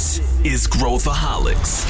This 0.00 0.22
is 0.42 0.66
Growthaholics. 0.66 1.84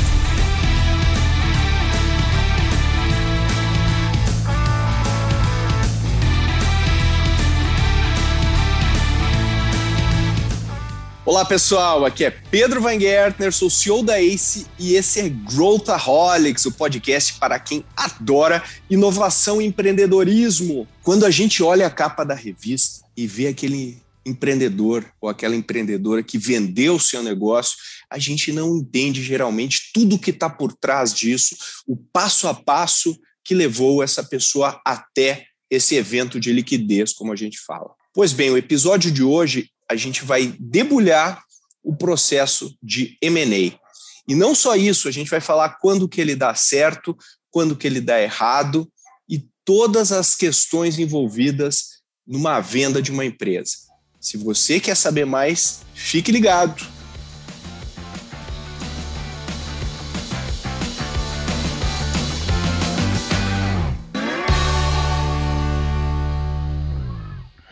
Olá 11.25 11.45
pessoal, 11.45 12.05
aqui 12.05 12.25
é 12.25 12.31
Pedro 12.31 12.81
Van 12.83 12.99
Gertner, 12.99 13.53
sou 13.53 13.71
CEO 13.71 14.03
da 14.03 14.21
ACE 14.21 14.67
e 14.77 14.95
esse 14.95 15.21
é 15.21 15.29
Growthaholics, 15.29 16.67
o 16.67 16.73
podcast 16.73 17.35
para 17.35 17.61
quem 17.61 17.85
adora 17.97 18.61
inovação 18.91 19.63
e 19.63 19.67
empreendedorismo. 19.67 20.89
Quando 21.05 21.25
a 21.25 21.31
gente 21.31 21.63
olha 21.63 21.87
a 21.87 21.91
capa 21.91 22.25
da 22.25 22.35
revista 22.35 23.05
e 23.17 23.29
vê 23.29 23.47
aquele 23.47 24.03
empreendedor 24.25 25.11
ou 25.21 25.29
aquela 25.29 25.57
empreendedora 25.57 26.23
que 26.23 26.39
vendeu 26.39 26.97
o 26.97 27.01
seu 27.01 27.23
negócio, 27.23 27.77
a 28.11 28.19
gente 28.19 28.53
não 28.53 28.77
entende 28.77 29.23
geralmente 29.23 29.91
tudo 29.95 30.19
que 30.19 30.31
está 30.31 30.49
por 30.49 30.73
trás 30.75 31.15
disso, 31.15 31.57
o 31.87 31.97
passo 31.97 32.49
a 32.49 32.55
passo 32.55 33.19
que 33.45 33.55
levou 33.55 34.03
essa 34.03 34.23
pessoa 34.23 34.81
até 34.85 35.47
esse 35.71 35.95
evento 35.95 36.39
de 36.39 36.53
liquidez, 36.53 37.13
como 37.13 37.33
a 37.33 37.37
gente 37.37 37.59
fala. 37.61 37.91
Pois 38.13 38.33
bem, 38.33 38.51
o 38.51 38.59
episódio 38.59 39.11
de 39.11 39.23
hoje 39.23 39.71
a 39.89 39.97
gente 39.97 40.25
vai 40.25 40.55
debulhar 40.59 41.43
o 41.83 41.97
processo 41.97 42.77
de 42.83 43.17
M&A. 43.23 43.79
E 44.29 44.35
não 44.35 44.55
só 44.55 44.77
isso, 44.77 45.09
a 45.09 45.11
gente 45.11 45.31
vai 45.31 45.41
falar 45.41 45.79
quando 45.81 46.09
que 46.09 46.21
ele 46.21 46.37
dá 46.37 46.55
certo, 46.55 47.17
quando 47.51 47.77
que 47.77 47.87
ele 47.87 48.01
dá 48.01 48.21
errado 48.21 48.91
e 49.29 49.45
todas 49.65 50.13
as 50.13 50.35
questões 50.35 50.99
envolvidas 50.99 52.01
numa 52.27 52.61
venda 52.61 53.01
de 53.01 53.11
uma 53.11 53.25
empresa. 53.25 53.90
Se 54.21 54.37
você 54.37 54.79
quer 54.79 54.95
saber 54.95 55.25
mais, 55.25 55.81
fique 55.95 56.31
ligado. 56.31 56.87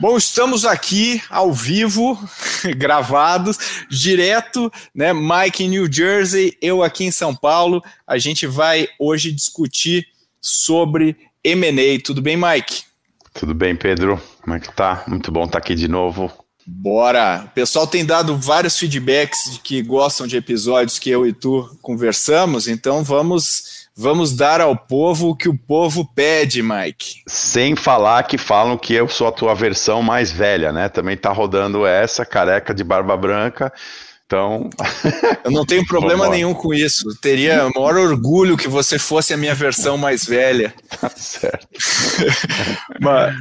Bom, 0.00 0.16
estamos 0.16 0.64
aqui 0.64 1.20
ao 1.28 1.52
vivo, 1.52 2.18
gravados, 2.78 3.58
direto, 3.90 4.72
né? 4.94 5.12
Mike 5.12 5.64
em 5.64 5.68
New 5.68 5.92
Jersey, 5.92 6.56
eu 6.62 6.82
aqui 6.82 7.04
em 7.04 7.10
São 7.10 7.34
Paulo. 7.34 7.84
A 8.06 8.16
gente 8.16 8.46
vai 8.46 8.88
hoje 8.98 9.30
discutir 9.32 10.06
sobre 10.40 11.14
M&A. 11.44 12.00
Tudo 12.02 12.22
bem, 12.22 12.38
Mike? 12.38 12.87
Tudo 13.38 13.54
bem, 13.54 13.76
Pedro? 13.76 14.20
Como 14.42 14.56
é 14.56 14.58
que 14.58 14.74
tá? 14.74 15.04
Muito 15.06 15.30
bom 15.30 15.44
estar 15.44 15.58
aqui 15.58 15.76
de 15.76 15.86
novo. 15.86 16.28
Bora! 16.66 17.44
O 17.46 17.54
pessoal 17.54 17.86
tem 17.86 18.04
dado 18.04 18.36
vários 18.36 18.76
feedbacks 18.76 19.52
de 19.52 19.60
que 19.60 19.80
gostam 19.80 20.26
de 20.26 20.36
episódios 20.36 20.98
que 20.98 21.08
eu 21.08 21.24
e 21.24 21.32
tu 21.32 21.70
conversamos, 21.80 22.66
então 22.66 23.04
vamos 23.04 23.78
Vamos 24.00 24.32
dar 24.32 24.60
ao 24.60 24.76
povo 24.76 25.30
o 25.30 25.34
que 25.34 25.48
o 25.48 25.58
povo 25.58 26.08
pede, 26.14 26.62
Mike. 26.62 27.22
Sem 27.26 27.74
falar 27.74 28.22
que 28.22 28.38
falam 28.38 28.78
que 28.78 28.94
eu 28.94 29.08
sou 29.08 29.26
a 29.26 29.32
tua 29.32 29.56
versão 29.56 30.04
mais 30.04 30.30
velha, 30.30 30.72
né? 30.72 30.88
Também 30.88 31.16
tá 31.16 31.32
rodando 31.32 31.84
essa, 31.84 32.24
careca 32.24 32.72
de 32.72 32.84
barba 32.84 33.16
branca. 33.16 33.72
Então. 34.28 34.68
Eu 35.42 35.50
não 35.50 35.64
tenho 35.64 35.86
problema 35.86 36.28
nenhum 36.28 36.52
com 36.52 36.74
isso. 36.74 37.02
Teria 37.18 37.66
o 37.66 37.72
maior 37.74 37.96
orgulho 37.96 38.58
que 38.58 38.68
você 38.68 38.98
fosse 38.98 39.32
a 39.32 39.38
minha 39.38 39.54
versão 39.54 39.96
mais 39.96 40.24
velha. 40.24 40.74
Tá 41.00 41.08
certo. 41.08 41.66
mas, 43.00 43.36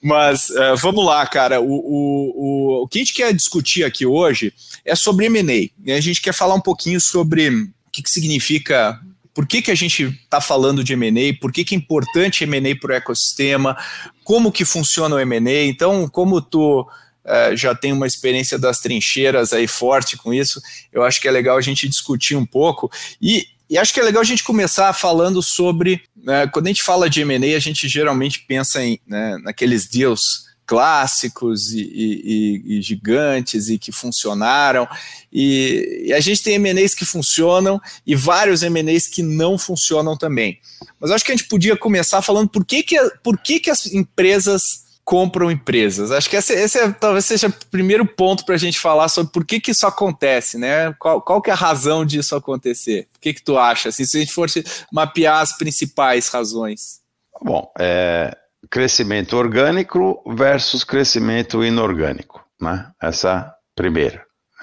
mas 0.00 0.50
uh, 0.50 0.76
vamos 0.76 1.04
lá, 1.04 1.26
cara. 1.26 1.60
O, 1.60 1.66
o, 1.66 2.32
o, 2.36 2.82
o 2.84 2.88
que 2.88 3.00
a 3.00 3.02
gente 3.02 3.14
quer 3.14 3.34
discutir 3.34 3.82
aqui 3.82 4.06
hoje 4.06 4.54
é 4.84 4.94
sobre 4.94 5.26
M&A. 5.26 5.92
A 5.92 6.00
gente 6.00 6.22
quer 6.22 6.32
falar 6.32 6.54
um 6.54 6.60
pouquinho 6.60 7.00
sobre 7.00 7.48
o 7.50 7.68
que, 7.90 8.00
que 8.00 8.10
significa 8.10 8.96
por 9.34 9.46
que, 9.46 9.60
que 9.60 9.70
a 9.72 9.74
gente 9.74 10.04
está 10.04 10.40
falando 10.40 10.84
de 10.84 10.92
M&A, 10.92 11.36
por 11.40 11.52
que, 11.52 11.64
que 11.64 11.74
é 11.74 11.78
importante 11.78 12.44
M&A 12.44 12.76
para 12.76 12.92
o 12.92 12.96
ecossistema, 12.96 13.76
como 14.22 14.52
que 14.52 14.64
funciona 14.64 15.16
o 15.16 15.18
M&A. 15.18 15.64
Então, 15.64 16.08
como 16.08 16.40
tu 16.40 16.86
uh, 17.28 17.56
já 17.56 17.74
tem 17.74 17.92
uma 17.92 18.06
experiência 18.06 18.58
das 18.58 18.80
trincheiras 18.80 19.52
aí 19.52 19.66
forte 19.66 20.16
com 20.16 20.32
isso, 20.32 20.60
eu 20.92 21.04
acho 21.04 21.20
que 21.20 21.28
é 21.28 21.30
legal 21.30 21.56
a 21.56 21.60
gente 21.60 21.88
discutir 21.88 22.36
um 22.36 22.46
pouco. 22.46 22.90
E, 23.20 23.46
e 23.68 23.76
acho 23.76 23.92
que 23.92 24.00
é 24.00 24.02
legal 24.02 24.22
a 24.22 24.26
gente 24.26 24.42
começar 24.42 24.92
falando 24.92 25.42
sobre, 25.42 26.02
né, 26.16 26.46
quando 26.46 26.66
a 26.66 26.70
gente 26.70 26.82
fala 26.82 27.08
de 27.08 27.20
M&A, 27.20 27.56
a 27.56 27.60
gente 27.60 27.86
geralmente 27.86 28.40
pensa 28.40 28.82
em, 28.82 28.98
né, 29.06 29.36
naqueles 29.42 29.86
deals 29.86 30.48
clássicos 30.68 31.72
e, 31.72 31.80
e, 31.80 32.62
e, 32.76 32.82
gigantes 32.82 33.70
e 33.70 33.78
que 33.78 33.90
funcionaram. 33.90 34.86
E, 35.32 36.04
e 36.08 36.12
a 36.12 36.20
gente 36.20 36.42
tem 36.42 36.58
MNEs 36.58 36.94
que 36.94 37.06
funcionam 37.06 37.80
e 38.06 38.14
vários 38.14 38.62
MNEs 38.62 39.06
que 39.06 39.22
não 39.22 39.56
funcionam 39.56 40.14
também. 40.14 40.58
Mas 41.00 41.10
acho 41.10 41.24
que 41.24 41.32
a 41.32 41.34
gente 41.34 41.48
podia 41.48 41.74
começar 41.74 42.20
falando 42.20 42.50
por 42.50 42.66
que, 42.66 42.82
que, 42.82 42.96
por 43.22 43.38
que, 43.38 43.60
que 43.60 43.70
as 43.70 43.86
empresas 43.86 44.87
compram 45.08 45.50
empresas. 45.50 46.10
Acho 46.10 46.28
que 46.28 46.36
esse, 46.36 46.52
esse 46.52 46.78
é, 46.78 46.90
talvez 46.90 47.24
seja 47.24 47.48
o 47.48 47.66
primeiro 47.70 48.04
ponto 48.04 48.44
para 48.44 48.56
a 48.56 48.58
gente 48.58 48.78
falar 48.78 49.08
sobre 49.08 49.32
por 49.32 49.42
que, 49.42 49.58
que 49.58 49.70
isso 49.70 49.86
acontece, 49.86 50.58
né? 50.58 50.94
Qual, 50.98 51.22
qual 51.22 51.40
que 51.40 51.48
é 51.48 51.54
a 51.54 51.56
razão 51.56 52.04
disso 52.04 52.36
acontecer? 52.36 53.08
O 53.16 53.18
que, 53.18 53.32
que 53.32 53.42
tu 53.42 53.56
acha? 53.56 53.88
Assim, 53.88 54.04
se 54.04 54.18
a 54.18 54.20
gente 54.20 54.34
fosse 54.34 54.62
mapear 54.92 55.40
as 55.40 55.56
principais 55.56 56.28
razões. 56.28 57.00
Bom, 57.42 57.72
é, 57.78 58.36
crescimento 58.70 59.34
orgânico 59.34 60.22
versus 60.26 60.84
crescimento 60.84 61.64
inorgânico, 61.64 62.44
né? 62.60 62.90
Essa 63.00 63.50
primeira. 63.74 64.22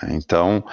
Então, 0.09 0.59
o 0.59 0.63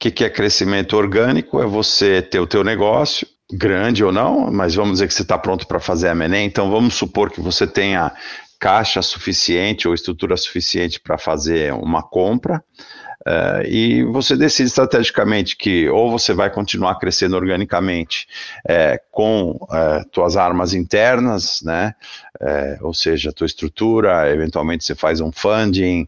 que, 0.00 0.10
que 0.10 0.24
é 0.24 0.28
crescimento 0.28 0.96
orgânico? 0.96 1.62
É 1.62 1.66
você 1.66 2.20
ter 2.20 2.40
o 2.40 2.48
teu 2.48 2.64
negócio, 2.64 3.28
grande 3.52 4.02
ou 4.02 4.10
não, 4.10 4.50
mas 4.50 4.74
vamos 4.74 4.94
dizer 4.94 5.06
que 5.06 5.14
você 5.14 5.22
está 5.22 5.38
pronto 5.38 5.68
para 5.68 5.78
fazer 5.78 6.08
a 6.08 6.12
M&A, 6.16 6.40
então 6.40 6.68
vamos 6.68 6.94
supor 6.94 7.30
que 7.30 7.40
você 7.40 7.64
tenha 7.64 8.12
caixa 8.60 9.02
suficiente 9.02 9.88
ou 9.88 9.94
estrutura 9.94 10.36
suficiente 10.36 11.00
para 11.00 11.18
fazer 11.18 11.72
uma 11.72 12.02
compra, 12.02 12.62
Uh, 13.20 13.60
e 13.68 14.02
você 14.04 14.34
decide 14.34 14.68
estrategicamente 14.68 15.54
que 15.54 15.86
ou 15.90 16.10
você 16.10 16.32
vai 16.32 16.48
continuar 16.48 16.94
crescendo 16.94 17.36
organicamente 17.36 18.26
é, 18.66 18.98
com 19.10 19.58
é, 19.70 20.02
tuas 20.10 20.38
armas 20.38 20.72
internas, 20.72 21.60
né? 21.60 21.94
É, 22.40 22.78
ou 22.80 22.94
seja, 22.94 23.30
tua 23.30 23.46
estrutura, 23.46 24.30
eventualmente 24.32 24.84
você 24.84 24.94
faz 24.94 25.20
um 25.20 25.30
funding 25.30 26.06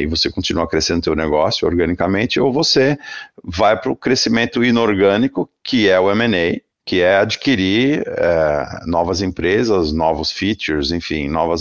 e 0.00 0.06
você 0.06 0.30
continua 0.30 0.66
crescendo 0.66 1.02
teu 1.02 1.14
negócio 1.14 1.68
organicamente, 1.68 2.40
ou 2.40 2.50
você 2.50 2.96
vai 3.44 3.78
para 3.78 3.92
o 3.92 3.96
crescimento 3.96 4.64
inorgânico, 4.64 5.50
que 5.62 5.86
é 5.90 6.00
o 6.00 6.10
M&A, 6.10 6.58
que 6.88 7.02
é 7.02 7.18
adquirir 7.18 8.02
é, 8.06 8.86
novas 8.86 9.20
empresas, 9.20 9.92
novos 9.92 10.32
features, 10.32 10.90
enfim, 10.90 11.28
novas 11.28 11.60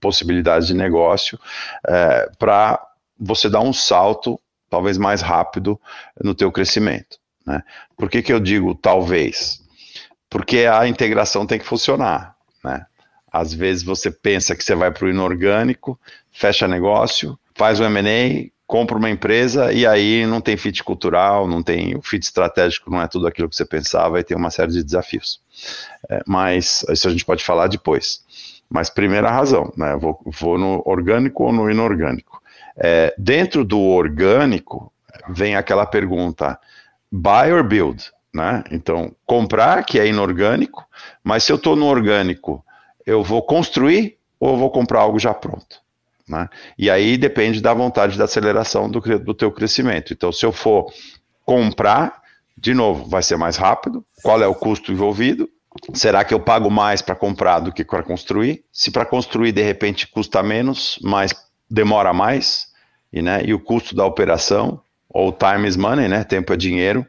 possibilidades 0.00 0.68
de 0.68 0.74
negócio 0.74 1.36
é, 1.84 2.30
para 2.38 2.80
você 3.18 3.50
dá 3.50 3.58
um 3.60 3.72
salto 3.72 4.40
talvez 4.70 4.96
mais 4.96 5.20
rápido 5.20 5.80
no 6.22 6.32
teu 6.32 6.52
crescimento. 6.52 7.18
Né? 7.44 7.60
Por 7.96 8.08
que, 8.08 8.22
que 8.22 8.32
eu 8.32 8.38
digo 8.38 8.72
talvez? 8.72 9.60
Porque 10.30 10.58
a 10.58 10.86
integração 10.86 11.44
tem 11.44 11.58
que 11.58 11.66
funcionar. 11.66 12.36
Né? 12.62 12.86
Às 13.32 13.52
vezes 13.52 13.82
você 13.82 14.12
pensa 14.12 14.54
que 14.54 14.62
você 14.62 14.76
vai 14.76 14.92
para 14.92 15.06
o 15.06 15.10
inorgânico, 15.10 15.98
fecha 16.30 16.68
negócio, 16.68 17.36
faz 17.52 17.80
o 17.80 17.84
M&A, 17.84 18.48
compra 18.68 18.98
uma 18.98 19.08
empresa 19.08 19.72
e 19.72 19.86
aí 19.86 20.26
não 20.26 20.42
tem 20.42 20.54
fit 20.54 20.84
cultural, 20.84 21.48
não 21.48 21.62
tem 21.62 21.96
o 21.96 22.02
fit 22.02 22.22
estratégico, 22.22 22.90
não 22.90 23.00
é 23.00 23.08
tudo 23.08 23.26
aquilo 23.26 23.48
que 23.48 23.56
você 23.56 23.64
pensava 23.64 24.20
e 24.20 24.22
tem 24.22 24.36
uma 24.36 24.50
série 24.50 24.70
de 24.70 24.84
desafios. 24.84 25.40
É, 26.08 26.22
mas 26.26 26.84
isso 26.90 27.08
a 27.08 27.10
gente 27.10 27.24
pode 27.24 27.42
falar 27.42 27.66
depois. 27.68 28.22
Mas 28.68 28.90
primeira 28.90 29.30
razão, 29.30 29.72
né? 29.74 29.96
Vou, 29.96 30.20
vou 30.26 30.58
no 30.58 30.82
orgânico 30.84 31.44
ou 31.44 31.52
no 31.52 31.70
inorgânico. 31.70 32.42
É, 32.76 33.14
dentro 33.16 33.64
do 33.64 33.80
orgânico, 33.80 34.92
vem 35.30 35.56
aquela 35.56 35.86
pergunta: 35.86 36.60
buy 37.10 37.50
or 37.50 37.64
build? 37.64 38.12
Né? 38.34 38.62
Então, 38.70 39.16
comprar, 39.24 39.82
que 39.86 39.98
é 39.98 40.06
inorgânico, 40.06 40.84
mas 41.24 41.42
se 41.42 41.50
eu 41.50 41.56
estou 41.56 41.74
no 41.74 41.86
orgânico, 41.86 42.62
eu 43.06 43.24
vou 43.24 43.42
construir 43.42 44.18
ou 44.38 44.50
eu 44.50 44.56
vou 44.58 44.70
comprar 44.70 45.00
algo 45.00 45.18
já 45.18 45.32
pronto? 45.32 45.87
Né? 46.28 46.48
E 46.76 46.90
aí 46.90 47.16
depende 47.16 47.60
da 47.60 47.72
vontade 47.72 48.18
da 48.18 48.24
aceleração 48.24 48.90
do, 48.90 49.00
do 49.00 49.34
teu 49.34 49.50
crescimento. 49.50 50.12
Então, 50.12 50.30
se 50.30 50.44
eu 50.44 50.52
for 50.52 50.92
comprar, 51.44 52.20
de 52.56 52.74
novo, 52.74 53.08
vai 53.08 53.22
ser 53.22 53.36
mais 53.36 53.56
rápido. 53.56 54.04
Qual 54.22 54.42
é 54.42 54.46
o 54.46 54.54
custo 54.54 54.92
envolvido? 54.92 55.48
Será 55.94 56.24
que 56.24 56.34
eu 56.34 56.40
pago 56.40 56.70
mais 56.70 57.00
para 57.00 57.14
comprar 57.14 57.60
do 57.60 57.72
que 57.72 57.84
para 57.84 58.02
construir? 58.02 58.64
Se 58.72 58.90
para 58.90 59.04
construir 59.04 59.52
de 59.52 59.62
repente 59.62 60.06
custa 60.06 60.42
menos, 60.42 60.98
mas 61.02 61.34
demora 61.70 62.12
mais, 62.12 62.68
e, 63.12 63.22
né, 63.22 63.42
e 63.44 63.54
o 63.54 63.60
custo 63.60 63.94
da 63.94 64.04
operação, 64.04 64.80
ou 65.08 65.32
time 65.32 65.68
is 65.68 65.76
money, 65.76 66.08
né, 66.08 66.24
tempo 66.24 66.52
é 66.52 66.56
dinheiro, 66.56 67.06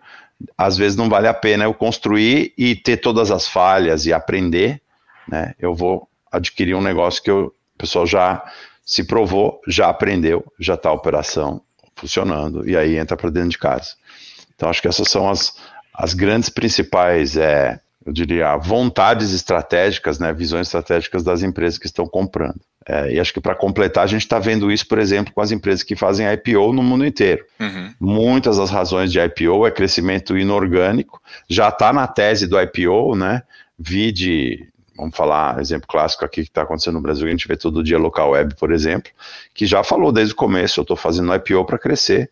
às 0.57 0.77
vezes 0.77 0.97
não 0.97 1.09
vale 1.09 1.27
a 1.27 1.33
pena 1.33 1.63
eu 1.65 1.73
construir 1.73 2.53
e 2.57 2.75
ter 2.75 2.97
todas 2.97 3.31
as 3.31 3.47
falhas 3.47 4.05
e 4.05 4.13
aprender, 4.13 4.81
né, 5.27 5.53
eu 5.59 5.73
vou 5.73 6.07
adquirir 6.31 6.75
um 6.75 6.81
negócio 6.81 7.23
que 7.23 7.31
eu, 7.31 7.47
o 7.47 7.77
pessoal 7.77 8.05
já 8.05 8.43
se 8.89 9.03
provou, 9.03 9.61
já 9.67 9.87
aprendeu, 9.87 10.43
já 10.59 10.73
está 10.73 10.89
a 10.89 10.93
operação 10.93 11.61
funcionando, 11.95 12.67
e 12.67 12.75
aí 12.75 12.97
entra 12.97 13.15
para 13.15 13.29
dentro 13.29 13.49
de 13.49 13.57
casa. 13.59 13.91
Então, 14.55 14.67
acho 14.67 14.81
que 14.81 14.87
essas 14.87 15.07
são 15.07 15.29
as, 15.29 15.53
as 15.93 16.15
grandes 16.15 16.49
principais, 16.49 17.37
é, 17.37 17.79
eu 18.03 18.11
diria, 18.11 18.57
vontades 18.57 19.31
estratégicas, 19.31 20.17
né, 20.17 20.33
visões 20.33 20.65
estratégicas 20.65 21.23
das 21.23 21.43
empresas 21.43 21.77
que 21.77 21.85
estão 21.85 22.07
comprando. 22.07 22.59
É, 22.83 23.13
e 23.13 23.19
acho 23.19 23.31
que 23.31 23.39
para 23.39 23.53
completar, 23.53 24.05
a 24.05 24.07
gente 24.07 24.23
está 24.23 24.39
vendo 24.39 24.71
isso, 24.71 24.87
por 24.87 24.97
exemplo, 24.97 25.31
com 25.31 25.41
as 25.41 25.51
empresas 25.51 25.83
que 25.83 25.95
fazem 25.95 26.25
IPO 26.33 26.73
no 26.73 26.81
mundo 26.81 27.05
inteiro. 27.05 27.45
Uhum. 27.59 27.93
Muitas 27.99 28.57
das 28.57 28.71
razões 28.71 29.11
de 29.11 29.19
IPO 29.19 29.67
é 29.67 29.71
crescimento 29.71 30.35
inorgânico, 30.35 31.21
já 31.47 31.69
está 31.69 31.93
na 31.93 32.07
tese 32.07 32.47
do 32.47 32.59
IPO, 32.59 33.15
né? 33.15 33.43
Vide, 33.77 34.67
vamos 34.99 35.15
falar, 35.15 35.59
exemplo 35.59 35.87
clássico 35.87 36.25
aqui 36.25 36.43
que 36.43 36.49
está 36.49 36.63
acontecendo 36.63 36.95
no 36.95 37.01
Brasil, 37.01 37.25
a 37.25 37.31
gente 37.31 37.47
vê 37.47 37.55
todo 37.55 37.83
dia 37.83 37.97
local 37.97 38.31
web, 38.31 38.53
por 38.55 38.71
exemplo, 38.71 39.11
que 39.53 39.65
já 39.65 39.83
falou 39.83 40.11
desde 40.11 40.33
o 40.33 40.35
começo, 40.35 40.79
eu 40.79 40.81
estou 40.83 40.97
fazendo 40.97 41.33
IPO 41.33 41.63
para 41.65 41.79
crescer. 41.79 42.29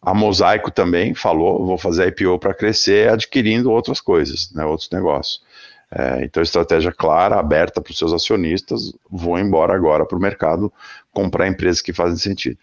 A 0.00 0.14
Mosaico 0.14 0.70
também 0.70 1.14
falou, 1.14 1.66
vou 1.66 1.78
fazer 1.78 2.08
IPO 2.08 2.38
para 2.38 2.54
crescer, 2.54 3.08
adquirindo 3.08 3.70
outras 3.70 4.00
coisas, 4.00 4.50
né, 4.52 4.64
outros 4.64 4.90
negócios. 4.90 5.42
É, 5.90 6.24
então, 6.24 6.42
estratégia 6.42 6.92
clara, 6.92 7.38
aberta 7.38 7.80
para 7.80 7.90
os 7.90 7.98
seus 7.98 8.12
acionistas, 8.12 8.92
vou 9.10 9.38
embora 9.38 9.74
agora 9.74 10.04
para 10.04 10.18
o 10.18 10.20
mercado 10.20 10.72
comprar 11.12 11.48
empresas 11.48 11.80
que 11.80 11.92
fazem 11.92 12.18
sentido. 12.18 12.58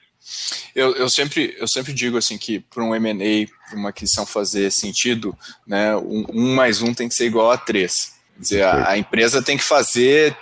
Eu, 0.76 0.96
eu, 0.96 1.10
sempre, 1.10 1.56
eu 1.58 1.68
sempre 1.68 1.94
digo 1.94 2.18
assim 2.18 2.38
que 2.38 2.60
para 2.60 2.84
um 2.84 2.94
M&A, 2.94 3.48
para 3.70 3.78
uma 3.78 3.90
aquisição 3.90 4.26
fazer 4.26 4.72
sentido, 4.72 5.36
né, 5.66 5.96
um, 5.96 6.26
um, 6.32 6.56
mais 6.56 6.82
um 6.82 6.94
tem 6.94 7.10
que 7.10 7.16
ser 7.16 7.26
igual 7.26 7.50
a 7.52 7.58
três. 7.58 8.21
Quer 8.42 8.44
dizer, 8.44 8.64
a, 8.64 8.90
a 8.90 8.98
empresa 8.98 9.42
tem 9.42 9.56
que 9.56 9.64
fazer 9.64 10.36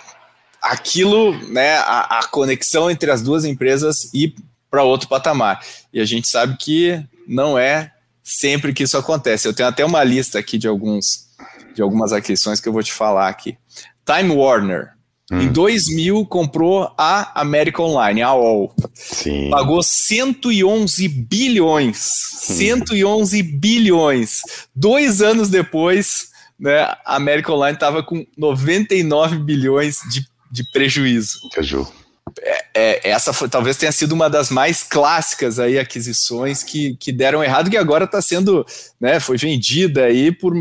aquilo, 0.62 1.34
né, 1.50 1.76
a, 1.78 2.20
a 2.20 2.24
conexão 2.28 2.90
entre 2.90 3.12
as 3.12 3.22
duas 3.22 3.44
empresas 3.44 4.14
ir 4.14 4.36
para 4.72 4.84
outro 4.84 5.10
patamar. 5.10 5.62
E 5.92 6.00
a 6.00 6.06
gente 6.06 6.30
sabe 6.30 6.56
que 6.58 7.04
não 7.28 7.58
é 7.58 7.92
sempre 8.24 8.74
que 8.74 8.84
isso 8.84 8.98
acontece. 8.98 9.48
Eu 9.48 9.54
tenho 9.54 9.68
até 9.68 9.84
uma 9.84 10.04
lista 10.04 10.40
aqui 10.40 10.58
de 10.58 10.68
alguns 10.68 11.28
de 11.76 11.82
algumas 11.82 12.12
aquisições 12.12 12.60
que 12.60 12.68
eu 12.68 12.74
vou 12.74 12.84
te 12.84 12.92
falar 12.92 13.30
aqui. 13.30 13.58
Time 14.06 14.34
Warner. 14.34 14.92
Hum. 15.32 15.42
Em 15.42 15.48
2000 15.48 16.26
comprou 16.26 16.92
a 16.98 17.40
American 17.40 17.86
Online, 17.86 18.22
a 18.22 18.30
AOL. 18.30 18.74
Sim. 18.94 19.50
Pagou 19.50 19.82
111 19.84 21.08
bilhões. 21.08 22.08
Hum. 22.50 22.56
111 22.56 23.44
bilhões. 23.44 24.42
Dois 24.76 25.22
anos 25.22 25.50
depois, 25.50 26.29
né, 26.60 26.82
a 27.06 27.16
American 27.16 27.56
Online 27.56 27.76
estava 27.76 28.04
com 28.04 28.26
99 28.38 29.38
bilhões 29.38 30.00
de, 30.12 30.26
de 30.52 30.70
prejuízo. 30.72 31.40
Prejuízo 31.54 32.00
é, 32.42 32.66
é, 32.74 33.10
essa 33.10 33.34
foi, 33.34 33.50
talvez 33.50 33.78
tenha 33.78 33.92
sido 33.92 34.14
uma 34.14 34.30
das 34.30 34.50
mais 34.50 34.84
clássicas 34.84 35.60
aí 35.60 35.80
aquisições 35.80 36.64
que, 36.64 36.96
que 36.98 37.12
deram 37.12 37.44
errado, 37.44 37.70
que 37.70 37.78
agora 37.78 38.06
está 38.06 38.22
sendo, 38.22 38.66
né, 39.00 39.20
foi 39.20 39.38
vendida 39.38 40.06
aí 40.06 40.32
por 40.32 40.54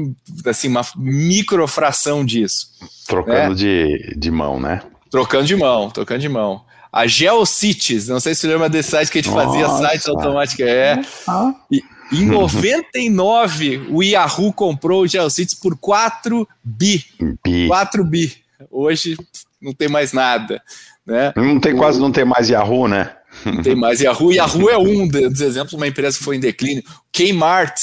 assim, 0.46 0.68
uma 0.68 0.82
microfração 0.96 2.24
disso. 2.24 2.68
Trocando 3.06 3.50
né? 3.50 3.54
de, 3.54 4.14
de 4.16 4.30
mão, 4.30 4.60
né? 4.60 4.82
Trocando 5.10 5.46
de 5.46 5.56
mão, 5.56 5.90
trocando 5.90 6.20
de 6.20 6.28
mão. 6.28 6.62
A 6.92 7.06
GeoCities, 7.06 8.08
não 8.08 8.20
sei 8.20 8.34
se 8.34 8.42
você 8.42 8.48
lembra 8.48 8.68
desse 8.68 8.90
site 8.90 9.10
que 9.10 9.18
a 9.18 9.22
gente 9.22 9.32
Nossa. 9.32 9.46
fazia 9.46 9.90
sites 9.90 10.08
automáticos. 10.08 10.66
É. 10.66 11.00
Ah. 11.26 11.54
E, 11.70 11.82
em 12.12 12.26
99, 12.26 13.88
o 13.90 14.02
Yahoo 14.02 14.52
comprou 14.52 15.02
o 15.02 15.06
GeoCities 15.06 15.54
por 15.54 15.76
4 15.76 16.48
bi. 16.62 17.04
bi. 17.44 17.66
4 17.68 18.04
bi. 18.04 18.36
Hoje 18.70 19.16
não 19.60 19.72
tem 19.72 19.88
mais 19.88 20.12
nada. 20.12 20.62
Né? 21.06 21.32
Não 21.36 21.60
tem 21.60 21.76
quase 21.76 22.00
não 22.00 22.12
tem 22.12 22.24
mais 22.24 22.48
Yahoo, 22.48 22.88
né? 22.88 23.14
Não 23.44 23.62
tem 23.62 23.74
mais 23.74 24.00
Yahoo. 24.00 24.32
Yahoo 24.32 24.70
é 24.70 24.78
um 24.78 25.06
dos 25.06 25.40
exemplos, 25.40 25.74
uma 25.74 25.86
empresa 25.86 26.18
que 26.18 26.24
foi 26.24 26.36
em 26.36 26.40
declínio. 26.40 26.82
Kmart 27.12 27.78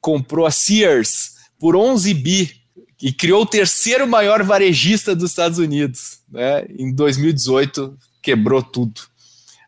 comprou 0.00 0.46
a 0.46 0.50
Sears 0.50 1.32
por 1.58 1.76
11 1.76 2.14
bi 2.14 2.50
e 3.02 3.12
criou 3.12 3.42
o 3.42 3.46
terceiro 3.46 4.06
maior 4.06 4.42
varejista 4.42 5.14
dos 5.14 5.30
Estados 5.30 5.58
Unidos. 5.58 6.18
Né? 6.30 6.66
Em 6.78 6.92
2018, 6.92 7.96
quebrou 8.22 8.62
tudo. 8.62 9.00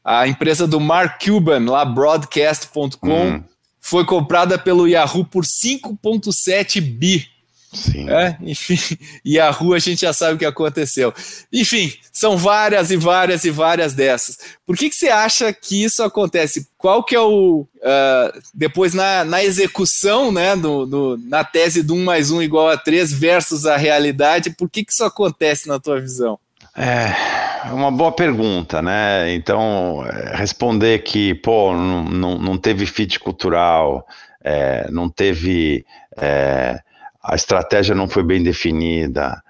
A 0.05 0.27
empresa 0.27 0.67
do 0.67 0.81
Mark 0.81 1.23
Cuban, 1.25 1.71
lá 1.71 1.85
broadcast.com, 1.85 3.27
hum. 3.27 3.45
Foi 3.83 4.05
comprada 4.05 4.57
pelo 4.57 4.87
Yahoo 4.87 5.25
por 5.25 5.45
5,7 5.45 6.81
bi. 6.81 7.29
Sim. 7.73 8.09
É, 8.09 8.37
enfim, 8.43 8.79
e 9.25 9.41
a 9.41 9.51
gente 9.79 10.03
já 10.03 10.13
sabe 10.13 10.35
o 10.35 10.39
que 10.39 10.45
aconteceu. 10.45 11.13
Enfim, 11.51 11.93
são 12.13 12.37
várias 12.37 12.91
e 12.91 12.97
várias 12.97 13.45
e 13.45 13.51
várias 13.51 13.95
dessas. 13.95 14.39
Por 14.67 14.77
que, 14.77 14.91
que 14.91 14.95
você 14.95 15.09
acha 15.09 15.53
que 15.53 15.83
isso 15.83 16.03
acontece? 16.03 16.69
Qual 16.77 17.03
que 17.03 17.17
é 17.17 17.21
o. 17.21 17.67
Uh, 17.77 18.43
depois 18.55 18.95
na, 18.95 19.25
na 19.25 19.43
execução, 19.43 20.31
né, 20.31 20.55
do, 20.55 20.87
do, 20.87 21.21
na 21.25 21.43
tese 21.43 21.83
do 21.83 21.95
1 21.95 22.05
mais 22.05 22.31
1 22.31 22.43
igual 22.43 22.69
a 22.69 22.77
3 22.77 23.11
versus 23.13 23.65
a 23.67 23.77
realidade, 23.77 24.51
por 24.51 24.71
que, 24.71 24.85
que 24.85 24.93
isso 24.93 25.05
acontece 25.05 25.67
na 25.67 25.81
tua 25.81 25.99
visão? 25.99 26.39
É 26.77 27.52
uma 27.71 27.91
boa 27.91 28.13
pergunta, 28.13 28.83
né? 28.83 29.33
Então, 29.35 30.05
é, 30.07 30.37
responder 30.37 31.03
que, 31.03 31.35
pô, 31.35 31.73
não, 31.75 32.05
não, 32.05 32.39
não 32.39 32.59
teve 32.59 32.87
fit 32.87 33.21
cultural, 33.21 34.07
é, 34.43 34.91
não 34.91 35.09
teve. 35.09 35.85
É, 36.17 36.81
a 37.23 37.35
estratégia 37.37 37.95
não 37.95 38.09
foi 38.09 38.25
bem 38.25 38.43
definida, 38.43 39.41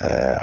é, 0.00 0.38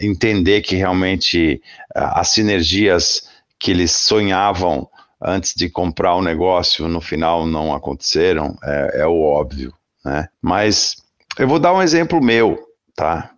entender 0.00 0.60
que 0.62 0.74
realmente 0.74 1.62
é, 1.94 2.00
as 2.14 2.28
sinergias 2.28 3.28
que 3.58 3.70
eles 3.70 3.92
sonhavam 3.92 4.88
antes 5.20 5.54
de 5.54 5.70
comprar 5.70 6.16
o 6.16 6.22
negócio 6.22 6.88
no 6.88 7.00
final 7.00 7.46
não 7.46 7.72
aconteceram, 7.72 8.56
é, 8.62 9.02
é 9.02 9.06
o 9.06 9.22
óbvio, 9.22 9.72
né? 10.04 10.28
Mas 10.40 10.96
eu 11.38 11.46
vou 11.46 11.60
dar 11.60 11.72
um 11.72 11.80
exemplo 11.80 12.20
meu, 12.20 12.58
tá? 12.96 13.30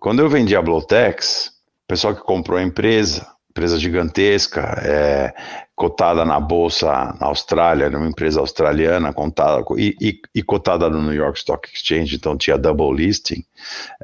Quando 0.00 0.20
eu 0.20 0.28
vendi 0.28 0.56
a 0.56 0.62
Blotex, 0.62 1.52
pessoal 1.88 2.14
que 2.14 2.22
comprou 2.22 2.58
a 2.58 2.62
empresa, 2.62 3.26
empresa 3.50 3.78
gigantesca, 3.78 4.60
é, 4.84 5.34
cotada 5.74 6.24
na 6.24 6.38
bolsa 6.38 6.86
na 7.18 7.26
Austrália, 7.26 7.88
numa 7.88 8.06
empresa 8.06 8.40
australiana, 8.40 9.12
contada, 9.12 9.64
e, 9.76 9.96
e, 10.00 10.20
e, 10.34 10.42
cotada 10.42 10.88
no 10.90 11.02
New 11.02 11.14
York 11.14 11.38
Stock 11.38 11.68
Exchange, 11.72 12.14
então 12.14 12.36
tinha 12.36 12.58
double 12.58 12.94
listing. 12.94 13.42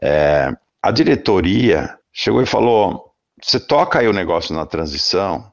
É, 0.02 0.50
a 0.82 0.90
diretoria 0.90 1.96
chegou 2.12 2.42
e 2.42 2.46
falou: 2.46 3.12
você 3.40 3.60
toca 3.60 3.98
aí 3.98 4.08
o 4.08 4.12
negócio 4.12 4.54
na 4.54 4.64
transição, 4.64 5.52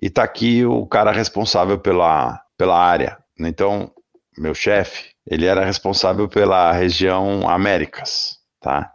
e 0.00 0.08
tá 0.08 0.22
aqui 0.22 0.64
o 0.64 0.86
cara 0.86 1.10
responsável 1.10 1.78
pela, 1.78 2.40
pela 2.56 2.78
área. 2.78 3.18
Então, 3.38 3.90
meu 4.38 4.54
chefe, 4.54 5.10
ele 5.26 5.46
era 5.46 5.64
responsável 5.64 6.28
pela 6.28 6.72
região 6.72 7.48
Américas, 7.48 8.38
tá? 8.60 8.93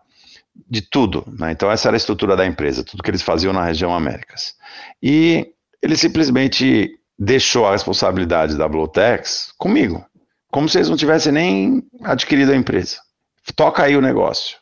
De 0.68 0.82
tudo, 0.82 1.24
né? 1.38 1.52
Então, 1.52 1.72
essa 1.72 1.88
era 1.88 1.96
a 1.96 1.98
estrutura 1.98 2.36
da 2.36 2.46
empresa, 2.46 2.84
tudo 2.84 3.04
que 3.04 3.10
eles 3.10 3.22
faziam 3.22 3.54
na 3.54 3.64
região 3.64 3.94
Américas. 3.94 4.56
E 5.02 5.48
ele 5.82 5.96
simplesmente 5.96 6.92
deixou 7.18 7.68
a 7.68 7.72
responsabilidade 7.72 8.58
da 8.58 8.68
Blotex 8.68 9.54
comigo, 9.58 10.06
como 10.52 10.70
se 10.70 10.78
eles 10.78 10.90
não 10.90 10.98
tivessem 10.98 11.32
nem 11.32 11.84
adquirido 12.04 12.52
a 12.52 12.56
empresa. 12.56 12.98
Toca 13.56 13.84
aí 13.84 13.96
o 13.96 14.02
negócio. 14.02 14.58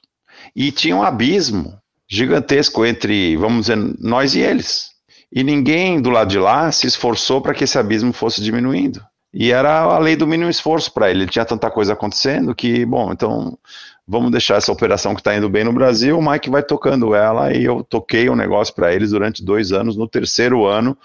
E 0.56 0.72
tinha 0.72 0.96
um 0.96 1.04
abismo 1.04 1.78
gigantesco 2.10 2.86
entre, 2.86 3.36
vamos 3.38 3.68
dizer, 3.68 3.78
nós 4.00 4.34
e 4.34 4.40
eles. 4.40 4.92
E 5.32 5.44
ninguém 5.44 6.02
do 6.02 6.10
lado 6.10 6.30
de 6.30 6.40
lá 6.40 6.72
se 6.72 6.88
esforçou 6.88 7.42
para 7.42 7.54
que 7.54 7.66
esse 7.66 7.78
abismo 7.78 8.14
fosse 8.14 8.42
diminuindo. 8.42 9.04
E 9.34 9.52
era 9.52 9.82
a 9.82 10.00
lei 10.00 10.16
do 10.16 10.26
mínimo 10.26 10.50
esforço 10.50 10.92
para 10.92 11.10
ele. 11.12 11.24
Ele 11.24 11.32
tinha 11.32 11.46
tanta 11.46 11.70
coisa 11.70 11.94
acontecendo 11.94 12.56
que, 12.56 12.86
bom, 12.86 13.12
então 13.12 13.58
vamos 14.08 14.32
deixar 14.32 14.56
essa 14.56 14.72
operação 14.72 15.14
que 15.14 15.20
está 15.20 15.36
indo 15.36 15.50
bem 15.50 15.64
no 15.64 15.74
Brasil, 15.74 16.18
o 16.18 16.32
Mike 16.32 16.50
vai 16.50 16.64
tocando 16.64 17.14
ela 17.14 17.54
e 17.54 17.66
eu 17.66 17.84
toquei 17.84 18.30
um 18.30 18.36
negócio 18.36 18.74
para 18.74 18.94
eles 18.94 19.12
durante 19.12 19.44
dois 19.44 19.72
anos. 19.72 19.98
No 19.98 20.08
terceiro 20.08 20.66
ano, 20.66 20.98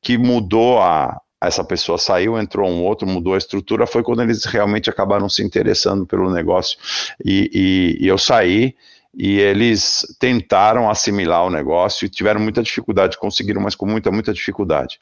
que 0.00 0.18
mudou 0.18 0.80
a. 0.80 1.18
Essa 1.40 1.64
pessoa 1.64 1.98
saiu, 1.98 2.38
entrou 2.38 2.70
um 2.70 2.84
outro, 2.84 3.04
mudou 3.04 3.34
a 3.34 3.38
estrutura, 3.38 3.84
foi 3.84 4.04
quando 4.04 4.22
eles 4.22 4.44
realmente 4.44 4.88
acabaram 4.88 5.28
se 5.28 5.42
interessando 5.42 6.06
pelo 6.06 6.30
negócio. 6.30 6.78
E, 7.24 7.50
e, 7.52 8.04
e 8.04 8.06
eu 8.06 8.16
saí 8.16 8.76
e 9.12 9.40
eles 9.40 10.06
tentaram 10.20 10.88
assimilar 10.88 11.44
o 11.44 11.50
negócio 11.50 12.06
e 12.06 12.08
tiveram 12.08 12.40
muita 12.40 12.62
dificuldade, 12.62 13.18
conseguiram, 13.18 13.60
mas 13.60 13.74
com 13.74 13.86
muita, 13.86 14.10
muita 14.12 14.32
dificuldade. 14.32 15.00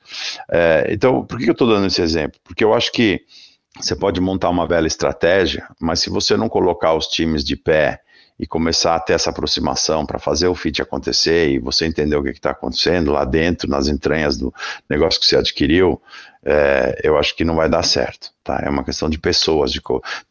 É, 0.51 0.89
então, 0.91 1.27
por 1.27 1.39
que 1.39 1.49
eu 1.49 1.53
estou 1.53 1.69
dando 1.69 1.87
esse 1.87 2.01
exemplo? 2.01 2.41
Porque 2.43 2.65
eu 2.65 2.73
acho 2.73 2.91
que 2.91 3.21
você 3.79 3.95
pode 3.95 4.21
montar 4.21 4.51
uma 4.51 4.67
bela 4.67 4.87
estratégia, 4.87 5.69
mas 5.81 6.01
se 6.01 6.11
você 6.11 6.37
não 6.37 6.49
colocar 6.49 6.95
os 6.95 7.07
times 7.07 7.45
de 7.45 7.57
pé 7.57 8.01
e 8.39 8.47
começar 8.47 8.95
a 8.95 9.01
ter 9.01 9.13
essa 9.13 9.31
aproximação 9.31 10.07
para 10.07 10.19
fazer 10.19 10.49
o 10.49 10.55
fit 10.55 10.81
acontecer 10.81 11.51
e 11.51 11.59
você 11.59 11.85
entender 11.85 12.17
o 12.17 12.23
que 12.23 12.31
está 12.31 12.51
acontecendo 12.51 13.13
lá 13.13 13.25
dentro, 13.25 13.69
nas 13.69 13.87
entranhas 13.87 14.37
do 14.37 14.53
negócio 14.89 15.21
que 15.21 15.27
você 15.27 15.37
adquiriu, 15.37 16.01
é, 16.43 17.01
eu 17.05 17.19
acho 17.19 17.37
que 17.37 17.45
não 17.45 17.55
vai 17.55 17.69
dar 17.69 17.83
certo. 17.83 18.31
Tá? 18.43 18.61
É 18.65 18.71
uma 18.71 18.83
questão 18.83 19.11
de 19.11 19.19
pessoas, 19.19 19.71
de 19.71 19.81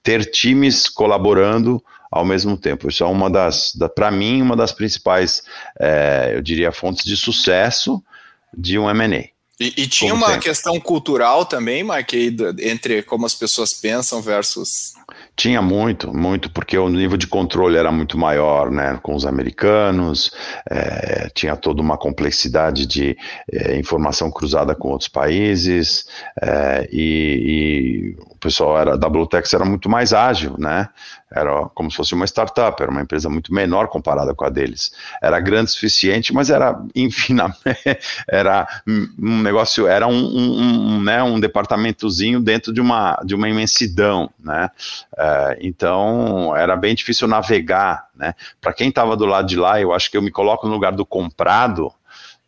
ter 0.01 0.25
times 0.25 0.89
colaborando 0.89 1.83
ao 2.11 2.25
mesmo 2.25 2.57
tempo. 2.57 2.89
Isso 2.89 3.03
é 3.03 3.07
uma 3.07 3.29
das, 3.29 3.73
da, 3.75 3.87
para 3.87 4.09
mim, 4.09 4.41
uma 4.41 4.55
das 4.55 4.71
principais, 4.71 5.43
é, 5.79 6.31
eu 6.33 6.41
diria, 6.41 6.71
fontes 6.71 7.05
de 7.05 7.15
sucesso 7.15 8.03
de 8.51 8.79
um 8.79 8.89
M&A. 8.89 9.38
E, 9.59 9.73
e 9.75 9.87
tinha 9.87 10.13
uma 10.13 10.27
sempre. 10.27 10.43
questão 10.43 10.79
cultural 10.79 11.45
também, 11.45 11.83
Mark, 11.83 12.13
entre 12.59 13.03
como 13.03 13.25
as 13.25 13.35
pessoas 13.35 13.73
pensam 13.73 14.21
versus. 14.21 14.93
Tinha 15.35 15.61
muito, 15.61 16.13
muito, 16.13 16.49
porque 16.49 16.77
o 16.77 16.87
nível 16.87 17.17
de 17.17 17.27
controle 17.27 17.77
era 17.77 17.91
muito 17.91 18.17
maior, 18.17 18.71
né, 18.71 18.99
com 19.01 19.15
os 19.15 19.25
americanos, 19.25 20.31
é, 20.69 21.29
tinha 21.33 21.55
toda 21.55 21.81
uma 21.81 21.97
complexidade 21.97 22.85
de 22.85 23.17
é, 23.51 23.77
informação 23.77 24.31
cruzada 24.31 24.75
com 24.75 24.89
outros 24.89 25.09
países, 25.09 26.05
é, 26.41 26.87
e, 26.91 28.15
e, 28.15 28.37
pessoal 28.39 28.77
era, 28.77 28.97
da 28.97 29.09
Bluetex 29.09 29.53
era 29.53 29.65
muito 29.65 29.89
mais 29.89 30.13
ágil, 30.13 30.55
né, 30.57 30.89
era 31.31 31.69
como 31.75 31.91
se 31.91 31.97
fosse 31.97 32.15
uma 32.15 32.25
startup, 32.25 32.81
era 32.81 32.91
uma 32.91 33.01
empresa 33.01 33.29
muito 33.29 33.53
menor 33.53 33.87
comparada 33.87 34.33
com 34.33 34.45
a 34.45 34.49
deles. 34.49 34.91
Era 35.21 35.39
grande 35.39 35.69
o 35.69 35.73
suficiente, 35.73 36.33
mas 36.33 36.49
era, 36.49 36.81
enfim, 36.95 37.37
era 38.27 38.67
um 38.87 39.41
negócio, 39.41 39.85
era 39.85 40.07
um, 40.07 40.13
um, 40.13 40.61
um, 40.61 41.03
né, 41.03 41.21
um 41.21 41.39
departamentozinho 41.39 42.39
dentro 42.39 42.73
de 42.73 42.81
uma, 42.81 43.19
de 43.23 43.35
uma 43.35 43.47
imensidão, 43.47 44.29
né? 44.39 44.71
Uh, 45.13 45.57
então 45.61 46.55
era 46.55 46.75
bem 46.75 46.95
difícil 46.95 47.27
navegar, 47.27 48.07
né? 48.15 48.33
Para 48.59 48.73
quem 48.73 48.89
estava 48.89 49.15
do 49.15 49.25
lado 49.25 49.47
de 49.47 49.55
lá, 49.55 49.79
eu 49.79 49.93
acho 49.93 50.09
que 50.09 50.17
eu 50.17 50.21
me 50.21 50.31
coloco 50.31 50.67
no 50.67 50.73
lugar 50.73 50.93
do 50.93 51.05
comprado, 51.05 51.93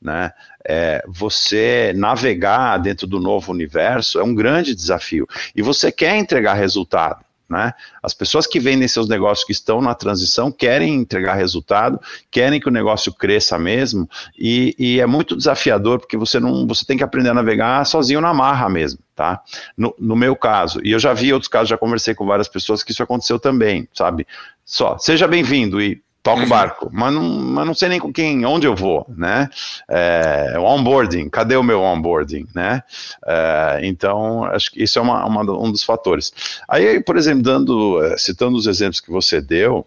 né? 0.01 0.31
É, 0.67 1.03
você 1.07 1.93
navegar 1.95 2.77
dentro 2.77 3.05
do 3.05 3.19
novo 3.19 3.51
universo 3.51 4.19
é 4.19 4.23
um 4.23 4.33
grande 4.33 4.73
desafio. 4.73 5.27
E 5.55 5.61
você 5.61 5.91
quer 5.91 6.15
entregar 6.17 6.53
resultado. 6.53 7.23
Né? 7.51 7.73
As 8.01 8.13
pessoas 8.13 8.47
que 8.47 8.61
vendem 8.61 8.87
seus 8.87 9.09
negócios 9.09 9.45
que 9.45 9.51
estão 9.51 9.81
na 9.81 9.93
transição 9.93 10.49
querem 10.49 10.95
entregar 10.95 11.33
resultado, 11.33 11.99
querem 12.31 12.61
que 12.61 12.69
o 12.69 12.71
negócio 12.71 13.13
cresça 13.13 13.59
mesmo, 13.59 14.09
e, 14.39 14.73
e, 14.79 15.01
é 15.01 15.05
muito 15.05 15.35
desafiador 15.35 15.99
porque 15.99 16.15
você 16.15 16.39
não, 16.39 16.65
você 16.65 16.85
tem 16.85 16.95
que 16.95 17.03
aprender 17.03 17.27
a 17.27 17.33
navegar 17.33 17.85
sozinho 17.85 18.21
na 18.21 18.33
marra 18.33 18.69
mesmo, 18.69 18.99
tá? 19.13 19.41
No, 19.75 19.93
no 19.99 20.15
meu 20.15 20.33
caso, 20.33 20.79
e 20.81 20.93
eu 20.93 20.99
já 20.99 21.11
vi 21.11 21.33
outros 21.33 21.49
casos, 21.49 21.67
já 21.67 21.77
conversei 21.77 22.15
com 22.15 22.25
várias 22.25 22.47
pessoas 22.47 22.83
que 22.83 22.93
isso 22.93 23.03
aconteceu 23.03 23.37
também, 23.37 23.85
sabe? 23.93 24.25
Só, 24.63 24.97
seja 24.97 25.27
bem-vindo 25.27 25.81
e 25.81 26.01
toco 26.23 26.39
o 26.39 26.43
uhum. 26.43 26.49
barco, 26.49 26.89
mas 26.91 27.13
não, 27.13 27.23
mas 27.23 27.65
não 27.65 27.73
sei 27.73 27.89
nem 27.89 27.99
com 27.99 28.13
quem, 28.13 28.45
onde 28.45 28.67
eu 28.67 28.75
vou, 28.75 29.05
né? 29.09 29.49
É, 29.89 30.55
onboarding, 30.59 31.29
cadê 31.29 31.55
o 31.55 31.63
meu 31.63 31.81
onboarding, 31.81 32.47
né? 32.53 32.83
É, 33.25 33.79
então, 33.83 34.43
acho 34.45 34.71
que 34.71 34.83
isso 34.83 34.99
é 34.99 35.01
uma, 35.01 35.25
uma, 35.25 35.41
um 35.41 35.71
dos 35.71 35.83
fatores. 35.83 36.31
Aí, 36.67 37.01
por 37.03 37.17
exemplo, 37.17 37.41
dando, 37.41 38.03
é, 38.03 38.17
citando 38.17 38.57
os 38.57 38.67
exemplos 38.67 38.99
que 38.99 39.11
você 39.11 39.41
deu, 39.41 39.85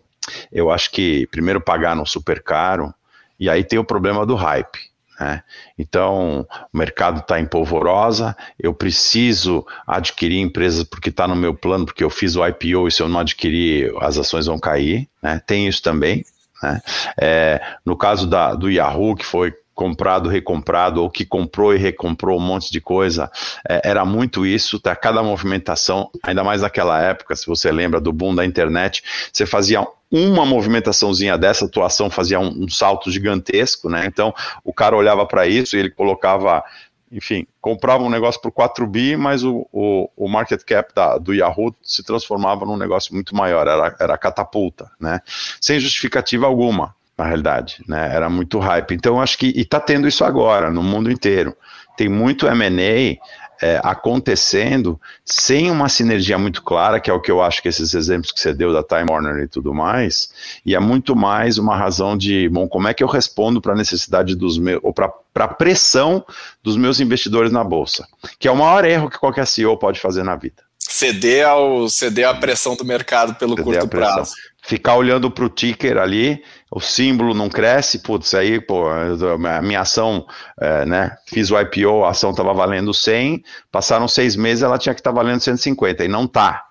eu 0.51 0.71
acho 0.71 0.91
que 0.91 1.27
primeiro 1.29 1.61
pagaram 1.61 2.05
super 2.05 2.43
caro, 2.43 2.93
e 3.39 3.49
aí 3.49 3.63
tem 3.63 3.79
o 3.79 3.85
problema 3.85 4.27
do 4.27 4.35
hype. 4.35 4.94
Né? 5.19 5.43
Então, 5.79 6.47
o 6.73 6.77
mercado 6.77 7.21
está 7.21 7.39
em 7.39 7.47
polvorosa, 7.47 8.37
eu 8.59 8.75
preciso 8.75 9.65
adquirir 9.87 10.41
empresas 10.41 10.85
porque 10.85 11.09
está 11.09 11.27
no 11.29 11.37
meu 11.37 11.55
plano, 11.55 11.87
porque 11.87 12.05
eu 12.05 12.11
fiz 12.11 12.37
o 12.37 12.47
IPO 12.47 12.89
e 12.89 12.93
se 12.93 13.03
eu 13.03 13.09
não 13.09 13.21
adquirir, 13.21 13.93
as 14.01 14.19
ações 14.19 14.47
vão 14.47 14.59
cair. 14.59 15.09
Né? 15.23 15.41
Tem 15.47 15.69
isso 15.69 15.83
também. 15.83 16.25
Né? 16.63 16.83
É, 17.21 17.61
no 17.85 17.97
caso 17.97 18.27
da, 18.27 18.55
do 18.55 18.71
Yahoo, 18.71 19.15
que 19.15 19.25
foi 19.25 19.55
comprado, 19.75 20.29
recomprado, 20.29 21.03
ou 21.03 21.11
que 21.11 21.27
comprou 21.27 21.75
e 21.75 21.79
recomprou 21.79 22.39
um 22.39 22.43
monte 22.43 22.71
de 22.71 22.81
coisa, 22.81 23.31
é, 23.69 23.83
era 23.85 24.05
muito 24.05 24.47
isso, 24.47 24.79
tá? 24.79 24.95
Cada 24.95 25.23
movimentação, 25.23 26.11
ainda 26.23 26.45
mais 26.45 26.63
naquela 26.63 27.03
época, 27.03 27.35
se 27.35 27.47
você 27.47 27.73
lembra 27.73 28.01
do 28.01 28.13
boom 28.13 28.35
da 28.35 28.45
internet, 28.45 29.03
você 29.33 29.45
fazia 29.45 29.85
uma 30.11 30.47
movimentaçãozinha 30.47 31.37
dessa 31.37 31.65
atuação 31.65 32.09
fazia 32.09 32.39
um, 32.39 32.65
um 32.65 32.69
salto 32.69 33.11
gigantesco, 33.11 33.89
né? 33.89 34.07
Então 34.07 34.33
o 34.63 34.73
cara 34.73 34.97
olhava 34.97 35.27
para 35.27 35.47
isso 35.47 35.77
e 35.77 35.81
ele 35.81 35.91
colocava, 35.91 36.63
enfim, 37.11 37.45
comprava 37.61 38.05
um 38.05 38.11
negócio 38.11 38.41
por 38.41 38.53
4 38.53 38.87
bi, 38.87 39.17
mas 39.17 39.43
o, 39.43 39.67
o, 39.73 40.09
o 40.17 40.29
market 40.29 40.63
cap 40.63 40.95
da, 40.95 41.19
do 41.19 41.35
Yahoo 41.35 41.75
se 41.83 42.05
transformava 42.05 42.65
num 42.65 42.77
negócio 42.77 43.13
muito 43.13 43.35
maior, 43.35 43.67
era, 43.67 43.97
era 43.99 44.17
catapulta, 44.17 44.89
né? 45.01 45.21
Sem 45.61 45.81
justificativa 45.81 46.47
alguma 46.47 46.95
na 47.17 47.25
realidade, 47.25 47.83
né? 47.89 48.15
Era 48.15 48.29
muito 48.29 48.59
hype. 48.59 48.95
Então, 48.95 49.21
acho 49.21 49.39
que 49.39 49.47
e 49.47 49.63
está 49.63 49.81
tendo 49.81 50.09
isso 50.09 50.25
agora 50.25 50.71
no 50.71 50.83
mundo 50.83 51.11
inteiro. 51.11 51.57
Tem 51.97 52.09
muito 52.09 52.47
M&A 52.47 53.17
é, 53.63 53.81
acontecendo 53.83 55.01
sem 55.25 55.71
uma 55.71 55.89
sinergia 55.89 56.37
muito 56.37 56.63
clara, 56.63 57.01
que 57.01 57.11
é 57.11 57.13
o 57.13 57.21
que 57.21 57.31
eu 57.31 57.43
acho 57.43 57.63
que 57.63 57.69
esses 57.69 57.95
exemplos 57.95 58.33
que 58.33 58.41
você 58.41 58.53
deu 58.53 58.73
da 58.73 58.83
Time 58.83 59.11
Warner 59.11 59.45
e 59.45 59.49
tudo 59.49 59.73
mais, 59.73 60.29
e 60.67 60.75
é 60.75 60.81
muito 60.81 61.15
mais 61.15 61.57
uma 61.57 61.77
razão 61.77 62.17
de, 62.17 62.49
bom, 62.49 62.69
como 62.69 62.89
é 62.89 62.95
que 62.95 63.03
eu 63.03 63.09
respondo 63.09 63.61
para 63.61 63.73
a 63.73 63.77
necessidade 63.77 64.35
dos 64.35 64.59
meus, 64.59 64.81
ou 64.83 64.93
para 64.93 65.13
a 65.37 65.49
pressão 65.49 66.25
dos 66.63 66.77
meus 66.77 67.01
investidores 67.01 67.53
na 67.53 67.65
bolsa, 67.65 68.07
que 68.39 68.49
é 68.49 68.51
o 68.51 68.57
maior 68.57 68.85
erro 68.85 69.09
que 69.09 69.19
qualquer 69.19 69.47
CEO 69.47 69.77
pode 69.79 70.01
fazer 70.01 70.23
na 70.23 70.37
vida. 70.37 70.63
Ceder, 70.79 71.49
ao, 71.49 71.89
ceder 71.89 72.29
à 72.29 72.35
pressão 72.35 72.77
do 72.77 72.85
mercado 72.85 73.35
pelo 73.37 73.57
ceder 73.57 73.65
curto 73.65 73.89
prazo. 73.89 74.33
Ficar 74.63 74.97
olhando 74.97 75.31
para 75.31 75.45
o 75.45 75.49
ticker 75.49 75.99
ali, 75.99 76.43
o 76.75 76.81
símbolo 76.81 77.33
não 77.35 77.49
cresce, 77.49 78.01
putz, 78.01 78.35
aí, 78.35 78.61
pô, 78.61 78.89
a 78.89 79.63
minha 79.63 79.83
ação, 79.83 80.27
é, 80.61 80.85
né, 80.85 81.17
fiz 81.25 81.53
o 81.53 81.61
IPO, 81.61 82.05
a 82.05 82.11
ação 82.11 82.33
estava 82.33 82.53
valendo 82.53 82.93
100, 82.93 83.45
passaram 83.71 84.09
seis 84.09 84.35
meses, 84.35 84.65
ela 84.65 84.77
tinha 84.77 84.93
que 84.93 85.01
estar 85.01 85.13
tá 85.13 85.17
valendo 85.17 85.39
150, 85.39 86.05
e 86.05 86.09
não 86.09 86.27
tá. 86.27 86.65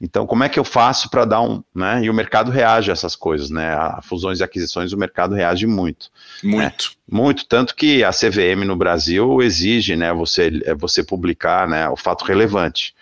Então, 0.00 0.24
como 0.24 0.44
é 0.44 0.48
que 0.48 0.58
eu 0.58 0.62
faço 0.62 1.10
para 1.10 1.24
dar 1.24 1.40
um, 1.40 1.64
né, 1.74 2.00
e 2.04 2.08
o 2.08 2.14
mercado 2.14 2.52
reage 2.52 2.90
a 2.90 2.92
essas 2.92 3.16
coisas, 3.16 3.50
né, 3.50 3.74
a 3.74 4.00
fusões 4.04 4.38
e 4.38 4.44
aquisições, 4.44 4.92
o 4.92 4.96
mercado 4.96 5.34
reage 5.34 5.66
muito. 5.66 6.10
Muito. 6.44 6.62
Né? 6.62 7.18
Muito, 7.18 7.44
tanto 7.48 7.74
que 7.74 8.04
a 8.04 8.12
CVM 8.12 8.64
no 8.64 8.76
Brasil 8.76 9.42
exige, 9.42 9.96
né, 9.96 10.12
você, 10.12 10.62
você 10.78 11.02
publicar, 11.02 11.66
né, 11.66 11.88
o 11.88 11.96
fato 11.96 12.24
relevante 12.24 12.94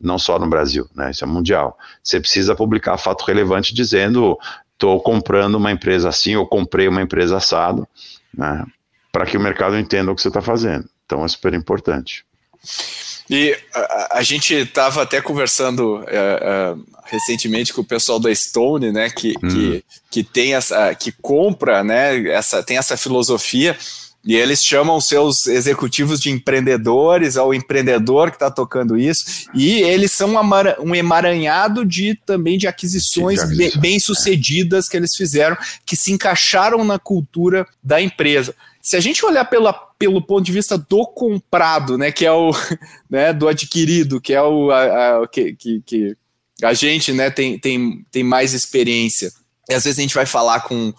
não 0.00 0.18
só 0.18 0.38
no 0.38 0.46
Brasil, 0.46 0.86
né? 0.94 1.10
Isso 1.10 1.24
é 1.24 1.26
mundial. 1.26 1.78
Você 2.02 2.20
precisa 2.20 2.54
publicar 2.54 2.98
fato 2.98 3.24
relevante 3.24 3.74
dizendo 3.74 4.38
estou 4.74 5.00
comprando 5.00 5.56
uma 5.56 5.72
empresa 5.72 6.08
assim 6.08 6.36
ou 6.36 6.46
comprei 6.46 6.86
uma 6.86 7.02
empresa 7.02 7.36
assado, 7.36 7.88
né? 8.36 8.64
Para 9.10 9.26
que 9.26 9.36
o 9.36 9.40
mercado 9.40 9.78
entenda 9.78 10.10
o 10.10 10.14
que 10.14 10.22
você 10.22 10.28
está 10.28 10.42
fazendo. 10.42 10.88
Então 11.06 11.24
é 11.24 11.28
super 11.28 11.54
importante. 11.54 12.24
E 13.28 13.56
a, 13.72 14.18
a 14.18 14.22
gente 14.22 14.54
estava 14.54 15.02
até 15.02 15.20
conversando 15.20 16.04
é, 16.06 16.16
é, 16.16 16.74
recentemente 17.04 17.72
com 17.72 17.80
o 17.80 17.86
pessoal 17.86 18.18
da 18.18 18.34
Stone, 18.34 18.92
né, 18.92 19.08
que, 19.08 19.34
hum. 19.42 19.48
que, 19.48 19.84
que 20.10 20.24
tem 20.24 20.54
essa, 20.54 20.94
que 20.94 21.12
compra, 21.12 21.82
né, 21.82 22.26
essa, 22.28 22.62
tem 22.62 22.76
essa 22.76 22.96
filosofia 22.96 23.76
e 24.24 24.34
eles 24.34 24.64
chamam 24.64 25.00
seus 25.00 25.46
executivos 25.46 26.18
de 26.18 26.30
empreendedores, 26.30 27.36
ao 27.36 27.52
empreendedor 27.52 28.30
que 28.30 28.36
está 28.36 28.50
tocando 28.50 28.96
isso, 28.96 29.48
e 29.52 29.82
eles 29.82 30.12
são 30.12 30.34
um 30.80 30.94
emaranhado 30.94 31.84
de 31.84 32.14
também 32.24 32.56
de 32.56 32.66
aquisições 32.66 33.40
bem 33.78 34.00
sucedidas 34.00 34.88
que 34.88 34.96
eles 34.96 35.14
fizeram, 35.14 35.56
que 35.84 35.94
se 35.94 36.10
encaixaram 36.10 36.82
na 36.84 36.98
cultura 36.98 37.66
da 37.82 38.00
empresa. 38.00 38.54
Se 38.80 38.96
a 38.96 39.00
gente 39.00 39.24
olhar 39.24 39.44
pela, 39.44 39.72
pelo 39.72 40.22
ponto 40.22 40.44
de 40.44 40.52
vista 40.52 40.78
do 40.78 41.06
comprado, 41.06 41.98
né, 41.98 42.10
que 42.10 42.24
é 42.24 42.32
o 42.32 42.50
né, 43.08 43.32
do 43.32 43.46
adquirido, 43.46 44.20
que 44.20 44.32
é 44.32 44.42
o 44.42 44.70
a, 44.70 45.22
a, 45.22 45.28
que, 45.28 45.54
que, 45.54 45.82
que 45.84 46.16
a 46.62 46.72
gente 46.72 47.12
né, 47.12 47.30
tem, 47.30 47.58
tem, 47.58 48.04
tem 48.10 48.22
mais 48.22 48.54
experiência. 48.54 49.32
E 49.68 49.74
às 49.74 49.84
vezes 49.84 49.98
a 49.98 50.02
gente 50.02 50.14
vai 50.14 50.26
falar 50.26 50.60
com 50.60 50.92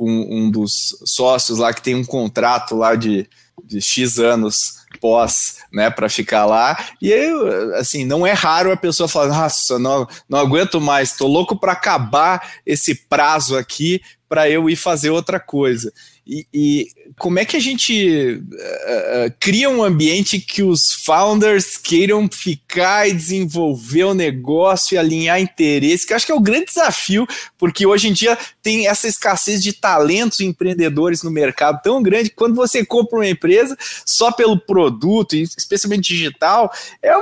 com 0.00 0.08
um 0.08 0.50
dos 0.50 0.96
sócios 1.04 1.58
lá 1.58 1.74
que 1.74 1.82
tem 1.82 1.94
um 1.94 2.06
contrato 2.06 2.74
lá 2.74 2.94
de, 2.94 3.28
de 3.62 3.82
X 3.82 4.18
anos 4.18 4.80
pós, 4.98 5.58
né, 5.70 5.90
para 5.90 6.08
ficar 6.08 6.46
lá. 6.46 6.74
E 7.02 7.12
aí, 7.12 7.30
assim, 7.74 8.06
não 8.06 8.26
é 8.26 8.32
raro 8.32 8.72
a 8.72 8.78
pessoa 8.78 9.06
falar: 9.06 9.28
"Nossa, 9.28 9.78
não, 9.78 10.08
não 10.26 10.38
aguento 10.38 10.80
mais, 10.80 11.12
tô 11.12 11.26
louco 11.26 11.54
para 11.54 11.72
acabar 11.72 12.50
esse 12.64 12.94
prazo 12.94 13.58
aqui 13.58 14.00
para 14.26 14.48
eu 14.48 14.70
ir 14.70 14.76
fazer 14.76 15.10
outra 15.10 15.38
coisa". 15.38 15.92
E, 16.32 16.46
e, 16.54 16.88
como 17.18 17.40
é 17.40 17.44
que 17.44 17.56
a 17.56 17.60
gente 17.60 18.40
uh, 18.40 19.34
cria 19.40 19.68
um 19.68 19.82
ambiente 19.82 20.38
que 20.38 20.62
os 20.62 20.92
founders 20.92 21.76
queiram 21.76 22.28
ficar 22.30 23.08
e 23.08 23.12
desenvolver 23.12 24.04
o 24.04 24.14
negócio 24.14 24.94
e 24.94 24.98
alinhar 24.98 25.40
interesse, 25.40 26.06
que 26.06 26.12
eu 26.12 26.16
acho 26.16 26.24
que 26.24 26.30
é 26.30 26.34
o 26.34 26.40
grande 26.40 26.66
desafio, 26.66 27.26
porque 27.58 27.84
hoje 27.84 28.06
em 28.06 28.12
dia 28.12 28.38
tem 28.62 28.86
essa 28.86 29.08
escassez 29.08 29.60
de 29.60 29.72
talentos 29.72 30.38
empreendedores 30.38 31.24
no 31.24 31.32
mercado 31.32 31.82
tão 31.82 32.00
grande 32.00 32.30
quando 32.30 32.54
você 32.54 32.86
compra 32.86 33.18
uma 33.18 33.28
empresa 33.28 33.76
só 34.06 34.30
pelo 34.30 34.56
produto, 34.56 35.34
especialmente 35.34 36.14
digital, 36.14 36.72
é 37.02 37.12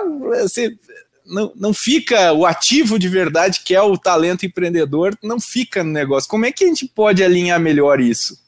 você, 0.45 0.77
não, 1.25 1.50
não 1.57 1.73
fica 1.73 2.31
o 2.35 2.45
ativo 2.45 2.99
de 2.99 3.09
verdade, 3.09 3.61
que 3.65 3.75
é 3.75 3.81
o 3.81 3.97
talento 3.97 4.45
empreendedor, 4.45 5.17
não 5.23 5.41
fica 5.41 5.83
no 5.83 5.91
negócio. 5.91 6.29
Como 6.29 6.45
é 6.45 6.53
que 6.53 6.65
a 6.65 6.67
gente 6.67 6.87
pode 6.87 7.25
alinhar 7.25 7.59
melhor 7.59 8.03
isso? 8.03 8.47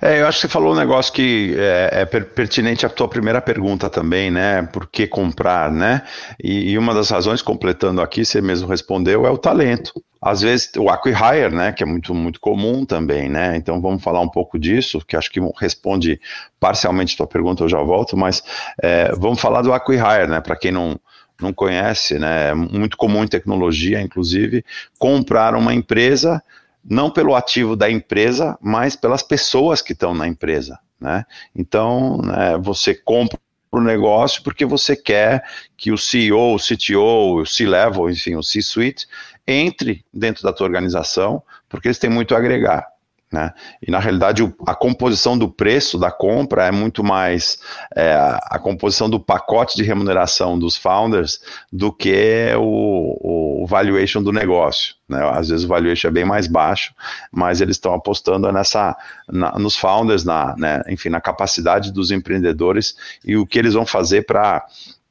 É, 0.00 0.20
eu 0.20 0.26
acho 0.26 0.38
que 0.38 0.42
você 0.42 0.48
falou 0.48 0.72
um 0.72 0.76
negócio 0.76 1.12
que 1.12 1.54
é, 1.58 2.02
é, 2.02 2.04
pertinente 2.04 2.86
à 2.86 2.88
tua 2.88 3.08
primeira 3.08 3.40
pergunta 3.40 3.90
também, 3.90 4.30
né? 4.30 4.62
Por 4.62 4.86
que 4.86 5.06
comprar, 5.06 5.70
né? 5.70 6.02
E, 6.42 6.70
e, 6.70 6.78
uma 6.78 6.94
das 6.94 7.10
razões, 7.10 7.42
completando 7.42 8.00
aqui, 8.00 8.24
você 8.24 8.40
mesmo 8.40 8.68
respondeu, 8.68 9.26
é 9.26 9.30
o 9.30 9.38
talento. 9.38 9.92
Às 10.20 10.40
vezes 10.40 10.70
o 10.76 10.88
acquihire, 10.88 11.54
né? 11.54 11.72
Que 11.72 11.82
é 11.82 11.86
muito, 11.86 12.14
muito 12.14 12.40
comum 12.40 12.84
também, 12.84 13.28
né? 13.28 13.56
Então 13.56 13.80
vamos 13.80 14.02
falar 14.02 14.20
um 14.20 14.28
pouco 14.28 14.58
disso, 14.58 15.00
que 15.06 15.16
acho 15.16 15.30
que 15.30 15.40
responde 15.60 16.20
parcialmente 16.60 17.16
tua 17.16 17.26
pergunta, 17.26 17.64
eu 17.64 17.68
já 17.68 17.82
volto, 17.82 18.16
mas 18.16 18.42
é, 18.82 19.12
vamos 19.16 19.40
falar 19.40 19.62
do 19.62 19.72
acquihire, 19.72 20.28
né? 20.28 20.40
Para 20.40 20.56
quem 20.56 20.70
não, 20.70 20.98
não 21.40 21.52
conhece, 21.52 22.18
né? 22.18 22.50
É 22.50 22.54
muito 22.54 22.96
comum 22.96 23.24
em 23.24 23.28
tecnologia, 23.28 24.00
inclusive, 24.00 24.64
comprar 24.98 25.54
uma 25.54 25.74
empresa 25.74 26.42
não 26.88 27.10
pelo 27.10 27.34
ativo 27.34 27.76
da 27.76 27.90
empresa, 27.90 28.56
mas 28.60 28.96
pelas 28.96 29.22
pessoas 29.22 29.82
que 29.82 29.92
estão 29.92 30.14
na 30.14 30.26
empresa. 30.26 30.78
Né? 31.00 31.24
Então, 31.54 32.18
né, 32.18 32.58
você 32.58 32.94
compra 32.94 33.38
o 33.70 33.80
negócio 33.80 34.42
porque 34.42 34.64
você 34.64 34.96
quer 34.96 35.44
que 35.76 35.92
o 35.92 35.98
CEO, 35.98 36.54
o 36.54 36.58
CTO, 36.58 37.42
o 37.42 37.46
C-Level, 37.46 38.08
enfim, 38.08 38.34
o 38.34 38.42
C-Suite, 38.42 39.06
entre 39.46 40.04
dentro 40.12 40.42
da 40.42 40.52
tua 40.52 40.66
organização, 40.66 41.42
porque 41.68 41.88
eles 41.88 41.98
têm 41.98 42.10
muito 42.10 42.34
a 42.34 42.38
agregar. 42.38 42.86
Né? 43.30 43.52
E 43.86 43.90
na 43.90 43.98
realidade 43.98 44.42
a 44.66 44.74
composição 44.74 45.36
do 45.36 45.50
preço 45.50 45.98
da 45.98 46.10
compra 46.10 46.66
é 46.66 46.70
muito 46.70 47.04
mais 47.04 47.58
é, 47.94 48.14
a 48.14 48.58
composição 48.58 49.10
do 49.10 49.20
pacote 49.20 49.76
de 49.76 49.82
remuneração 49.82 50.58
dos 50.58 50.78
founders 50.78 51.40
do 51.70 51.92
que 51.92 52.50
o, 52.58 53.62
o 53.62 53.66
valuation 53.66 54.22
do 54.22 54.32
negócio. 54.32 54.94
Né? 55.06 55.20
Às 55.30 55.50
vezes 55.50 55.66
o 55.66 55.68
valuation 55.68 56.08
é 56.08 56.10
bem 56.10 56.24
mais 56.24 56.46
baixo, 56.46 56.94
mas 57.30 57.60
eles 57.60 57.76
estão 57.76 57.92
apostando 57.92 58.50
nessa 58.50 58.96
na, 59.28 59.52
nos 59.58 59.76
founders, 59.76 60.24
na, 60.24 60.56
né, 60.56 60.82
enfim, 60.88 61.10
na 61.10 61.20
capacidade 61.20 61.92
dos 61.92 62.10
empreendedores 62.10 62.96
e 63.22 63.36
o 63.36 63.46
que 63.46 63.58
eles 63.58 63.74
vão 63.74 63.84
fazer 63.84 64.22
para 64.22 64.64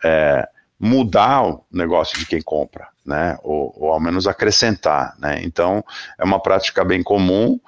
é, 0.03 0.47
mudar 0.79 1.43
o 1.43 1.65
negócio 1.71 2.17
de 2.19 2.25
quem 2.25 2.41
compra, 2.41 2.87
né? 3.05 3.37
Ou, 3.43 3.73
ou 3.77 3.91
ao 3.91 3.99
menos 3.99 4.27
acrescentar. 4.27 5.15
Né? 5.19 5.41
Então 5.43 5.83
é 6.17 6.23
uma 6.23 6.39
prática 6.39 6.83
bem 6.83 7.01
comum. 7.01 7.59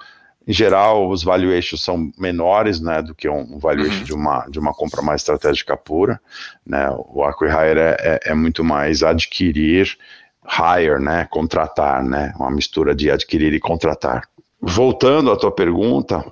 Em 0.50 0.52
geral, 0.52 1.08
os 1.08 1.22
valuations 1.22 1.80
são 1.80 2.10
menores 2.18 2.80
né, 2.80 3.00
do 3.00 3.14
que 3.14 3.28
um 3.28 3.56
valuation 3.56 3.98
uhum. 3.98 4.02
de, 4.02 4.12
uma, 4.12 4.46
de 4.48 4.58
uma 4.58 4.74
compra 4.74 5.00
mais 5.00 5.20
estratégica 5.20 5.76
pura. 5.76 6.20
Né? 6.66 6.90
O 6.90 7.22
acquihire 7.22 7.78
é, 7.78 7.96
é, 8.00 8.20
é 8.32 8.34
muito 8.34 8.64
mais 8.64 9.04
adquirir, 9.04 9.96
hire, 10.44 10.98
né, 11.00 11.24
contratar, 11.30 12.02
né, 12.02 12.34
uma 12.36 12.50
mistura 12.50 12.96
de 12.96 13.12
adquirir 13.12 13.54
e 13.54 13.60
contratar. 13.60 14.24
Voltando 14.60 15.30
à 15.30 15.36
tua 15.36 15.52
pergunta, 15.52 16.24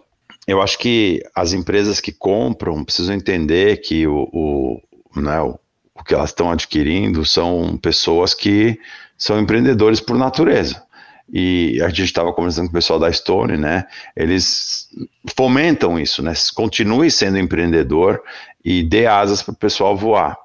eu 0.49 0.61
acho 0.61 0.81
que 0.81 1.23
as 1.33 1.53
empresas 1.53 2.01
que 2.01 2.11
compram 2.11 2.83
precisam 2.83 3.15
entender 3.15 3.77
que 3.77 4.05
o, 4.09 4.29
o, 4.33 4.83
né, 5.21 5.41
o, 5.43 5.57
o 5.95 6.03
que 6.03 6.13
elas 6.13 6.31
estão 6.31 6.51
adquirindo 6.51 7.25
são 7.25 7.79
pessoas 7.81 8.35
que 8.35 8.81
são 9.17 9.39
empreendedores 9.39 10.01
por 10.01 10.19
natureza 10.19 10.88
e 11.31 11.81
a 11.83 11.89
gente 11.89 12.05
estava 12.05 12.33
conversando 12.33 12.67
com 12.67 12.71
o 12.71 12.75
pessoal 12.75 12.99
da 12.99 13.13
Stone, 13.13 13.59
né? 13.59 13.85
Eles 14.17 14.89
fomentam 15.37 15.99
isso, 15.99 16.23
né? 16.23 16.33
Continue 16.55 17.11
sendo 17.11 17.39
empreendedor 17.39 18.23
e 18.65 18.83
dê 18.83 19.07
asas 19.07 19.43
para 19.43 19.53
o 19.53 19.57
pessoal 19.57 19.97
voar. 19.97 20.37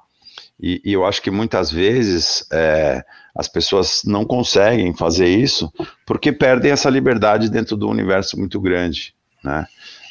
E, 0.60 0.80
e, 0.84 0.92
eu 0.92 1.04
acho 1.04 1.20
que 1.20 1.30
muitas 1.30 1.70
vezes 1.70 2.46
é, 2.52 3.02
as 3.34 3.48
pessoas 3.48 4.02
não 4.04 4.24
conseguem 4.24 4.94
fazer 4.94 5.26
isso 5.26 5.72
porque 6.06 6.30
perdem 6.32 6.70
essa 6.70 6.88
liberdade 6.88 7.50
dentro 7.50 7.76
do 7.76 7.88
universo 7.88 8.38
muito 8.38 8.60
grande, 8.60 9.14
né? 9.42 9.66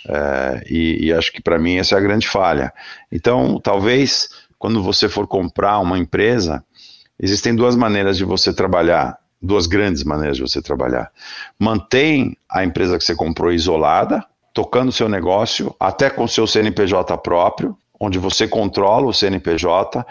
É, 0.06 0.64
e, 0.70 1.06
e 1.06 1.14
acho 1.14 1.32
que 1.32 1.42
para 1.42 1.58
mim 1.58 1.78
essa 1.78 1.96
é 1.96 1.98
a 1.98 2.02
grande 2.02 2.28
falha. 2.28 2.74
Então, 3.12 3.60
talvez 3.60 4.28
quando 4.58 4.82
você 4.82 5.08
for 5.08 5.28
comprar 5.28 5.80
uma 5.80 6.00
empresa, 6.00 6.64
existem 7.20 7.56
duas 7.56 7.76
maneiras 7.76 8.18
de 8.18 8.26
você 8.26 8.54
trabalhar 8.54 9.18
duas 9.44 9.68
grandes 9.68 10.06
maneiras 10.06 10.38
de 10.38 10.44
você 10.44 10.62
trabalhar. 10.62 11.12
Mantém 11.60 12.38
a 12.50 12.64
empresa 12.64 12.98
que 12.98 13.04
você 13.04 13.14
comprou 13.14 13.52
isolada, 13.52 14.26
tocando 14.54 14.92
seu 14.92 15.10
negócio, 15.10 15.76
até 15.80 16.10
com 16.10 16.28
seu 16.28 16.48
CNPJ 16.48 17.18
próprio, 17.18 17.78
onde 18.00 18.18
você 18.18 18.48
controla 18.48 19.08
o 19.08 19.14
CNPJ, 19.14 20.06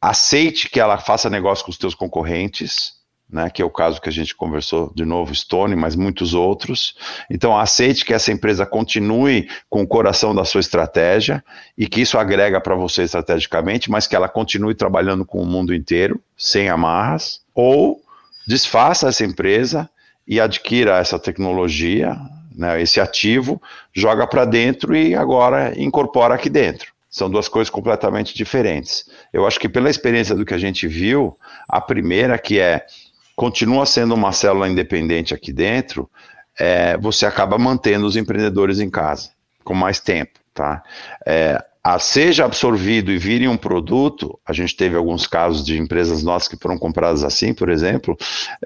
aceite 0.00 0.68
que 0.68 0.80
ela 0.80 0.98
faça 0.98 1.30
negócio 1.30 1.64
com 1.64 1.70
os 1.70 1.78
teus 1.78 1.94
concorrentes, 1.94 3.00
né, 3.30 3.48
que 3.48 3.62
é 3.62 3.64
o 3.64 3.70
caso 3.70 4.00
que 4.00 4.08
a 4.08 4.12
gente 4.12 4.34
conversou 4.34 4.92
de 4.94 5.06
novo, 5.06 5.34
Stone, 5.34 5.74
mas 5.74 5.96
muitos 5.96 6.34
outros. 6.34 6.94
Então, 7.30 7.56
aceite 7.56 8.04
que 8.04 8.12
essa 8.12 8.30
empresa 8.30 8.66
continue 8.66 9.48
com 9.70 9.82
o 9.82 9.86
coração 9.86 10.34
da 10.34 10.44
sua 10.44 10.60
estratégia 10.60 11.42
e 11.78 11.86
que 11.86 12.02
isso 12.02 12.18
agrega 12.18 12.60
para 12.60 12.74
você 12.74 13.04
estrategicamente, 13.04 13.90
mas 13.90 14.06
que 14.06 14.14
ela 14.14 14.28
continue 14.28 14.74
trabalhando 14.74 15.24
com 15.24 15.40
o 15.40 15.46
mundo 15.46 15.74
inteiro, 15.74 16.20
sem 16.36 16.68
amarras, 16.68 17.40
ou 17.54 18.01
desfaça 18.46 19.08
essa 19.08 19.24
empresa 19.24 19.88
e 20.26 20.40
adquira 20.40 20.98
essa 20.98 21.18
tecnologia, 21.18 22.16
né, 22.54 22.80
esse 22.80 23.00
ativo, 23.00 23.60
joga 23.92 24.26
para 24.26 24.44
dentro 24.44 24.94
e 24.94 25.14
agora 25.14 25.72
incorpora 25.78 26.34
aqui 26.34 26.48
dentro. 26.48 26.92
São 27.10 27.28
duas 27.28 27.48
coisas 27.48 27.68
completamente 27.68 28.34
diferentes. 28.34 29.04
Eu 29.32 29.46
acho 29.46 29.60
que 29.60 29.68
pela 29.68 29.90
experiência 29.90 30.34
do 30.34 30.44
que 30.44 30.54
a 30.54 30.58
gente 30.58 30.88
viu, 30.88 31.36
a 31.68 31.80
primeira 31.80 32.38
que 32.38 32.58
é 32.58 32.86
continua 33.36 33.84
sendo 33.84 34.14
uma 34.14 34.32
célula 34.32 34.68
independente 34.68 35.34
aqui 35.34 35.52
dentro, 35.52 36.08
é, 36.58 36.96
você 36.98 37.26
acaba 37.26 37.58
mantendo 37.58 38.06
os 38.06 38.16
empreendedores 38.16 38.78
em 38.78 38.88
casa 38.88 39.30
com 39.64 39.74
mais 39.74 40.00
tempo, 40.00 40.38
tá? 40.52 40.82
É, 41.26 41.62
a 41.84 41.98
seja 41.98 42.44
absorvido 42.44 43.10
e 43.10 43.18
vire 43.18 43.48
um 43.48 43.56
produto, 43.56 44.38
a 44.46 44.52
gente 44.52 44.76
teve 44.76 44.96
alguns 44.96 45.26
casos 45.26 45.64
de 45.64 45.76
empresas 45.76 46.22
nossas 46.22 46.46
que 46.46 46.56
foram 46.56 46.78
compradas 46.78 47.24
assim, 47.24 47.52
por 47.52 47.68
exemplo, 47.68 48.16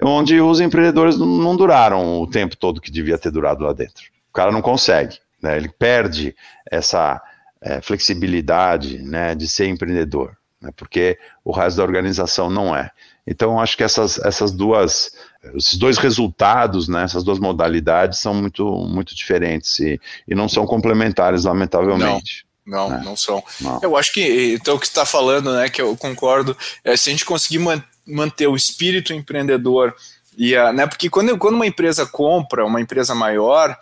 onde 0.03 0.39
os 0.39 0.59
empreendedores 0.59 1.17
não 1.17 1.55
duraram 1.55 2.21
o 2.21 2.27
tempo 2.27 2.55
todo 2.55 2.79
que 2.79 2.91
devia 2.91 3.17
ter 3.17 3.31
durado 3.31 3.63
lá 3.63 3.73
dentro. 3.73 4.05
O 4.29 4.33
cara 4.33 4.51
não 4.51 4.61
consegue, 4.61 5.17
né? 5.41 5.57
ele 5.57 5.69
perde 5.69 6.35
essa 6.69 7.19
é, 7.59 7.81
flexibilidade 7.81 8.99
né, 8.99 9.33
de 9.33 9.47
ser 9.47 9.67
empreendedor, 9.67 10.37
né? 10.61 10.69
porque 10.75 11.17
o 11.43 11.51
resto 11.51 11.77
da 11.77 11.83
organização 11.83 12.51
não 12.51 12.75
é. 12.75 12.91
Então, 13.25 13.59
acho 13.59 13.75
que 13.75 13.83
essas, 13.83 14.19
essas 14.19 14.51
duas, 14.51 15.11
esses 15.55 15.75
dois 15.75 15.97
resultados, 15.97 16.87
né, 16.87 17.03
essas 17.03 17.25
duas 17.25 17.39
modalidades 17.39 18.19
são 18.19 18.33
muito, 18.33 18.65
muito 18.87 19.13
diferentes 19.13 19.79
e, 19.79 19.99
e 20.25 20.33
não 20.33 20.47
são 20.47 20.65
complementares, 20.65 21.43
lamentavelmente. 21.43 22.43
Não. 22.43 22.46
Não, 22.67 22.93
é. 22.93 23.01
não 23.01 23.15
são. 23.15 23.41
Não. 23.61 23.79
Eu 23.81 23.95
acho 23.95 24.11
que, 24.11 24.53
então, 24.53 24.75
o 24.75 24.79
que 24.79 24.85
está 24.85 25.05
falando, 25.05 25.53
né, 25.53 25.69
que 25.69 25.81
eu 25.81 25.95
concordo, 25.95 26.55
é 26.83 26.97
se 26.97 27.09
a 27.09 27.11
gente 27.13 27.25
conseguir 27.25 27.59
man 27.59 27.81
manter 28.05 28.47
o 28.47 28.55
espírito 28.55 29.11
empreendedor, 29.13 29.93
e 30.37 30.55
a, 30.55 30.71
né, 30.71 30.87
porque 30.87 31.09
quando, 31.09 31.37
quando 31.37 31.55
uma 31.55 31.67
empresa 31.67 32.05
compra, 32.05 32.65
uma 32.65 32.79
empresa 32.79 33.13
maior, 33.13 33.77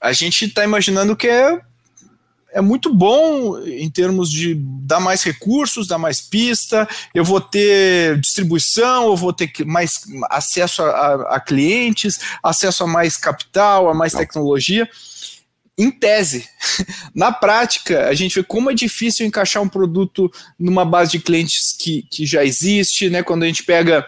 a 0.00 0.12
gente 0.12 0.44
está 0.44 0.62
imaginando 0.62 1.16
que 1.16 1.26
é, 1.26 1.60
é 2.52 2.60
muito 2.60 2.94
bom 2.94 3.58
em 3.58 3.90
termos 3.90 4.30
de 4.30 4.54
dar 4.54 5.00
mais 5.00 5.22
recursos, 5.24 5.88
dar 5.88 5.98
mais 5.98 6.20
pista, 6.20 6.88
eu 7.12 7.24
vou 7.24 7.40
ter 7.40 8.20
distribuição, 8.20 9.06
eu 9.06 9.16
vou 9.16 9.32
ter 9.32 9.52
mais 9.64 10.02
acesso 10.30 10.82
a, 10.82 10.90
a, 10.90 11.36
a 11.36 11.40
clientes, 11.40 12.20
acesso 12.42 12.84
a 12.84 12.86
mais 12.86 13.16
capital, 13.16 13.88
a 13.88 13.94
mais 13.94 14.12
não. 14.12 14.20
tecnologia 14.20 14.88
em 15.78 15.90
tese. 15.90 16.48
Na 17.14 17.32
prática, 17.32 18.08
a 18.08 18.14
gente 18.14 18.34
vê 18.34 18.42
como 18.42 18.70
é 18.70 18.74
difícil 18.74 19.26
encaixar 19.26 19.62
um 19.62 19.68
produto 19.68 20.30
numa 20.58 20.84
base 20.84 21.12
de 21.12 21.18
clientes 21.18 21.76
que, 21.78 22.02
que 22.10 22.24
já 22.24 22.44
existe, 22.44 23.10
né? 23.10 23.22
Quando 23.22 23.42
a 23.42 23.46
gente 23.46 23.64
pega 23.64 24.06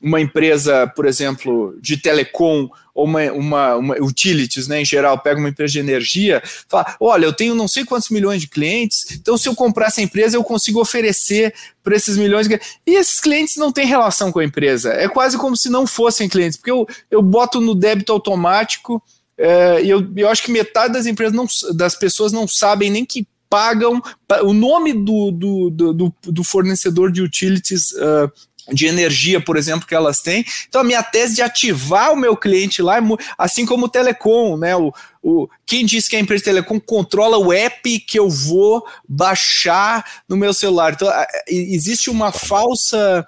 uma 0.00 0.20
empresa, 0.20 0.86
por 0.86 1.06
exemplo, 1.06 1.76
de 1.80 1.96
telecom 1.96 2.68
ou 2.94 3.04
uma, 3.04 3.32
uma, 3.32 3.76
uma, 3.76 3.94
utilities, 4.00 4.68
né, 4.68 4.80
em 4.80 4.84
geral, 4.84 5.18
pega 5.18 5.38
uma 5.38 5.48
empresa 5.48 5.72
de 5.72 5.78
energia, 5.78 6.42
fala, 6.68 6.96
olha, 7.00 7.26
eu 7.26 7.32
tenho 7.32 7.54
não 7.54 7.68
sei 7.68 7.84
quantos 7.84 8.08
milhões 8.08 8.40
de 8.40 8.48
clientes, 8.48 9.06
então 9.12 9.36
se 9.36 9.48
eu 9.48 9.54
comprar 9.54 9.86
essa 9.86 10.02
empresa, 10.02 10.36
eu 10.36 10.44
consigo 10.44 10.80
oferecer 10.80 11.54
para 11.82 11.96
esses 11.96 12.16
milhões 12.16 12.48
de 12.48 12.60
E 12.86 12.94
esses 12.94 13.20
clientes 13.20 13.56
não 13.56 13.72
têm 13.72 13.86
relação 13.86 14.32
com 14.32 14.38
a 14.38 14.44
empresa, 14.44 14.92
é 14.92 15.08
quase 15.08 15.36
como 15.36 15.56
se 15.56 15.68
não 15.68 15.86
fossem 15.86 16.28
clientes, 16.28 16.56
porque 16.56 16.70
eu, 16.70 16.86
eu 17.10 17.22
boto 17.22 17.60
no 17.60 17.74
débito 17.74 18.12
automático, 18.12 19.02
é, 19.38 19.80
eu, 19.84 20.06
eu 20.16 20.28
acho 20.28 20.42
que 20.42 20.50
metade 20.50 20.92
das 20.92 21.06
empresas, 21.06 21.32
não, 21.32 21.46
das 21.74 21.94
pessoas 21.94 22.32
não 22.32 22.48
sabem 22.48 22.90
nem 22.90 23.04
que 23.04 23.26
pagam 23.48 24.02
o 24.42 24.52
nome 24.52 24.92
do, 24.92 25.30
do, 25.30 25.70
do, 25.70 26.14
do 26.22 26.44
fornecedor 26.44 27.10
de 27.10 27.22
utilities 27.22 27.92
uh, 27.92 28.30
de 28.72 28.86
energia, 28.86 29.40
por 29.40 29.56
exemplo, 29.56 29.86
que 29.86 29.94
elas 29.94 30.18
têm. 30.18 30.44
Então, 30.68 30.82
a 30.82 30.84
minha 30.84 31.02
tese 31.02 31.36
de 31.36 31.42
ativar 31.42 32.12
o 32.12 32.16
meu 32.16 32.36
cliente 32.36 32.82
lá, 32.82 32.98
é 32.98 33.02
assim 33.38 33.64
como 33.64 33.86
o 33.86 33.88
Telecom, 33.88 34.56
né? 34.58 34.76
O, 34.76 34.92
o, 35.22 35.48
quem 35.64 35.86
diz 35.86 36.06
que 36.06 36.16
a 36.16 36.20
empresa 36.20 36.44
Telecom 36.44 36.78
controla 36.78 37.38
o 37.38 37.52
app 37.52 38.00
que 38.00 38.18
eu 38.18 38.28
vou 38.28 38.84
baixar 39.08 40.04
no 40.28 40.36
meu 40.36 40.52
celular? 40.52 40.92
Então, 40.92 41.08
existe 41.46 42.10
uma 42.10 42.30
falsa 42.32 43.24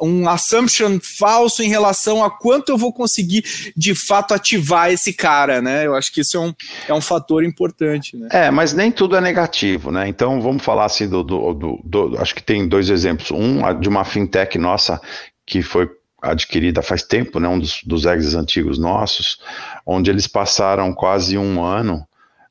um 0.00 0.28
assumption 0.28 0.98
falso 1.18 1.62
em 1.62 1.68
relação 1.68 2.24
a 2.24 2.30
quanto 2.30 2.70
eu 2.70 2.78
vou 2.78 2.92
conseguir 2.92 3.44
de 3.76 3.94
fato 3.94 4.34
ativar 4.34 4.90
esse 4.90 5.12
cara, 5.12 5.60
né? 5.60 5.86
Eu 5.86 5.94
acho 5.94 6.12
que 6.12 6.20
isso 6.20 6.36
é 6.36 6.40
um, 6.40 6.54
é 6.88 6.94
um 6.94 7.00
fator 7.00 7.44
importante, 7.44 8.16
né? 8.16 8.28
É, 8.30 8.50
mas 8.50 8.72
nem 8.72 8.90
tudo 8.90 9.16
é 9.16 9.20
negativo, 9.20 9.90
né? 9.90 10.08
Então 10.08 10.40
vamos 10.40 10.62
falar 10.62 10.86
assim 10.86 11.08
do, 11.08 11.22
do, 11.22 11.54
do, 11.54 11.80
do 11.84 12.18
acho 12.18 12.34
que 12.34 12.42
tem 12.42 12.66
dois 12.66 12.90
exemplos. 12.90 13.30
Um 13.30 13.62
de 13.78 13.88
uma 13.88 14.04
fintech 14.04 14.58
nossa 14.58 15.00
que 15.46 15.62
foi 15.62 15.88
adquirida 16.20 16.82
faz 16.82 17.02
tempo, 17.02 17.40
né? 17.40 17.48
Um 17.48 17.58
dos, 17.58 17.82
dos 17.84 18.06
eggs 18.06 18.36
antigos 18.36 18.78
nossos, 18.78 19.38
onde 19.84 20.10
eles 20.10 20.26
passaram 20.26 20.92
quase 20.94 21.36
um 21.36 21.62
ano 21.62 22.06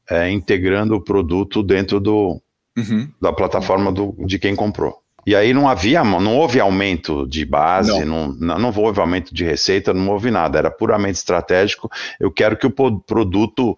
é, 0.10 0.30
integrando 0.30 0.96
o 0.96 1.02
produto 1.02 1.64
dentro 1.64 2.00
do, 2.00 2.42
uhum. 2.78 3.10
da 3.22 3.32
plataforma 3.32 3.92
do, 3.92 4.14
de 4.26 4.38
quem 4.38 4.56
comprou. 4.56 5.01
E 5.26 5.36
aí 5.36 5.54
não 5.54 5.70
havia, 5.70 6.04
não 6.04 6.36
houve 6.36 6.60
aumento 6.60 7.28
de 7.28 7.46
base, 7.46 8.04
não. 8.04 8.30
Não, 8.34 8.58
não 8.58 8.74
houve 8.76 9.00
aumento 9.00 9.34
de 9.34 9.46
receita, 9.46 9.94
não 9.94 10.10
houve 10.10 10.32
nada, 10.32 10.58
era 10.58 10.72
puramente 10.72 11.16
estratégico. 11.16 11.90
Eu 12.20 12.32
quero 12.32 12.58
que 12.58 12.66
o 12.66 12.72
produto 13.02 13.78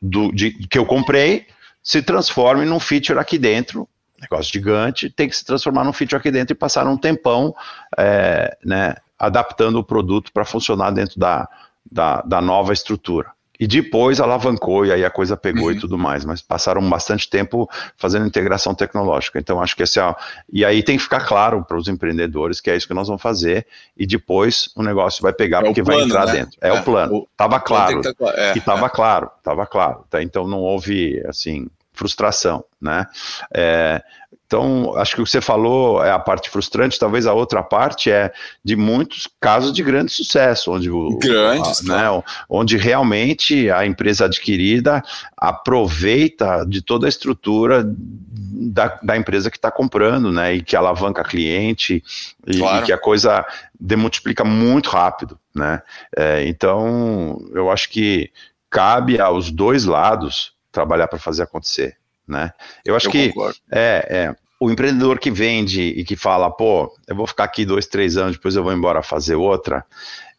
do, 0.00 0.32
de, 0.32 0.52
que 0.66 0.78
eu 0.78 0.86
comprei 0.86 1.46
se 1.82 2.02
transforme 2.02 2.64
num 2.64 2.80
feature 2.80 3.18
aqui 3.18 3.38
dentro, 3.38 3.88
negócio 4.20 4.52
gigante, 4.52 5.10
tem 5.10 5.28
que 5.28 5.36
se 5.36 5.44
transformar 5.44 5.84
num 5.84 5.92
feature 5.92 6.18
aqui 6.18 6.30
dentro 6.30 6.52
e 6.52 6.58
passar 6.58 6.86
um 6.86 6.96
tempão 6.96 7.54
é, 7.96 8.56
né, 8.64 8.94
adaptando 9.18 9.78
o 9.78 9.84
produto 9.84 10.32
para 10.32 10.44
funcionar 10.44 10.90
dentro 10.90 11.18
da, 11.18 11.48
da, 11.90 12.22
da 12.22 12.40
nova 12.40 12.72
estrutura. 12.72 13.30
E 13.58 13.66
depois 13.66 14.20
alavancou 14.20 14.86
e 14.86 14.92
aí 14.92 15.04
a 15.04 15.10
coisa 15.10 15.36
pegou 15.36 15.66
uhum. 15.66 15.72
e 15.72 15.78
tudo 15.80 15.98
mais, 15.98 16.24
mas 16.24 16.40
passaram 16.40 16.86
bastante 16.88 17.28
tempo 17.28 17.68
fazendo 17.96 18.26
integração 18.26 18.74
tecnológica. 18.74 19.38
Então 19.38 19.60
acho 19.60 19.74
que 19.74 19.82
esse 19.82 19.98
é. 19.98 20.14
E 20.52 20.64
aí 20.64 20.82
tem 20.82 20.96
que 20.96 21.02
ficar 21.02 21.26
claro 21.26 21.64
para 21.64 21.76
os 21.76 21.88
empreendedores 21.88 22.60
que 22.60 22.70
é 22.70 22.76
isso 22.76 22.86
que 22.86 22.94
nós 22.94 23.08
vamos 23.08 23.22
fazer 23.22 23.66
e 23.96 24.06
depois 24.06 24.70
o 24.76 24.82
negócio 24.82 25.22
vai 25.22 25.32
pegar 25.32 25.60
é 25.60 25.64
porque 25.64 25.82
plano, 25.82 25.98
vai 25.98 26.06
entrar 26.06 26.26
né? 26.26 26.32
dentro. 26.32 26.58
É, 26.60 26.68
é, 26.68 26.72
o 26.72 26.84
plano. 26.84 27.28
Tava 27.36 27.58
claro. 27.58 28.02
Tá, 28.02 28.12
é, 28.36 28.60
tava 28.60 28.86
é. 28.86 28.88
claro, 28.88 29.30
tava 29.42 29.66
claro. 29.66 30.04
Tá? 30.08 30.22
Então 30.22 30.46
não 30.46 30.60
houve 30.60 31.20
assim 31.26 31.68
frustração, 31.98 32.64
né? 32.80 33.06
É, 33.52 34.02
então, 34.48 34.96
acho 34.96 35.14
que 35.14 35.20
o 35.20 35.24
que 35.24 35.30
você 35.30 35.42
falou 35.42 36.02
é 36.02 36.10
a 36.10 36.18
parte 36.18 36.48
frustrante, 36.48 36.98
talvez 36.98 37.26
a 37.26 37.34
outra 37.34 37.62
parte 37.62 38.10
é 38.10 38.32
de 38.64 38.76
muitos 38.76 39.28
casos 39.38 39.74
de 39.74 39.82
grande 39.82 40.10
sucesso, 40.10 40.72
onde, 40.72 40.88
Grandes, 41.18 41.82
né, 41.82 42.04
onde 42.48 42.78
realmente 42.78 43.70
a 43.70 43.84
empresa 43.84 44.24
adquirida 44.24 45.02
aproveita 45.36 46.64
de 46.66 46.80
toda 46.80 47.06
a 47.06 47.10
estrutura 47.10 47.84
da, 47.86 48.98
da 49.02 49.18
empresa 49.18 49.50
que 49.50 49.58
está 49.58 49.70
comprando, 49.70 50.32
né, 50.32 50.54
e 50.54 50.62
que 50.62 50.74
alavanca 50.74 51.22
cliente, 51.22 52.02
e, 52.46 52.58
claro. 52.58 52.82
e, 52.82 52.86
que 52.86 52.92
a 52.92 52.98
coisa 52.98 53.44
demultiplica 53.78 54.44
muito 54.44 54.88
rápido, 54.88 55.38
né. 55.54 55.82
É, 56.16 56.48
então, 56.48 57.38
eu 57.52 57.70
acho 57.70 57.90
que 57.90 58.30
cabe 58.70 59.20
aos 59.20 59.50
dois 59.50 59.84
lados 59.84 60.56
trabalhar 60.72 61.08
para 61.08 61.18
fazer 61.18 61.42
acontecer 61.42 61.96
né? 62.28 62.52
Eu 62.84 62.94
acho 62.94 63.08
eu 63.08 63.10
que 63.10 63.32
é, 63.72 64.06
é, 64.10 64.36
o 64.60 64.70
empreendedor 64.70 65.18
que 65.18 65.30
vende 65.30 65.82
e 65.82 66.04
que 66.04 66.14
fala, 66.14 66.50
pô, 66.50 66.94
eu 67.08 67.16
vou 67.16 67.26
ficar 67.26 67.44
aqui 67.44 67.64
dois, 67.64 67.86
três 67.86 68.16
anos, 68.16 68.36
depois 68.36 68.54
eu 68.54 68.62
vou 68.62 68.72
embora 68.72 69.02
fazer 69.02 69.34
outra, 69.34 69.84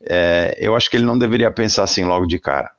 é, 0.02 0.56
eu 0.60 0.76
acho 0.76 0.90
que 0.90 0.96
ele 0.96 1.06
não 1.06 1.18
deveria 1.18 1.52
pensar 1.52 1.84
assim 1.84 2.06
logo 2.06 2.28
de 2.28 2.40
cara. 2.40 2.70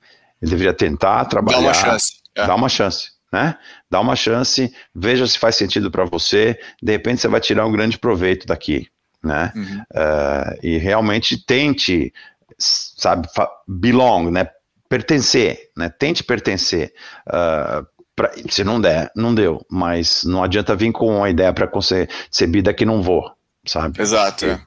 Ele 0.41 0.53
deveria 0.53 0.73
tentar 0.73 1.25
trabalhar. 1.27 1.59
Dá 1.59 1.67
uma 1.67 1.75
chance. 1.75 2.13
É. 2.35 2.47
Dá 2.47 2.55
uma 2.55 2.69
chance. 2.69 3.11
Né? 3.33 3.57
Dá 3.89 4.01
uma 4.01 4.17
chance, 4.17 4.75
veja 4.95 5.27
se 5.27 5.39
faz 5.39 5.55
sentido 5.55 5.89
para 5.89 6.05
você, 6.05 6.59
de 6.83 6.91
repente 6.91 7.21
você 7.21 7.29
vai 7.29 7.41
tirar 7.41 7.65
um 7.67 7.73
grande 7.73 7.99
proveito 7.99 8.47
daqui. 8.47 8.89
Né? 9.23 9.53
Uhum. 9.55 9.83
Uh, 9.93 10.59
e 10.63 10.79
realmente 10.79 11.45
tente, 11.45 12.13
sabe, 12.59 13.29
belong, 13.69 14.31
né? 14.31 14.49
Pertencer, 14.91 15.71
né? 15.75 15.89
tente 15.89 16.23
pertencer. 16.23 16.93
Uh, 17.27 17.87
Pra, 18.21 18.31
se 18.51 18.63
não 18.63 18.79
der, 18.79 19.11
não 19.17 19.35
deu. 19.35 19.65
Mas 19.71 20.25
não 20.25 20.45
adianta 20.45 20.77
vir 20.77 20.93
com 20.93 21.07
uma 21.07 21.31
ideia 21.31 21.55
para 21.55 21.67
concebida 21.67 22.75
que 22.75 22.85
não 22.85 23.03
vou, 23.03 23.25
sabe? 23.67 23.99
Exato. 23.99 24.45
É. 24.45 24.61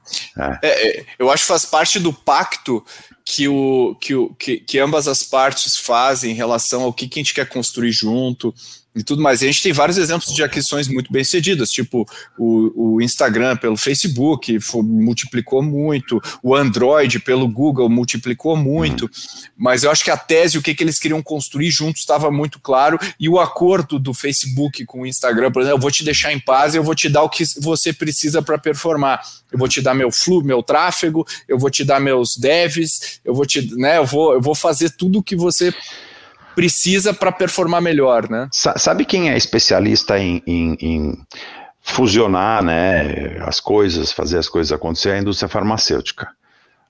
É, 0.60 0.98
é, 1.00 1.06
eu 1.20 1.30
acho 1.30 1.44
que 1.44 1.48
faz 1.48 1.64
parte 1.64 2.00
do 2.00 2.12
pacto 2.12 2.84
que, 3.24 3.46
o, 3.46 3.94
que, 4.00 4.12
o, 4.12 4.34
que, 4.34 4.58
que 4.58 4.76
ambas 4.80 5.06
as 5.06 5.22
partes 5.22 5.76
fazem 5.76 6.32
em 6.32 6.34
relação 6.34 6.82
ao 6.82 6.92
que, 6.92 7.06
que 7.06 7.20
a 7.20 7.22
gente 7.22 7.32
quer 7.32 7.48
construir 7.48 7.92
junto, 7.92 8.52
e 8.94 9.02
tudo 9.02 9.22
mais. 9.22 9.42
E 9.42 9.44
a 9.44 9.48
gente 9.48 9.62
tem 9.62 9.72
vários 9.72 9.98
exemplos 9.98 10.32
de 10.34 10.42
aquisições 10.42 10.88
muito 10.88 11.12
bem 11.12 11.24
sucedidas, 11.24 11.70
tipo 11.70 12.06
o, 12.38 12.94
o 12.96 13.02
Instagram 13.02 13.56
pelo 13.56 13.76
Facebook 13.76 14.60
foi, 14.60 14.82
multiplicou 14.82 15.62
muito, 15.62 16.22
o 16.42 16.54
Android 16.54 17.18
pelo 17.18 17.48
Google 17.48 17.88
multiplicou 17.88 18.56
muito, 18.56 19.10
mas 19.56 19.82
eu 19.82 19.90
acho 19.90 20.04
que 20.04 20.10
a 20.10 20.16
tese, 20.16 20.58
o 20.58 20.62
que, 20.62 20.74
que 20.74 20.84
eles 20.84 20.98
queriam 20.98 21.22
construir 21.22 21.70
juntos 21.70 22.00
estava 22.00 22.30
muito 22.30 22.60
claro, 22.60 22.98
e 23.18 23.28
o 23.28 23.40
acordo 23.40 23.98
do 23.98 24.14
Facebook 24.14 24.84
com 24.84 25.02
o 25.02 25.06
Instagram, 25.06 25.50
por 25.50 25.62
exemplo, 25.62 25.78
eu 25.78 25.82
vou 25.82 25.90
te 25.90 26.04
deixar 26.04 26.32
em 26.32 26.40
paz, 26.40 26.74
eu 26.74 26.82
vou 26.82 26.94
te 26.94 27.08
dar 27.08 27.22
o 27.22 27.28
que 27.28 27.44
você 27.60 27.92
precisa 27.92 28.42
para 28.42 28.58
performar. 28.58 29.20
Eu 29.52 29.58
vou 29.58 29.68
te 29.68 29.80
dar 29.80 29.94
meu 29.94 30.10
fluxo, 30.10 30.46
meu 30.46 30.62
tráfego, 30.62 31.24
eu 31.46 31.58
vou 31.58 31.70
te 31.70 31.84
dar 31.84 32.00
meus 32.00 32.36
devs, 32.36 33.20
eu 33.24 33.32
vou 33.32 33.46
te, 33.46 33.72
né, 33.76 33.98
eu 33.98 34.04
vou, 34.04 34.34
eu 34.34 34.40
vou 34.40 34.54
fazer 34.54 34.90
tudo 34.90 35.20
o 35.20 35.22
que 35.22 35.36
você 35.36 35.72
precisa 36.54 37.12
para 37.12 37.32
performar 37.32 37.82
melhor, 37.82 38.28
né? 38.28 38.48
Sabe 38.52 39.04
quem 39.04 39.30
é 39.30 39.36
especialista 39.36 40.18
em, 40.18 40.42
em, 40.46 40.76
em, 40.80 41.18
fusionar 41.80 42.62
né, 42.62 43.38
as 43.40 43.60
coisas, 43.60 44.12
fazer 44.12 44.38
as 44.38 44.48
coisas 44.48 44.72
acontecer? 44.72 45.10
É 45.10 45.14
a 45.14 45.18
indústria 45.18 45.48
farmacêutica. 45.48 46.28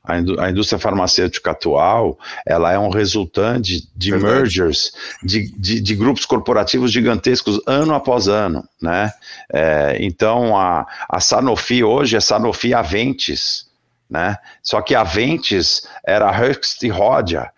A, 0.04 0.50
indústria 0.50 0.78
farmacêutica 0.78 1.52
atual, 1.52 2.18
ela 2.46 2.70
é 2.70 2.78
um 2.78 2.90
resultante 2.90 3.88
de 3.96 4.10
Verdade. 4.10 4.34
mergers, 4.34 4.92
de, 5.22 5.50
de, 5.58 5.80
de, 5.80 5.94
grupos 5.94 6.26
corporativos 6.26 6.92
gigantescos 6.92 7.58
ano 7.66 7.94
após 7.94 8.28
ano, 8.28 8.68
né? 8.82 9.10
É, 9.50 9.96
então, 10.00 10.58
a, 10.58 10.86
a 11.08 11.20
Sanofi 11.20 11.82
hoje 11.82 12.16
é 12.16 12.20
Sanofi 12.20 12.74
Aventis, 12.74 13.66
né? 14.10 14.36
Só 14.62 14.82
que 14.82 14.94
Aventis 14.94 15.88
era 16.06 16.30
Hearst 16.30 16.82
e 16.82 16.88
Rodia, 16.88 17.50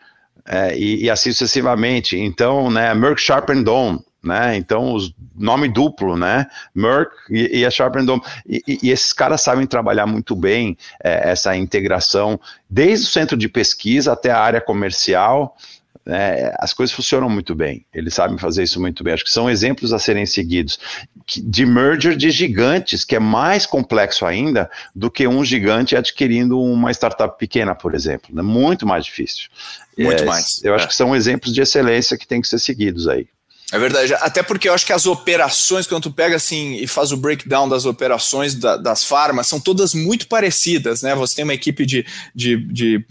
é, 0.47 0.77
e, 0.77 1.05
e, 1.05 1.11
assim 1.11 1.33
sucessivamente. 1.33 2.17
Então, 2.17 2.71
né, 2.71 2.95
Merck 2.95 3.21
Sharp 3.21 3.51
and 3.51 3.63
Dome, 3.63 4.01
né? 4.23 4.57
Então, 4.57 4.93
os 4.93 5.15
nome 5.35 5.69
duplo, 5.69 6.17
né? 6.17 6.47
Merck 6.75 7.11
e, 7.31 7.61
e 7.61 7.67
a 7.67 7.71
Sharp 7.71 7.97
and 7.97 8.05
Dome. 8.05 8.23
E, 8.47 8.63
e, 8.83 8.91
esses 8.91 9.13
caras 9.13 9.43
sabem 9.43 9.67
trabalhar 9.67 10.07
muito 10.07 10.35
bem 10.35 10.77
é, 11.03 11.31
essa 11.31 11.57
integração, 11.57 12.41
desde 12.69 13.07
o 13.07 13.09
centro 13.09 13.37
de 13.37 13.49
pesquisa 13.49 14.13
até 14.13 14.31
a 14.31 14.41
área 14.41 14.61
comercial. 14.61 15.57
É, 16.09 16.55
as 16.61 16.73
coisas 16.73 16.95
funcionam 16.95 17.29
muito 17.29 17.55
bem, 17.55 17.85
eles 17.93 18.15
sabem 18.15 18.39
fazer 18.39 18.63
isso 18.63 18.81
muito 18.81 19.03
bem. 19.03 19.13
Acho 19.13 19.25
que 19.25 19.31
são 19.31 19.51
exemplos 19.51 19.93
a 19.93 19.99
serem 19.99 20.25
seguidos 20.25 20.79
de 21.27 21.67
merger 21.67 22.17
de 22.17 22.31
gigantes, 22.31 23.05
que 23.05 23.17
é 23.17 23.19
mais 23.19 23.67
complexo 23.67 24.25
ainda 24.25 24.71
do 24.95 25.11
que 25.11 25.27
um 25.27 25.45
gigante 25.45 25.97
adquirindo 25.97 26.61
uma 26.61 26.93
startup 26.93 27.37
pequena, 27.37 27.75
por 27.75 27.95
exemplo. 27.95 28.39
É 28.39 28.43
muito 28.43 28.87
mais 28.87 29.05
difícil. 29.05 29.49
Muito 29.99 30.23
é, 30.23 30.27
mais. 30.27 30.63
Eu 30.63 30.75
é. 30.75 30.77
acho 30.77 30.87
que 30.87 30.95
são 30.95 31.17
exemplos 31.17 31.53
de 31.53 31.61
excelência 31.61 32.17
que 32.17 32.27
têm 32.27 32.41
que 32.41 32.49
ser 32.49 32.61
seguidos 32.61 33.09
aí. 33.09 33.27
É 33.73 33.81
verdade, 33.81 34.15
até 34.15 34.45
porque 34.45 34.69
eu 34.69 34.75
acho 34.75 34.87
que 34.87 34.93
as 34.93 35.07
operações, 35.07 35.89
quando 35.89 36.05
tu 36.05 36.13
pega 36.13 36.37
assim 36.37 36.77
e 36.77 36.87
faz 36.87 37.11
o 37.11 37.17
breakdown 37.17 37.69
das 37.69 37.85
operações 37.85 38.55
da, 38.55 38.77
das 38.77 39.03
farmas, 39.03 39.49
são 39.49 39.59
todas 39.59 39.93
muito 39.93 40.29
parecidas, 40.29 41.03
né? 41.03 41.17
Você 41.17 41.35
tem 41.35 41.43
uma 41.43 41.55
equipe 41.55 41.85
de, 41.85 42.07
de, 42.33 42.57
de 42.59 43.05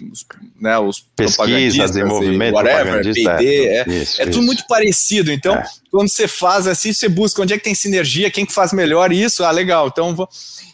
né, 0.58 0.80
os 0.80 1.02
pesquisa, 1.14 1.86
desenvolvimento, 1.86 2.56
whatever, 2.56 3.04
PD, 3.04 3.68
é, 3.68 3.86
isso, 3.90 4.22
é 4.22 4.26
tudo 4.28 4.44
muito 4.44 4.66
parecido. 4.66 5.30
Então, 5.30 5.56
é. 5.56 5.66
quando 5.92 6.10
você 6.10 6.26
faz 6.26 6.68
assim, 6.68 6.94
você 6.94 7.10
busca 7.10 7.42
onde 7.42 7.54
é 7.54 7.58
que 7.58 7.64
tem 7.66 7.76
sinergia, 7.76 8.32
quem 8.32 8.46
que 8.46 8.54
faz 8.54 8.72
melhor 8.72 9.12
isso, 9.12 9.44
ah, 9.44 9.52
legal. 9.52 9.90
Então, 9.90 10.16
vou... 10.16 10.30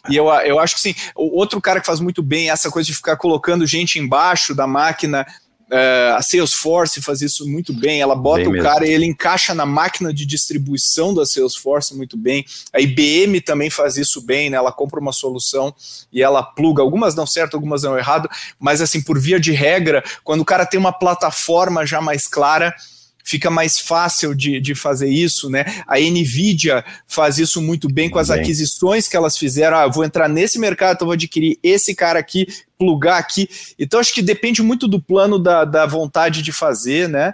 e 0.08 0.14
eu, 0.14 0.28
eu 0.28 0.60
acho 0.60 0.76
que 0.76 0.80
sim, 0.80 0.94
o 1.16 1.36
outro 1.36 1.60
cara 1.60 1.80
que 1.80 1.86
faz 1.86 1.98
muito 1.98 2.22
bem 2.22 2.50
essa 2.50 2.70
coisa 2.70 2.86
de 2.86 2.94
ficar 2.94 3.16
colocando 3.16 3.66
gente 3.66 3.98
embaixo 3.98 4.54
da 4.54 4.66
máquina 4.66 5.26
Uh, 5.72 6.16
a 6.16 6.20
Salesforce 6.20 7.00
faz 7.00 7.22
isso 7.22 7.48
muito 7.48 7.72
bem, 7.72 8.02
ela 8.02 8.14
bota 8.14 8.50
bem 8.50 8.60
o 8.60 8.62
cara 8.62 8.86
e 8.86 8.92
ele 8.92 9.06
encaixa 9.06 9.54
na 9.54 9.64
máquina 9.64 10.12
de 10.12 10.26
distribuição 10.26 11.14
da 11.14 11.24
Salesforce 11.24 11.96
muito 11.96 12.14
bem. 12.14 12.44
A 12.74 12.78
IBM 12.78 13.40
também 13.40 13.70
faz 13.70 13.96
isso 13.96 14.20
bem, 14.20 14.50
né? 14.50 14.58
Ela 14.58 14.70
compra 14.70 15.00
uma 15.00 15.12
solução 15.12 15.74
e 16.12 16.22
ela 16.22 16.42
pluga. 16.42 16.82
Algumas 16.82 17.14
dão 17.14 17.26
certo, 17.26 17.54
algumas 17.54 17.80
dão 17.80 17.96
errado, 17.96 18.28
mas 18.60 18.82
assim, 18.82 19.00
por 19.00 19.18
via 19.18 19.40
de 19.40 19.52
regra, 19.52 20.04
quando 20.22 20.42
o 20.42 20.44
cara 20.44 20.66
tem 20.66 20.78
uma 20.78 20.92
plataforma 20.92 21.86
já 21.86 22.02
mais 22.02 22.26
clara, 22.26 22.74
fica 23.22 23.50
mais 23.50 23.78
fácil 23.78 24.34
de, 24.34 24.60
de 24.60 24.74
fazer 24.74 25.08
isso, 25.08 25.48
né? 25.48 25.64
A 25.86 25.98
Nvidia 25.98 26.84
faz 27.06 27.38
isso 27.38 27.60
muito 27.62 27.88
bem 27.88 28.10
com 28.10 28.18
as 28.18 28.28
bem. 28.28 28.40
aquisições 28.40 29.08
que 29.08 29.16
elas 29.16 29.36
fizeram. 29.38 29.76
Ah, 29.76 29.86
vou 29.86 30.04
entrar 30.04 30.28
nesse 30.28 30.58
mercado, 30.58 30.96
então 30.96 31.06
vou 31.06 31.14
adquirir 31.14 31.58
esse 31.62 31.94
cara 31.94 32.18
aqui, 32.18 32.46
plugar 32.78 33.18
aqui. 33.18 33.48
Então 33.78 34.00
acho 34.00 34.12
que 34.12 34.22
depende 34.22 34.62
muito 34.62 34.88
do 34.88 35.00
plano 35.00 35.38
da, 35.38 35.64
da 35.64 35.86
vontade 35.86 36.42
de 36.42 36.52
fazer, 36.52 37.08
né? 37.08 37.32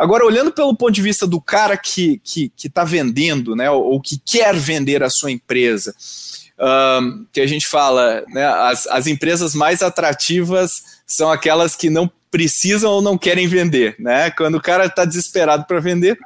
Agora, 0.00 0.24
olhando 0.24 0.50
pelo 0.50 0.74
ponto 0.74 0.92
de 0.92 1.02
vista 1.02 1.26
do 1.26 1.38
cara 1.38 1.76
que 1.76 2.12
está 2.12 2.20
que, 2.24 2.52
que 2.56 2.68
tá 2.70 2.84
vendendo, 2.84 3.54
né, 3.54 3.70
ou, 3.70 3.84
ou 3.84 4.00
que 4.00 4.18
quer 4.18 4.56
vender 4.56 5.02
a 5.02 5.10
sua 5.10 5.30
empresa, 5.30 5.94
um, 6.58 7.26
que 7.30 7.38
a 7.38 7.46
gente 7.46 7.66
fala, 7.66 8.24
né, 8.28 8.46
as, 8.46 8.86
as 8.86 9.06
empresas 9.06 9.54
mais 9.54 9.82
atrativas 9.82 10.82
são 11.06 11.30
aquelas 11.30 11.76
que 11.76 11.90
não 11.90 12.10
precisam 12.30 12.90
ou 12.92 13.02
não 13.02 13.18
querem 13.18 13.46
vender, 13.46 13.96
né? 13.98 14.30
Quando 14.30 14.56
o 14.56 14.60
cara 14.60 14.86
está 14.86 15.04
desesperado 15.04 15.64
para 15.66 15.80
vender, 15.80 16.18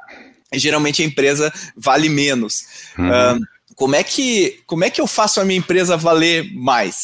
geralmente 0.53 1.01
a 1.01 1.05
empresa 1.05 1.51
vale 1.75 2.09
menos. 2.09 2.53
Uhum. 2.97 3.35
Um, 3.35 3.41
como 3.75 3.95
é 3.95 4.03
que 4.03 4.59
como 4.65 4.83
é 4.85 4.89
que 4.89 5.01
eu 5.01 5.07
faço 5.07 5.41
a 5.41 5.45
minha 5.45 5.59
empresa 5.59 5.97
valer 5.97 6.53
mais? 6.53 6.97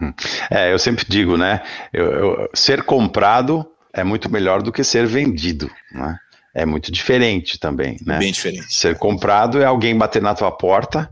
Hum. 0.00 0.12
É, 0.50 0.72
eu 0.72 0.78
sempre 0.78 1.04
digo, 1.08 1.36
né? 1.36 1.62
Eu, 1.92 2.04
eu, 2.04 2.50
ser 2.54 2.82
comprado 2.82 3.66
é 3.92 4.04
muito 4.04 4.30
melhor 4.30 4.62
do 4.62 4.70
que 4.70 4.84
ser 4.84 5.06
vendido, 5.06 5.70
né? 5.92 6.18
É 6.54 6.64
muito 6.64 6.90
diferente 6.90 7.58
também, 7.58 7.98
né? 8.04 8.18
Bem 8.18 8.32
diferente. 8.32 8.74
Ser 8.74 8.96
comprado 8.96 9.60
é 9.60 9.64
alguém 9.64 9.96
bater 9.96 10.22
na 10.22 10.34
tua 10.34 10.50
porta 10.50 11.10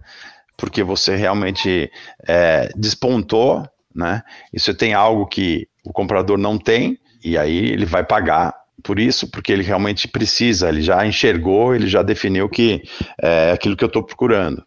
porque 0.57 0.83
você 0.83 1.17
realmente 1.17 1.91
é, 2.27 2.71
despontou, 2.77 3.69
né? 3.95 4.23
E 4.53 4.61
você 4.61 4.73
tem 4.73 4.95
algo 4.95 5.27
que 5.27 5.67
o 5.85 5.93
comprador 5.93 6.39
não 6.39 6.59
tem 6.59 6.99
e 7.25 7.39
aí 7.39 7.71
ele 7.71 7.87
vai 7.87 8.05
pagar 8.05 8.55
por 8.83 8.99
isso, 8.99 9.29
porque 9.31 9.51
ele 9.51 9.63
realmente 9.63 10.07
precisa, 10.07 10.69
ele 10.69 10.83
já 10.83 11.07
enxergou, 11.07 11.75
ele 11.75 11.87
já 11.87 12.03
definiu 12.03 12.49
que 12.49 12.83
é 13.21 13.53
aquilo 13.53 13.77
que 13.77 13.83
eu 13.83 13.89
estou 13.89 14.03
procurando. 14.03 14.63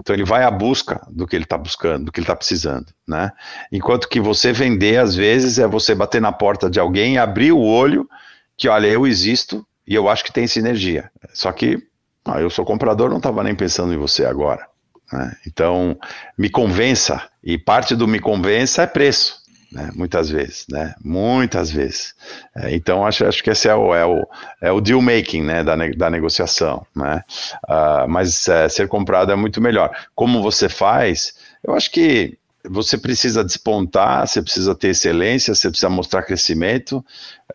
Então 0.00 0.14
ele 0.14 0.24
vai 0.24 0.44
à 0.44 0.50
busca 0.50 1.04
do 1.10 1.26
que 1.26 1.34
ele 1.34 1.44
está 1.44 1.58
buscando, 1.58 2.04
do 2.04 2.12
que 2.12 2.20
ele 2.20 2.24
está 2.24 2.36
precisando, 2.36 2.86
né? 3.08 3.32
Enquanto 3.72 4.08
que 4.08 4.20
você 4.20 4.52
vender, 4.52 4.98
às 4.98 5.16
vezes, 5.16 5.58
é 5.58 5.66
você 5.66 5.94
bater 5.94 6.20
na 6.20 6.30
porta 6.30 6.70
de 6.70 6.78
alguém, 6.78 7.18
abrir 7.18 7.50
o 7.50 7.60
olho, 7.60 8.08
que 8.56 8.68
olha, 8.68 8.86
eu 8.86 9.06
existo 9.06 9.66
e 9.86 9.94
eu 9.94 10.08
acho 10.08 10.22
que 10.22 10.32
tem 10.32 10.46
sinergia. 10.46 11.10
Só 11.32 11.50
que 11.50 11.82
ah, 12.24 12.40
eu 12.40 12.50
sou 12.50 12.64
comprador, 12.64 13.08
não 13.08 13.16
estava 13.16 13.42
nem 13.42 13.54
pensando 13.54 13.92
em 13.92 13.96
você 13.96 14.24
agora. 14.24 14.66
Né? 15.12 15.36
Então, 15.46 15.98
me 16.36 16.50
convença, 16.50 17.26
e 17.42 17.56
parte 17.56 17.96
do 17.96 18.06
me 18.06 18.20
convença 18.20 18.82
é 18.82 18.86
preço 18.86 19.45
né? 19.70 19.90
muitas 19.94 20.28
vezes, 20.28 20.66
né? 20.70 20.94
muitas 21.02 21.70
vezes. 21.70 22.14
É, 22.54 22.74
então, 22.74 23.06
acho, 23.06 23.24
acho 23.24 23.42
que 23.42 23.50
esse 23.50 23.68
é 23.68 23.74
o, 23.74 23.94
é 23.94 24.04
o, 24.04 24.26
é 24.60 24.72
o 24.72 24.80
deal 24.80 25.02
making 25.02 25.42
né? 25.42 25.62
da, 25.62 25.76
da 25.76 26.10
negociação. 26.10 26.86
Né? 26.94 27.22
Uh, 27.68 28.08
mas 28.08 28.48
é, 28.48 28.68
ser 28.68 28.88
comprado 28.88 29.32
é 29.32 29.36
muito 29.36 29.60
melhor. 29.60 29.90
Como 30.14 30.42
você 30.42 30.68
faz? 30.68 31.34
Eu 31.62 31.74
acho 31.74 31.90
que 31.90 32.38
você 32.68 32.98
precisa 32.98 33.44
despontar, 33.44 34.26
você 34.26 34.42
precisa 34.42 34.74
ter 34.74 34.88
excelência, 34.88 35.54
você 35.54 35.68
precisa 35.68 35.88
mostrar 35.88 36.22
crescimento, 36.22 37.04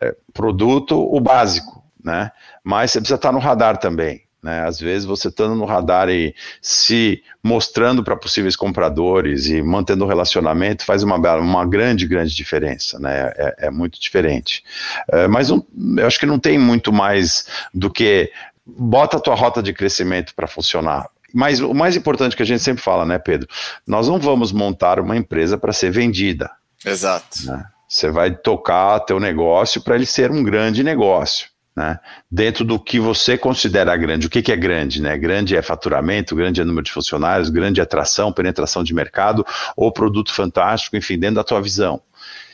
é, 0.00 0.14
produto, 0.32 0.98
o 0.98 1.20
básico, 1.20 1.82
né? 2.02 2.30
Mas 2.64 2.90
você 2.90 3.00
precisa 3.00 3.16
estar 3.16 3.32
no 3.32 3.38
radar 3.38 3.76
também. 3.76 4.22
Né? 4.42 4.66
Às 4.66 4.80
vezes 4.80 5.04
você 5.04 5.28
estando 5.28 5.54
no 5.54 5.64
radar 5.64 6.08
e 6.08 6.34
se 6.60 7.22
mostrando 7.42 8.02
para 8.02 8.16
possíveis 8.16 8.56
compradores 8.56 9.46
e 9.46 9.62
mantendo 9.62 10.04
o 10.04 10.08
relacionamento 10.08 10.84
faz 10.84 11.02
uma, 11.04 11.16
uma 11.36 11.64
grande, 11.64 12.06
grande 12.06 12.34
diferença, 12.34 12.98
né? 12.98 13.32
é, 13.36 13.66
é 13.66 13.70
muito 13.70 14.00
diferente. 14.00 14.64
É, 15.12 15.28
mas 15.28 15.50
um, 15.50 15.62
eu 15.96 16.06
acho 16.06 16.18
que 16.18 16.26
não 16.26 16.40
tem 16.40 16.58
muito 16.58 16.92
mais 16.92 17.46
do 17.72 17.88
que 17.88 18.32
bota 18.66 19.16
a 19.16 19.20
tua 19.20 19.34
rota 19.34 19.62
de 19.62 19.72
crescimento 19.72 20.34
para 20.34 20.48
funcionar. 20.48 21.08
Mas 21.32 21.60
o 21.60 21.72
mais 21.72 21.96
importante 21.96 22.36
que 22.36 22.42
a 22.42 22.46
gente 22.46 22.62
sempre 22.62 22.82
fala, 22.82 23.06
né, 23.06 23.18
Pedro? 23.18 23.48
Nós 23.86 24.08
não 24.08 24.18
vamos 24.18 24.52
montar 24.52 25.00
uma 25.00 25.16
empresa 25.16 25.56
para 25.56 25.72
ser 25.72 25.90
vendida. 25.90 26.50
Exato. 26.84 27.46
Né? 27.46 27.64
Você 27.88 28.10
vai 28.10 28.34
tocar 28.34 29.00
teu 29.00 29.18
negócio 29.18 29.80
para 29.80 29.94
ele 29.94 30.04
ser 30.04 30.30
um 30.30 30.42
grande 30.42 30.82
negócio 30.82 31.51
né? 31.74 31.98
Dentro 32.30 32.64
do 32.64 32.78
que 32.78 33.00
você 33.00 33.36
considera 33.36 33.96
grande. 33.96 34.26
O 34.26 34.30
que, 34.30 34.42
que 34.42 34.52
é 34.52 34.56
grande? 34.56 35.00
Né? 35.00 35.16
Grande 35.16 35.56
é 35.56 35.62
faturamento, 35.62 36.36
grande 36.36 36.60
é 36.60 36.64
número 36.64 36.84
de 36.84 36.92
funcionários, 36.92 37.48
grande 37.48 37.80
é 37.80 37.82
atração, 37.82 38.32
penetração 38.32 38.84
de 38.84 38.94
mercado 38.94 39.44
ou 39.76 39.90
produto 39.90 40.32
fantástico, 40.32 40.96
enfim, 40.96 41.18
dentro 41.18 41.36
da 41.36 41.44
tua 41.44 41.60
visão. 41.60 42.00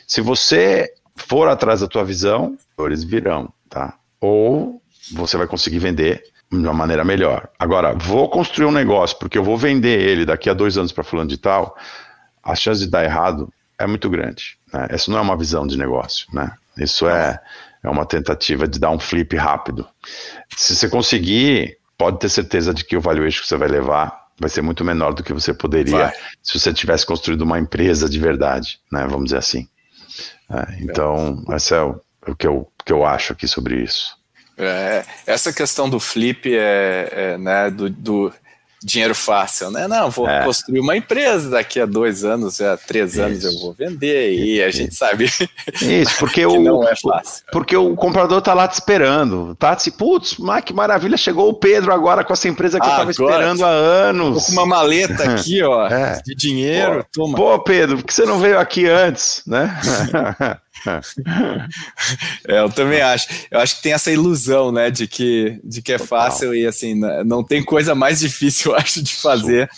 Se 0.07 0.21
você 0.21 0.93
for 1.15 1.47
atrás 1.47 1.81
da 1.81 1.87
tua 1.87 2.03
visão, 2.03 2.57
eles 2.79 3.03
virão, 3.03 3.51
tá? 3.69 3.95
Ou 4.21 4.81
você 5.11 5.37
vai 5.37 5.47
conseguir 5.47 5.79
vender 5.79 6.23
de 6.49 6.57
uma 6.57 6.73
maneira 6.73 7.03
melhor. 7.03 7.49
Agora, 7.59 7.93
vou 7.93 8.29
construir 8.29 8.65
um 8.65 8.71
negócio 8.71 9.17
porque 9.19 9.37
eu 9.37 9.43
vou 9.43 9.57
vender 9.57 10.01
ele 10.01 10.25
daqui 10.25 10.49
a 10.49 10.53
dois 10.53 10.77
anos 10.77 10.91
para 10.91 11.03
fulano 11.03 11.29
de 11.29 11.37
tal, 11.37 11.75
a 12.43 12.55
chance 12.55 12.79
de 12.79 12.87
dar 12.87 13.03
errado 13.03 13.51
é 13.77 13.85
muito 13.85 14.09
grande. 14.09 14.57
Né? 14.73 14.87
Essa 14.89 15.11
não 15.11 15.19
é 15.19 15.21
uma 15.21 15.37
visão 15.37 15.67
de 15.67 15.77
negócio, 15.77 16.27
né? 16.33 16.51
Isso 16.77 17.07
é 17.07 17.39
é 17.83 17.89
uma 17.89 18.05
tentativa 18.05 18.67
de 18.67 18.79
dar 18.79 18.91
um 18.91 18.99
flip 18.99 19.35
rápido. 19.35 19.87
Se 20.55 20.75
você 20.75 20.89
conseguir, 20.89 21.77
pode 21.97 22.19
ter 22.19 22.29
certeza 22.29 22.73
de 22.73 22.83
que 22.83 22.97
o 22.97 23.01
valuation 23.01 23.41
que 23.41 23.47
você 23.47 23.57
vai 23.57 23.67
levar 23.67 24.27
vai 24.39 24.49
ser 24.49 24.61
muito 24.61 24.85
menor 24.85 25.13
do 25.13 25.23
que 25.23 25.33
você 25.33 25.53
poderia 25.53 25.97
vai. 25.97 26.13
se 26.41 26.57
você 26.57 26.73
tivesse 26.73 27.05
construído 27.05 27.41
uma 27.41 27.59
empresa 27.59 28.09
de 28.09 28.17
verdade, 28.17 28.79
né? 28.91 29.05
Vamos 29.07 29.25
dizer 29.25 29.37
assim. 29.37 29.67
É, 30.49 30.81
então, 30.81 31.43
é. 31.51 31.55
esse 31.55 31.73
é 31.73 31.81
o, 31.81 31.99
o, 32.27 32.35
que 32.35 32.47
eu, 32.47 32.71
que 32.85 32.93
eu 32.93 33.05
acho 33.05 33.33
aqui 33.33 33.47
sobre 33.47 33.81
isso. 33.83 34.17
É, 34.57 35.05
essa 35.25 35.53
questão 35.53 35.89
do 35.89 35.99
flip 35.99 36.53
é, 36.53 37.09
é 37.11 37.37
né, 37.37 37.69
do, 37.69 37.89
do 37.89 38.33
dinheiro 38.83 39.13
fácil, 39.13 39.71
né? 39.71 39.87
Não, 39.87 40.09
vou 40.09 40.27
é. 40.27 40.43
construir 40.43 40.79
uma 40.79 40.95
empresa 40.95 41.49
daqui 41.49 41.79
a 41.79 41.85
dois 41.85 42.23
anos, 42.23 42.61
a 42.61 42.77
três 42.77 43.13
Isso. 43.13 43.21
anos 43.21 43.43
eu 43.43 43.59
vou 43.59 43.73
vender 43.73 44.33
e 44.33 44.63
a 44.63 44.71
gente 44.71 44.95
sabe 44.95 45.25
Isso, 45.81 46.17
porque 46.17 46.45
o, 46.47 46.61
não 46.61 46.87
é 46.87 46.95
fácil. 46.95 47.43
Porque 47.51 47.75
o 47.75 47.95
comprador 47.95 48.41
tá 48.41 48.53
lá 48.53 48.67
te 48.67 48.73
esperando, 48.73 49.55
tá 49.55 49.71
assim, 49.71 49.91
putz, 49.91 50.37
mas 50.37 50.63
que 50.63 50.73
maravilha, 50.73 51.17
chegou 51.17 51.49
o 51.49 51.53
Pedro 51.53 51.93
agora 51.93 52.23
com 52.23 52.33
essa 52.33 52.47
empresa 52.47 52.79
que 52.79 52.87
ah, 52.87 52.91
eu 52.91 52.97
tava 52.97 53.11
esperando 53.11 53.65
há 53.65 53.69
anos. 53.69 54.45
Com 54.45 54.51
uma 54.53 54.65
maleta 54.65 55.23
aqui, 55.31 55.61
ó, 55.61 55.87
é. 55.87 56.21
de 56.25 56.33
dinheiro, 56.35 57.03
pô, 57.03 57.09
toma. 57.11 57.37
Pô, 57.37 57.59
Pedro, 57.59 57.97
por 57.97 58.05
que 58.05 58.13
você 58.13 58.25
não 58.25 58.39
veio 58.39 58.59
aqui 58.59 58.87
antes, 58.87 59.41
né? 59.45 59.77
é, 62.47 62.59
eu 62.59 62.69
também 62.69 63.01
acho. 63.01 63.27
Eu 63.51 63.59
acho 63.59 63.77
que 63.77 63.83
tem 63.83 63.93
essa 63.93 64.11
ilusão, 64.11 64.71
né, 64.71 64.89
de 64.89 65.07
que, 65.07 65.59
de 65.63 65.81
que 65.81 65.93
é 65.93 65.97
fácil 65.97 66.53
e 66.53 66.65
assim, 66.65 66.99
não 67.25 67.43
tem 67.43 67.63
coisa 67.63 67.95
mais 67.95 68.19
difícil, 68.19 68.71
eu 68.71 68.77
acho, 68.77 69.01
de 69.01 69.13
fazer 69.13 69.69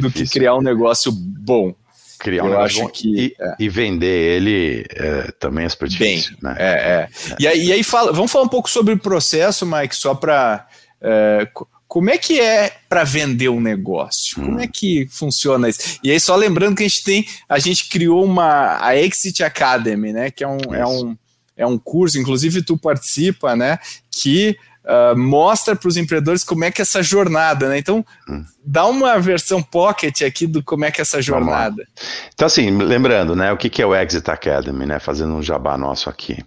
do 0.00 0.10
que 0.10 0.28
criar 0.28 0.54
um 0.54 0.62
negócio 0.62 1.10
bom. 1.12 1.74
Criar 2.18 2.44
um 2.44 2.46
eu 2.46 2.52
negócio 2.52 2.88
que, 2.88 3.08
e, 3.08 3.36
é. 3.38 3.54
e, 3.58 3.68
vender 3.68 4.36
ele 4.36 4.86
é, 4.90 5.30
também 5.32 5.66
é 5.66 5.68
super 5.68 5.88
difícil. 5.88 6.36
Bem, 6.40 6.54
né? 6.54 6.56
é, 6.58 6.64
é. 6.64 7.32
é. 7.32 7.36
E 7.38 7.46
aí, 7.46 7.64
e 7.66 7.72
aí 7.72 7.82
fala, 7.82 8.12
vamos 8.12 8.32
falar 8.32 8.44
um 8.44 8.48
pouco 8.48 8.70
sobre 8.70 8.94
o 8.94 8.98
processo, 8.98 9.66
Mike, 9.66 9.94
só 9.94 10.14
para 10.14 10.66
é, 11.02 11.46
como 11.86 12.10
é 12.10 12.18
que 12.18 12.40
é 12.40 12.76
para 12.88 13.04
vender 13.04 13.48
um 13.48 13.60
negócio? 13.60 14.36
Como 14.36 14.60
é 14.60 14.66
que 14.66 15.06
funciona 15.10 15.68
isso? 15.68 15.98
E 16.02 16.10
aí, 16.10 16.18
só 16.18 16.34
lembrando 16.34 16.76
que 16.76 16.82
a 16.82 16.88
gente 16.88 17.04
tem, 17.04 17.26
a 17.48 17.58
gente 17.58 17.88
criou 17.88 18.24
uma 18.24 18.78
a 18.84 18.96
Exit 18.96 19.42
Academy, 19.42 20.12
né? 20.12 20.30
Que 20.30 20.42
é 20.42 20.48
um, 20.48 20.74
é 20.74 20.86
um, 20.86 21.16
é 21.56 21.66
um 21.66 21.78
curso, 21.78 22.18
inclusive 22.18 22.62
tu 22.62 22.76
participa, 22.76 23.54
né? 23.54 23.78
Que 24.10 24.56
uh, 24.84 25.16
mostra 25.16 25.74
para 25.74 25.88
os 25.88 25.96
empreendedores 25.96 26.44
como 26.44 26.64
é 26.64 26.70
que 26.70 26.80
é 26.80 26.84
essa 26.84 27.02
jornada, 27.02 27.68
né? 27.68 27.78
Então, 27.78 28.04
hum. 28.28 28.44
dá 28.64 28.86
uma 28.86 29.18
versão 29.18 29.62
pocket 29.62 30.22
aqui 30.22 30.46
do 30.46 30.62
como 30.62 30.84
é 30.84 30.90
que 30.90 31.00
é 31.00 31.02
essa 31.02 31.20
jornada. 31.20 31.86
Então, 32.32 32.46
assim, 32.46 32.70
lembrando, 32.70 33.34
né? 33.34 33.52
O 33.52 33.56
que, 33.56 33.70
que 33.70 33.82
é 33.82 33.86
o 33.86 33.94
Exit 33.94 34.30
Academy, 34.30 34.86
né? 34.86 34.98
Fazendo 34.98 35.34
um 35.34 35.42
jabá 35.42 35.76
nosso 35.76 36.08
aqui. 36.08 36.38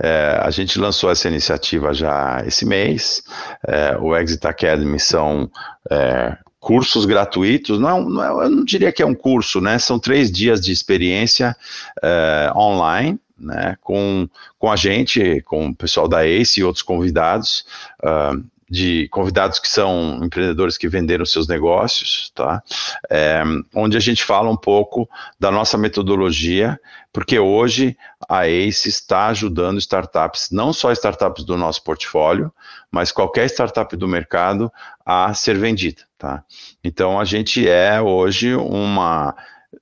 É, 0.00 0.40
a 0.42 0.50
gente 0.50 0.78
lançou 0.78 1.10
essa 1.10 1.28
iniciativa 1.28 1.92
já 1.92 2.42
esse 2.46 2.64
mês. 2.64 3.22
É, 3.66 3.96
o 3.98 4.16
Exit 4.16 4.46
Academy 4.46 4.98
são 4.98 5.50
é, 5.90 6.36
cursos 6.64 7.04
gratuitos, 7.04 7.78
não, 7.78 7.98
é 7.98 8.00
não 8.00 8.40
é, 8.40 8.46
eu 8.46 8.50
não 8.50 8.64
diria 8.64 8.90
que 8.90 9.02
é 9.02 9.06
um 9.06 9.14
curso, 9.14 9.60
né? 9.60 9.78
São 9.78 9.98
três 9.98 10.32
dias 10.32 10.62
de 10.62 10.72
experiência 10.72 11.54
é, 12.02 12.50
online, 12.56 13.20
né, 13.38 13.76
com, 13.80 14.28
com 14.58 14.70
a 14.70 14.76
gente, 14.76 15.40
com 15.42 15.68
o 15.68 15.74
pessoal 15.74 16.08
da 16.08 16.26
ACE 16.26 16.60
e 16.60 16.64
outros 16.64 16.82
convidados, 16.82 17.66
uh, 18.02 18.42
de 18.68 19.08
convidados 19.08 19.58
que 19.58 19.68
são 19.68 20.20
empreendedores 20.22 20.78
que 20.78 20.88
venderam 20.88 21.26
seus 21.26 21.46
negócios, 21.46 22.32
tá? 22.34 22.62
É, 23.10 23.42
onde 23.74 23.96
a 23.96 24.00
gente 24.00 24.24
fala 24.24 24.50
um 24.50 24.56
pouco 24.56 25.08
da 25.38 25.50
nossa 25.50 25.76
metodologia, 25.76 26.80
porque 27.12 27.38
hoje 27.38 27.96
a 28.28 28.48
ACE 28.48 28.88
está 28.88 29.28
ajudando 29.28 29.78
startups, 29.78 30.50
não 30.50 30.72
só 30.72 30.90
startups 30.92 31.44
do 31.44 31.56
nosso 31.56 31.84
portfólio, 31.84 32.52
mas 32.90 33.12
qualquer 33.12 33.46
startup 33.46 33.94
do 33.96 34.08
mercado 34.08 34.72
a 35.04 35.32
ser 35.34 35.58
vendida, 35.58 36.02
tá? 36.18 36.42
Então 36.82 37.20
a 37.20 37.24
gente 37.24 37.68
é 37.68 38.00
hoje 38.00 38.54
uma 38.54 39.36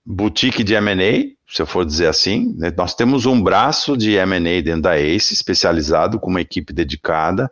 boutique 0.05 0.65
de 0.65 0.75
M&A, 0.75 1.35
se 1.49 1.61
eu 1.61 1.67
for 1.67 1.85
dizer 1.85 2.07
assim, 2.07 2.55
né? 2.57 2.73
nós 2.77 2.95
temos 2.95 3.27
um 3.27 3.43
braço 3.43 3.97
de 3.97 4.15
M&A 4.15 4.63
dentro 4.63 4.83
da 4.83 4.99
ACE, 4.99 5.35
especializado 5.35 6.19
com 6.19 6.31
uma 6.31 6.41
equipe 6.41 6.73
dedicada 6.73 7.51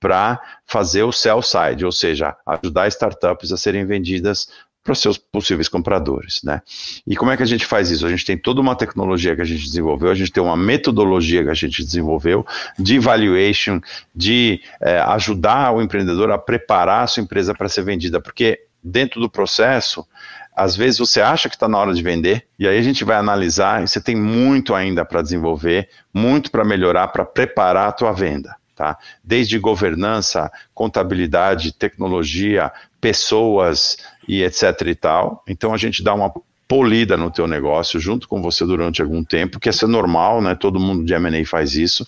para 0.00 0.40
fazer 0.66 1.02
o 1.04 1.12
sell 1.12 1.40
side, 1.42 1.84
ou 1.84 1.92
seja, 1.92 2.36
ajudar 2.46 2.88
startups 2.88 3.52
a 3.52 3.56
serem 3.56 3.84
vendidas 3.84 4.48
para 4.82 4.94
seus 4.94 5.16
possíveis 5.16 5.68
compradores, 5.68 6.40
né? 6.42 6.60
E 7.06 7.14
como 7.14 7.30
é 7.30 7.36
que 7.36 7.42
a 7.42 7.46
gente 7.46 7.64
faz 7.64 7.90
isso? 7.90 8.04
A 8.04 8.10
gente 8.10 8.24
tem 8.24 8.36
toda 8.36 8.60
uma 8.60 8.74
tecnologia 8.74 9.36
que 9.36 9.42
a 9.42 9.44
gente 9.44 9.62
desenvolveu, 9.62 10.10
a 10.10 10.14
gente 10.14 10.32
tem 10.32 10.42
uma 10.42 10.56
metodologia 10.56 11.44
que 11.44 11.50
a 11.50 11.54
gente 11.54 11.84
desenvolveu 11.84 12.44
de 12.76 12.98
valuation, 12.98 13.80
de 14.14 14.60
é, 14.80 14.98
ajudar 14.98 15.72
o 15.72 15.80
empreendedor 15.80 16.32
a 16.32 16.38
preparar 16.38 17.04
a 17.04 17.06
sua 17.06 17.22
empresa 17.22 17.54
para 17.54 17.68
ser 17.68 17.84
vendida, 17.84 18.20
porque 18.20 18.66
dentro 18.82 19.20
do 19.20 19.30
processo 19.30 20.04
às 20.54 20.76
vezes 20.76 20.98
você 20.98 21.20
acha 21.20 21.48
que 21.48 21.56
está 21.56 21.68
na 21.68 21.78
hora 21.78 21.94
de 21.94 22.02
vender, 22.02 22.46
e 22.58 22.68
aí 22.68 22.78
a 22.78 22.82
gente 22.82 23.04
vai 23.04 23.16
analisar, 23.16 23.82
e 23.82 23.88
você 23.88 24.00
tem 24.00 24.14
muito 24.14 24.74
ainda 24.74 25.04
para 25.04 25.22
desenvolver, 25.22 25.88
muito 26.12 26.50
para 26.50 26.64
melhorar, 26.64 27.08
para 27.08 27.24
preparar 27.24 27.88
a 27.88 27.92
tua 27.92 28.12
venda. 28.12 28.54
Tá? 28.74 28.96
Desde 29.22 29.58
governança, 29.58 30.50
contabilidade, 30.74 31.72
tecnologia, 31.72 32.72
pessoas 33.00 33.98
e 34.26 34.42
etc 34.42 34.80
e 34.86 34.94
tal. 34.94 35.42
Então 35.46 35.74
a 35.74 35.76
gente 35.76 36.02
dá 36.02 36.14
uma 36.14 36.32
polida 36.66 37.16
no 37.16 37.30
teu 37.30 37.46
negócio 37.46 38.00
junto 38.00 38.26
com 38.26 38.40
você 38.40 38.64
durante 38.64 39.02
algum 39.02 39.22
tempo, 39.22 39.60
que 39.60 39.68
é 39.68 39.72
normal, 39.86 40.40
né? 40.40 40.54
Todo 40.54 40.80
mundo 40.80 41.04
de 41.04 41.12
M&A 41.12 41.44
faz 41.44 41.74
isso. 41.76 42.06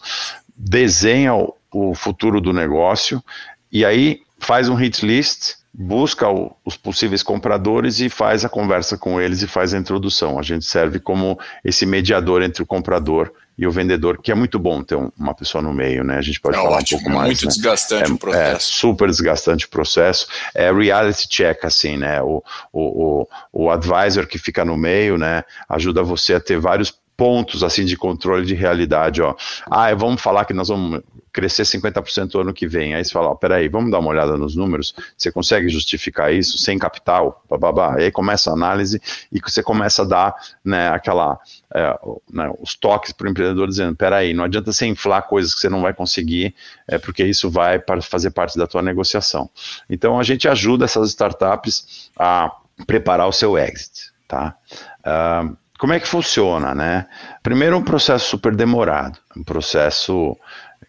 Desenha 0.57 1.35
o, 1.35 1.54
o 1.70 1.94
futuro 1.94 2.40
do 2.40 2.52
negócio 2.52 3.22
e 3.70 3.85
aí 3.85 4.22
faz 4.38 4.68
um 4.68 4.74
hit 4.74 5.04
list, 5.04 5.57
busca 5.76 6.28
o, 6.28 6.56
os 6.64 6.76
possíveis 6.76 7.22
compradores 7.22 7.98
e 7.98 8.08
faz 8.08 8.44
a 8.44 8.48
conversa 8.48 8.96
com 8.96 9.20
eles 9.20 9.42
e 9.42 9.48
faz 9.48 9.74
a 9.74 9.78
introdução. 9.78 10.38
A 10.38 10.42
gente 10.42 10.64
serve 10.64 11.00
como 11.00 11.37
esse 11.64 11.84
mediador 11.84 12.42
entre 12.42 12.62
o 12.62 12.66
comprador 12.66 13.32
e 13.58 13.66
o 13.66 13.70
vendedor, 13.70 14.20
que 14.20 14.30
é 14.30 14.34
muito 14.34 14.58
bom 14.58 14.82
ter 14.82 14.96
uma 15.18 15.34
pessoa 15.34 15.62
no 15.62 15.72
meio, 15.72 16.04
né? 16.04 16.16
A 16.16 16.22
gente 16.22 16.40
pode 16.40 16.56
é 16.56 16.62
falar 16.62 16.78
ótimo, 16.78 17.00
um 17.00 17.02
pouco 17.02 17.16
mais. 17.16 17.28
Muito 17.28 17.46
né? 17.46 17.48
desgastante 17.48 18.10
é, 18.10 18.14
o 18.14 18.18
processo. 18.18 18.56
É 18.56 18.58
super 18.58 19.08
desgastante 19.08 19.66
o 19.66 19.68
processo. 19.68 20.28
É 20.54 20.72
reality 20.72 21.28
check, 21.28 21.64
assim, 21.64 21.96
né? 21.96 22.22
O, 22.22 22.42
o, 22.72 23.26
o, 23.52 23.64
o 23.64 23.70
advisor 23.70 24.26
que 24.26 24.38
fica 24.38 24.64
no 24.64 24.76
meio, 24.76 25.18
né? 25.18 25.44
Ajuda 25.68 26.02
você 26.02 26.34
a 26.34 26.40
ter 26.40 26.58
vários 26.58 26.92
pontos 27.16 27.62
assim 27.62 27.84
de 27.84 27.96
controle 27.96 28.44
de 28.44 28.54
realidade, 28.54 29.22
ó. 29.22 29.34
Ah, 29.70 29.94
vamos 29.94 30.20
falar 30.20 30.44
que 30.44 30.52
nós 30.52 30.68
vamos 30.68 31.00
crescer 31.35 31.64
50% 31.64 32.40
ano 32.40 32.55
que 32.55 32.66
vem. 32.66 32.94
Aí 32.94 33.05
você 33.05 33.11
fala, 33.11 33.31
ó, 33.31 33.35
peraí, 33.35 33.68
vamos 33.68 33.90
dar 33.90 33.99
uma 33.99 34.09
olhada 34.09 34.37
nos 34.37 34.55
números. 34.55 34.94
Você 35.18 35.33
consegue 35.33 35.68
justificar 35.68 36.33
isso 36.33 36.57
sem 36.59 36.79
capital? 36.79 37.42
Bababá. 37.51 37.97
Aí 37.97 38.11
começa 38.12 38.51
a 38.51 38.53
análise 38.53 39.03
e 39.33 39.40
você 39.40 39.61
começa 39.61 40.03
a 40.03 40.05
dar, 40.05 40.35
né, 40.64 40.88
aquela, 40.90 41.37
é, 41.75 41.99
né, 42.33 42.53
os 42.61 42.77
toques 42.77 43.12
para 43.12 43.27
o 43.27 43.31
empreendedor 43.31 43.66
dizendo, 43.66 43.97
peraí, 43.97 44.33
não 44.33 44.44
adianta 44.44 44.73
você 44.73 44.87
inflar 44.87 45.27
coisas 45.27 45.53
que 45.53 45.61
você 45.61 45.68
não 45.68 45.83
vai 45.83 45.92
conseguir, 45.92 46.55
é 46.87 46.99
porque 46.99 47.25
isso 47.25 47.51
vai 47.51 47.83
fazer 48.01 48.31
parte 48.31 48.57
da 48.57 48.68
tua 48.68 48.81
negociação. 48.81 49.51
Então 49.90 50.20
a 50.20 50.23
gente 50.23 50.49
ajuda 50.49 50.85
essas 50.85 51.09
startups 51.09 52.11
a 52.16 52.55
preparar 52.87 53.27
o 53.27 53.33
seu 53.33 53.59
exit, 53.59 54.12
tá? 54.29 54.55
Uh, 55.01 55.57
como 55.79 55.92
é 55.92 56.01
que 56.01 56.07
funciona, 56.07 56.75
né? 56.75 57.07
Primeiro, 57.42 57.77
um 57.77 57.83
processo 57.83 58.29
super 58.29 58.55
demorado, 58.55 59.18
um 59.37 59.42
processo 59.42 60.37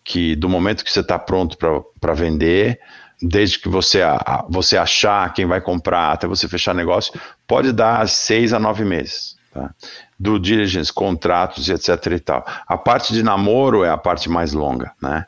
que 0.04 0.36
do 0.36 0.50
momento 0.50 0.84
que 0.84 0.92
você 0.92 1.00
está 1.00 1.18
pronto 1.18 1.58
para 2.00 2.14
vender, 2.14 2.80
desde 3.22 3.60
que 3.60 3.70
você, 3.70 4.02
você 4.50 4.78
achar 4.78 5.34
quem 5.34 5.46
vai 5.46 5.62
comprar 5.62 6.12
até 6.12 6.28
você 6.28 6.48
fechar 6.48 6.74
negócio, 6.74 7.20
pode 7.48 7.72
dar 7.72 8.08
seis 8.08 8.54
a 8.54 8.60
nove 8.60 8.84
meses. 8.84 9.36
Tá? 9.54 9.72
Do 10.20 10.40
diligence, 10.40 10.92
contratos 10.92 11.68
e 11.68 11.74
etc 11.74 12.06
e 12.12 12.20
tal. 12.20 12.46
A 12.68 12.78
parte 12.78 13.14
de 13.14 13.24
namoro 13.24 13.84
é 13.84 13.90
a 13.90 13.98
parte 13.98 14.30
mais 14.30 14.54
longa, 14.54 14.92
né? 15.02 15.26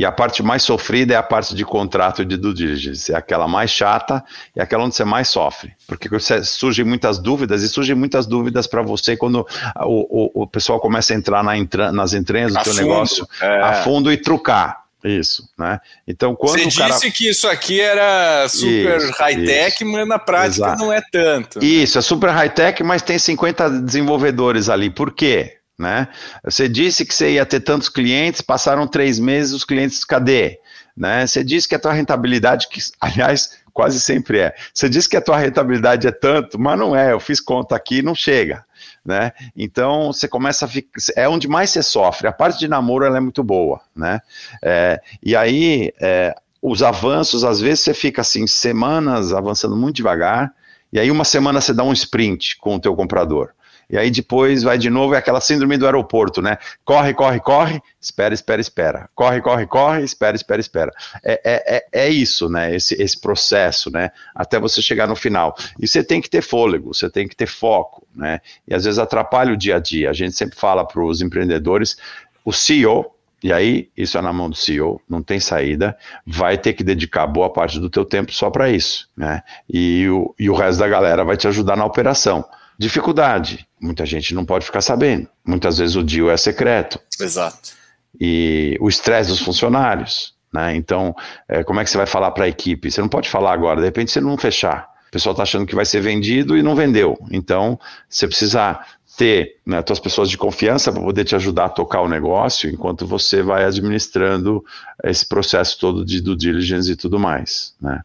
E 0.00 0.04
a 0.06 0.10
parte 0.10 0.42
mais 0.42 0.62
sofrida 0.62 1.12
é 1.12 1.16
a 1.18 1.22
parte 1.22 1.54
de 1.54 1.62
contrato 1.62 2.24
de 2.24 2.38
due 2.38 2.54
diligence, 2.54 3.12
é 3.12 3.14
aquela 3.14 3.46
mais 3.46 3.70
chata 3.70 4.24
e 4.56 4.58
é 4.58 4.62
aquela 4.62 4.82
onde 4.82 4.94
você 4.94 5.04
mais 5.04 5.28
sofre, 5.28 5.74
porque 5.86 6.08
surgem 6.42 6.86
muitas 6.86 7.18
dúvidas 7.18 7.62
e 7.62 7.68
surgem 7.68 7.94
muitas 7.94 8.26
dúvidas 8.26 8.66
para 8.66 8.80
você 8.80 9.14
quando 9.14 9.46
o, 9.76 10.30
o, 10.40 10.42
o, 10.44 10.46
pessoal 10.46 10.80
começa 10.80 11.12
a 11.12 11.16
entrar 11.16 11.44
na 11.44 11.52
nas 11.92 12.14
entranhas 12.14 12.54
do 12.54 12.64
seu 12.64 12.72
negócio 12.72 13.28
é. 13.42 13.60
a 13.60 13.74
fundo 13.82 14.10
e 14.10 14.16
trucar. 14.16 14.84
Isso, 15.04 15.46
né? 15.58 15.78
Então, 16.08 16.34
quando 16.34 16.58
Você 16.58 16.78
cara... 16.78 16.94
disse 16.94 17.10
que 17.10 17.28
isso 17.28 17.46
aqui 17.46 17.78
era 17.78 18.48
super 18.48 19.10
high-tech, 19.18 19.84
mas 19.84 20.08
na 20.08 20.18
prática 20.18 20.66
Exato. 20.66 20.82
não 20.82 20.90
é 20.90 21.02
tanto. 21.12 21.62
Isso, 21.62 21.98
é 21.98 22.00
super 22.00 22.30
high-tech, 22.30 22.82
mas 22.82 23.02
tem 23.02 23.18
50 23.18 23.82
desenvolvedores 23.82 24.70
ali. 24.70 24.88
Por 24.88 25.12
quê? 25.12 25.59
Né? 25.80 26.08
Você 26.44 26.68
disse 26.68 27.06
que 27.06 27.14
você 27.14 27.32
ia 27.32 27.46
ter 27.46 27.60
tantos 27.60 27.88
clientes, 27.88 28.42
passaram 28.42 28.86
três 28.86 29.18
meses, 29.18 29.54
os 29.54 29.64
clientes, 29.64 30.04
cadê? 30.04 30.60
Né? 30.94 31.26
Você 31.26 31.42
disse 31.42 31.66
que 31.66 31.74
a 31.74 31.78
tua 31.78 31.94
rentabilidade, 31.94 32.68
que 32.68 32.78
aliás 33.00 33.58
quase 33.72 33.98
sempre 33.98 34.40
é, 34.40 34.54
você 34.74 34.90
disse 34.90 35.08
que 35.08 35.16
a 35.16 35.22
tua 35.22 35.38
rentabilidade 35.38 36.06
é 36.06 36.10
tanto, 36.10 36.58
mas 36.58 36.78
não 36.78 36.94
é, 36.94 37.12
eu 37.12 37.20
fiz 37.20 37.40
conta 37.40 37.74
aqui 37.74 37.98
e 37.98 38.02
não 38.02 38.14
chega. 38.14 38.62
Né? 39.02 39.32
Então 39.56 40.12
você 40.12 40.28
começa 40.28 40.66
a 40.66 40.68
ficar, 40.68 41.00
é 41.16 41.26
onde 41.26 41.48
mais 41.48 41.70
você 41.70 41.82
sofre. 41.82 42.28
A 42.28 42.32
parte 42.32 42.58
de 42.58 42.68
namoro 42.68 43.06
ela 43.06 43.16
é 43.16 43.20
muito 43.20 43.42
boa, 43.42 43.80
né? 43.96 44.20
É, 44.62 45.00
e 45.22 45.34
aí 45.34 45.94
é, 45.98 46.34
os 46.60 46.82
avanços, 46.82 47.42
às 47.42 47.58
vezes 47.58 47.80
você 47.80 47.94
fica 47.94 48.20
assim 48.20 48.46
semanas 48.46 49.32
avançando 49.32 49.74
muito 49.74 49.96
devagar, 49.96 50.52
e 50.92 51.00
aí 51.00 51.10
uma 51.10 51.24
semana 51.24 51.58
você 51.58 51.72
dá 51.72 51.82
um 51.82 51.92
sprint 51.94 52.58
com 52.58 52.74
o 52.74 52.80
teu 52.80 52.94
comprador 52.94 53.54
e 53.90 53.98
aí 53.98 54.10
depois 54.10 54.62
vai 54.62 54.78
de 54.78 54.88
novo, 54.88 55.14
é 55.14 55.18
aquela 55.18 55.40
síndrome 55.40 55.76
do 55.76 55.84
aeroporto, 55.84 56.40
né? 56.40 56.58
Corre, 56.84 57.12
corre, 57.12 57.40
corre, 57.40 57.82
espera, 58.00 58.32
espera, 58.32 58.60
espera. 58.60 59.10
Corre, 59.14 59.40
corre, 59.40 59.66
corre, 59.66 60.02
espera, 60.02 60.36
espera, 60.36 60.60
espera. 60.60 60.92
É, 61.24 61.40
é, 61.44 61.76
é, 61.76 62.04
é 62.06 62.08
isso, 62.08 62.48
né? 62.48 62.74
Esse, 62.74 62.94
esse 63.02 63.20
processo, 63.20 63.90
né? 63.90 64.10
Até 64.34 64.60
você 64.60 64.80
chegar 64.80 65.08
no 65.08 65.16
final. 65.16 65.56
E 65.78 65.88
você 65.88 66.04
tem 66.04 66.20
que 66.20 66.30
ter 66.30 66.42
fôlego, 66.42 66.94
você 66.94 67.10
tem 67.10 67.26
que 67.26 67.34
ter 67.34 67.46
foco, 67.46 68.06
né? 68.14 68.40
E 68.66 68.72
às 68.72 68.84
vezes 68.84 68.98
atrapalha 68.98 69.52
o 69.52 69.56
dia 69.56 69.76
a 69.76 69.80
dia. 69.80 70.10
A 70.10 70.12
gente 70.14 70.36
sempre 70.36 70.56
fala 70.56 70.86
para 70.86 71.02
os 71.02 71.20
empreendedores, 71.20 71.96
o 72.44 72.52
CEO, 72.52 73.12
e 73.42 73.52
aí, 73.52 73.88
isso 73.96 74.18
é 74.18 74.20
na 74.20 74.32
mão 74.32 74.50
do 74.50 74.56
CEO, 74.56 75.00
não 75.08 75.22
tem 75.22 75.40
saída, 75.40 75.96
vai 76.26 76.58
ter 76.58 76.74
que 76.74 76.84
dedicar 76.84 77.26
boa 77.26 77.50
parte 77.50 77.80
do 77.80 77.88
teu 77.88 78.04
tempo 78.04 78.30
só 78.32 78.50
para 78.50 78.68
isso, 78.68 79.08
né? 79.16 79.42
E 79.68 80.06
o, 80.10 80.34
e 80.38 80.50
o 80.50 80.54
resto 80.54 80.78
da 80.78 80.86
galera 80.86 81.24
vai 81.24 81.38
te 81.38 81.48
ajudar 81.48 81.74
na 81.74 81.86
operação. 81.86 82.44
Dificuldade. 82.80 83.68
Muita 83.78 84.06
gente 84.06 84.34
não 84.34 84.42
pode 84.42 84.64
ficar 84.64 84.80
sabendo. 84.80 85.28
Muitas 85.46 85.76
vezes 85.76 85.96
o 85.96 86.02
deal 86.02 86.30
é 86.30 86.36
secreto. 86.38 86.98
Exato. 87.20 87.72
E 88.18 88.74
o 88.80 88.88
estresse 88.88 89.28
dos 89.28 89.40
funcionários. 89.40 90.32
Né? 90.50 90.76
Então, 90.76 91.14
é, 91.46 91.62
como 91.62 91.78
é 91.78 91.84
que 91.84 91.90
você 91.90 91.98
vai 91.98 92.06
falar 92.06 92.30
para 92.30 92.46
a 92.46 92.48
equipe? 92.48 92.90
Você 92.90 93.02
não 93.02 93.08
pode 93.08 93.28
falar 93.28 93.52
agora, 93.52 93.80
de 93.80 93.84
repente 93.84 94.10
você 94.10 94.18
não 94.18 94.34
fechar. 94.38 94.88
O 95.08 95.10
pessoal 95.10 95.34
está 95.34 95.42
achando 95.42 95.66
que 95.66 95.74
vai 95.74 95.84
ser 95.84 96.00
vendido 96.00 96.56
e 96.56 96.62
não 96.62 96.74
vendeu. 96.74 97.18
Então, 97.30 97.78
você 98.08 98.26
precisa 98.26 98.80
ter 99.14 99.56
né, 99.66 99.84
suas 99.86 100.00
pessoas 100.00 100.30
de 100.30 100.38
confiança 100.38 100.90
para 100.90 101.02
poder 101.02 101.24
te 101.24 101.36
ajudar 101.36 101.66
a 101.66 101.68
tocar 101.68 102.00
o 102.00 102.08
negócio 102.08 102.70
enquanto 102.70 103.06
você 103.06 103.42
vai 103.42 103.62
administrando 103.62 104.64
esse 105.04 105.28
processo 105.28 105.78
todo 105.78 106.02
de 106.02 106.22
due 106.22 106.34
diligence 106.34 106.90
e 106.90 106.96
tudo 106.96 107.18
mais. 107.18 107.74
Né? 107.78 108.00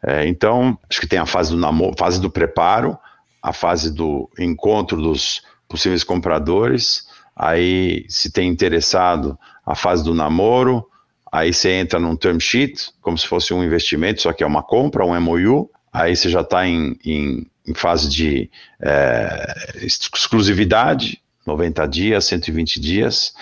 É, 0.00 0.28
então, 0.28 0.78
acho 0.88 1.00
que 1.00 1.08
tem 1.08 1.18
a 1.18 1.26
fase 1.26 1.50
do 1.50 1.56
namoro, 1.56 1.96
fase 1.98 2.20
do 2.20 2.30
preparo, 2.30 2.96
a 3.42 3.52
fase 3.52 3.92
do 3.92 4.28
encontro 4.38 5.00
dos 5.00 5.42
possíveis 5.68 6.04
compradores, 6.04 7.06
aí 7.34 8.04
se 8.08 8.30
tem 8.30 8.48
interessado, 8.48 9.38
a 9.64 9.74
fase 9.74 10.02
do 10.02 10.14
namoro, 10.14 10.84
aí 11.30 11.54
você 11.54 11.70
entra 11.70 11.98
num 11.98 12.16
term 12.16 12.38
sheet, 12.38 12.90
como 13.00 13.16
se 13.16 13.26
fosse 13.26 13.54
um 13.54 13.62
investimento, 13.62 14.22
só 14.22 14.32
que 14.32 14.42
é 14.42 14.46
uma 14.46 14.62
compra, 14.62 15.04
um 15.04 15.18
MOU, 15.20 15.70
aí 15.92 16.14
você 16.16 16.28
já 16.28 16.40
está 16.40 16.66
em, 16.66 16.96
em, 17.04 17.46
em, 17.66 17.74
fase 17.74 18.08
de 18.08 18.50
é, 18.80 19.54
exclusividade, 19.82 21.22
90 21.46 21.86
dias, 21.86 22.24
120 22.26 22.80
dias, 22.80 23.32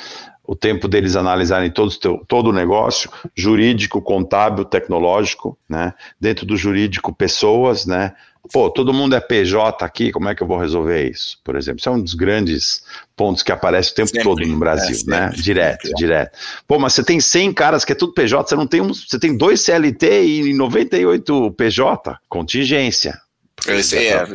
o 0.49 0.57
tempo 0.57 0.89
deles 0.89 1.15
analisarem 1.15 1.71
todo, 1.71 1.91
todo 2.27 2.49
o 2.49 2.53
negócio, 2.55 3.11
jurídico, 3.35 4.01
contábil, 4.01 4.65
tecnológico, 4.65 5.59
né? 5.69 5.93
Dentro 6.19 6.47
do 6.47 6.57
jurídico, 6.57 7.15
pessoas, 7.15 7.85
né? 7.85 8.15
Pô, 8.53 8.71
todo 8.71 8.95
mundo 8.95 9.15
é 9.15 9.21
PJ 9.21 9.85
aqui, 9.85 10.11
como 10.11 10.29
é 10.29 10.35
que 10.35 10.43
eu 10.43 10.47
vou 10.47 10.59
resolver 10.59 11.11
isso? 11.11 11.39
Por 11.45 11.57
exemplo, 11.57 11.81
isso 11.81 11.89
é 11.89 11.93
um 11.93 12.01
dos 12.01 12.15
grandes 12.15 12.83
pontos 13.17 13.43
que 13.43 13.53
aparece 13.53 13.93
o 13.93 13.95
tempo 13.95 14.09
sempre, 14.09 14.25
todo 14.25 14.47
no 14.47 14.57
Brasil, 14.57 14.97
é, 15.07 15.11
né? 15.11 15.31
Direto, 15.35 15.93
direto. 15.95 16.39
Pô, 16.67 16.79
mas 16.79 16.95
você 16.95 17.03
tem 17.03 17.21
100 17.21 17.53
caras 17.53 17.85
que 17.85 17.93
é 17.93 17.95
tudo 17.95 18.15
PJ, 18.15 18.49
você 18.49 18.57
não 18.57 18.67
tem 18.67 18.81
um, 18.81 18.93
você 18.93 19.19
tem 19.19 19.37
dois 19.37 19.61
CLT 19.61 20.25
e 20.25 20.55
98 20.55 21.53
PJ, 21.53 22.19
contingência. 22.29 23.21
É, 23.67 23.75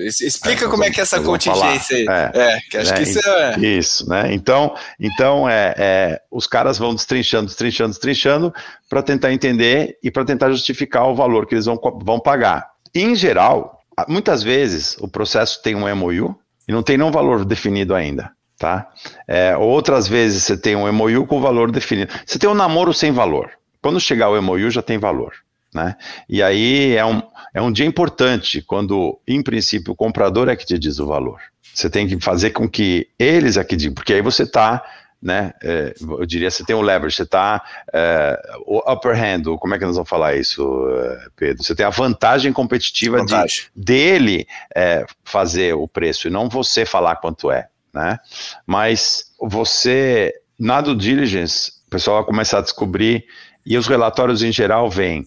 explica 0.05 0.65
é, 0.65 0.67
como 0.67 0.83
é 0.83 0.91
que 0.91 0.99
é 0.99 1.03
essa 1.03 1.21
contingência 1.21 1.95
aí. 1.95 2.05
É, 2.07 2.31
é, 2.33 2.59
que 2.69 2.77
acho 2.77 2.93
é, 2.93 2.95
que 2.97 3.03
isso 3.03 3.29
é. 3.29 3.59
Isso, 3.59 4.09
né? 4.09 4.33
Então, 4.33 4.75
então 4.99 5.47
é, 5.47 5.73
é, 5.77 6.21
os 6.29 6.45
caras 6.45 6.77
vão 6.77 6.93
destrinchando, 6.93 7.45
destrinchando, 7.45 7.91
destrinchando 7.91 8.53
para 8.89 9.01
tentar 9.01 9.31
entender 9.31 9.97
e 10.03 10.11
para 10.11 10.25
tentar 10.25 10.51
justificar 10.51 11.07
o 11.07 11.15
valor 11.15 11.45
que 11.45 11.55
eles 11.55 11.65
vão, 11.65 11.79
vão 12.03 12.19
pagar. 12.19 12.67
Em 12.93 13.15
geral, 13.15 13.82
muitas 14.07 14.43
vezes 14.43 14.97
o 14.99 15.07
processo 15.07 15.61
tem 15.61 15.75
um 15.75 15.95
MOU 15.95 16.35
e 16.67 16.71
não 16.71 16.83
tem 16.83 16.97
nenhum 16.97 17.11
valor 17.11 17.45
definido 17.45 17.93
ainda. 17.93 18.31
Tá? 18.57 18.89
É, 19.27 19.57
outras 19.57 20.07
vezes 20.07 20.43
você 20.43 20.55
tem 20.57 20.75
um 20.75 20.91
MOU 20.91 21.25
com 21.27 21.41
valor 21.41 21.71
definido. 21.71 22.13
Você 22.25 22.39
tem 22.39 22.49
um 22.49 22.53
namoro 22.53 22.93
sem 22.93 23.11
valor. 23.11 23.51
Quando 23.81 23.99
chegar 23.99 24.29
o 24.29 24.41
MOU 24.41 24.69
já 24.69 24.81
tem 24.81 24.97
valor. 24.97 25.33
Né? 25.73 25.95
E 26.29 26.41
aí 26.41 26.95
é 26.95 27.05
um, 27.05 27.21
é 27.53 27.61
um 27.61 27.71
dia 27.71 27.85
importante 27.85 28.61
quando, 28.61 29.19
em 29.27 29.41
princípio, 29.41 29.93
o 29.93 29.95
comprador 29.95 30.47
é 30.47 30.55
que 30.55 30.65
te 30.65 30.77
diz 30.77 30.99
o 30.99 31.07
valor. 31.07 31.39
Você 31.73 31.89
tem 31.89 32.07
que 32.07 32.19
fazer 32.19 32.51
com 32.51 32.69
que 32.69 33.07
eles 33.17 33.57
é 33.57 33.63
que 33.63 33.75
digam, 33.75 33.95
porque 33.95 34.13
aí 34.13 34.21
você 34.21 34.43
está 34.43 34.83
né? 35.23 35.53
É, 35.63 35.95
eu 36.01 36.25
diria, 36.25 36.51
você 36.51 36.65
tem 36.65 36.75
o 36.75 36.81
leverage, 36.81 37.15
você 37.15 37.23
está 37.23 37.63
é, 37.93 38.37
o 38.65 38.79
upper 38.91 39.15
hand, 39.17 39.43
como 39.57 39.73
é 39.73 39.79
que 39.79 39.85
nós 39.85 39.95
vamos 39.95 40.09
falar 40.09 40.35
isso, 40.35 40.61
é, 40.89 41.27
Pedro? 41.35 41.63
Você 41.63 41.73
tem 41.73 41.85
a 41.85 41.89
vantagem 41.89 42.51
competitiva 42.51 43.19
vantagem. 43.19 43.63
De, 43.73 43.83
dele 43.83 44.45
é, 44.75 45.05
fazer 45.23 45.75
o 45.75 45.87
preço 45.87 46.27
e 46.27 46.31
não 46.31 46.49
você 46.49 46.85
falar 46.85 47.15
quanto 47.15 47.49
é, 47.49 47.69
né? 47.93 48.19
Mas 48.67 49.31
você, 49.39 50.33
na 50.59 50.81
due 50.81 50.95
diligence, 50.95 51.71
o 51.87 51.89
pessoal 51.89 52.17
vai 52.17 52.25
começar 52.25 52.57
a 52.57 52.61
descobrir 52.61 53.25
e 53.65 53.77
os 53.77 53.87
relatórios 53.87 54.43
em 54.43 54.51
geral 54.51 54.89
vêm 54.89 55.25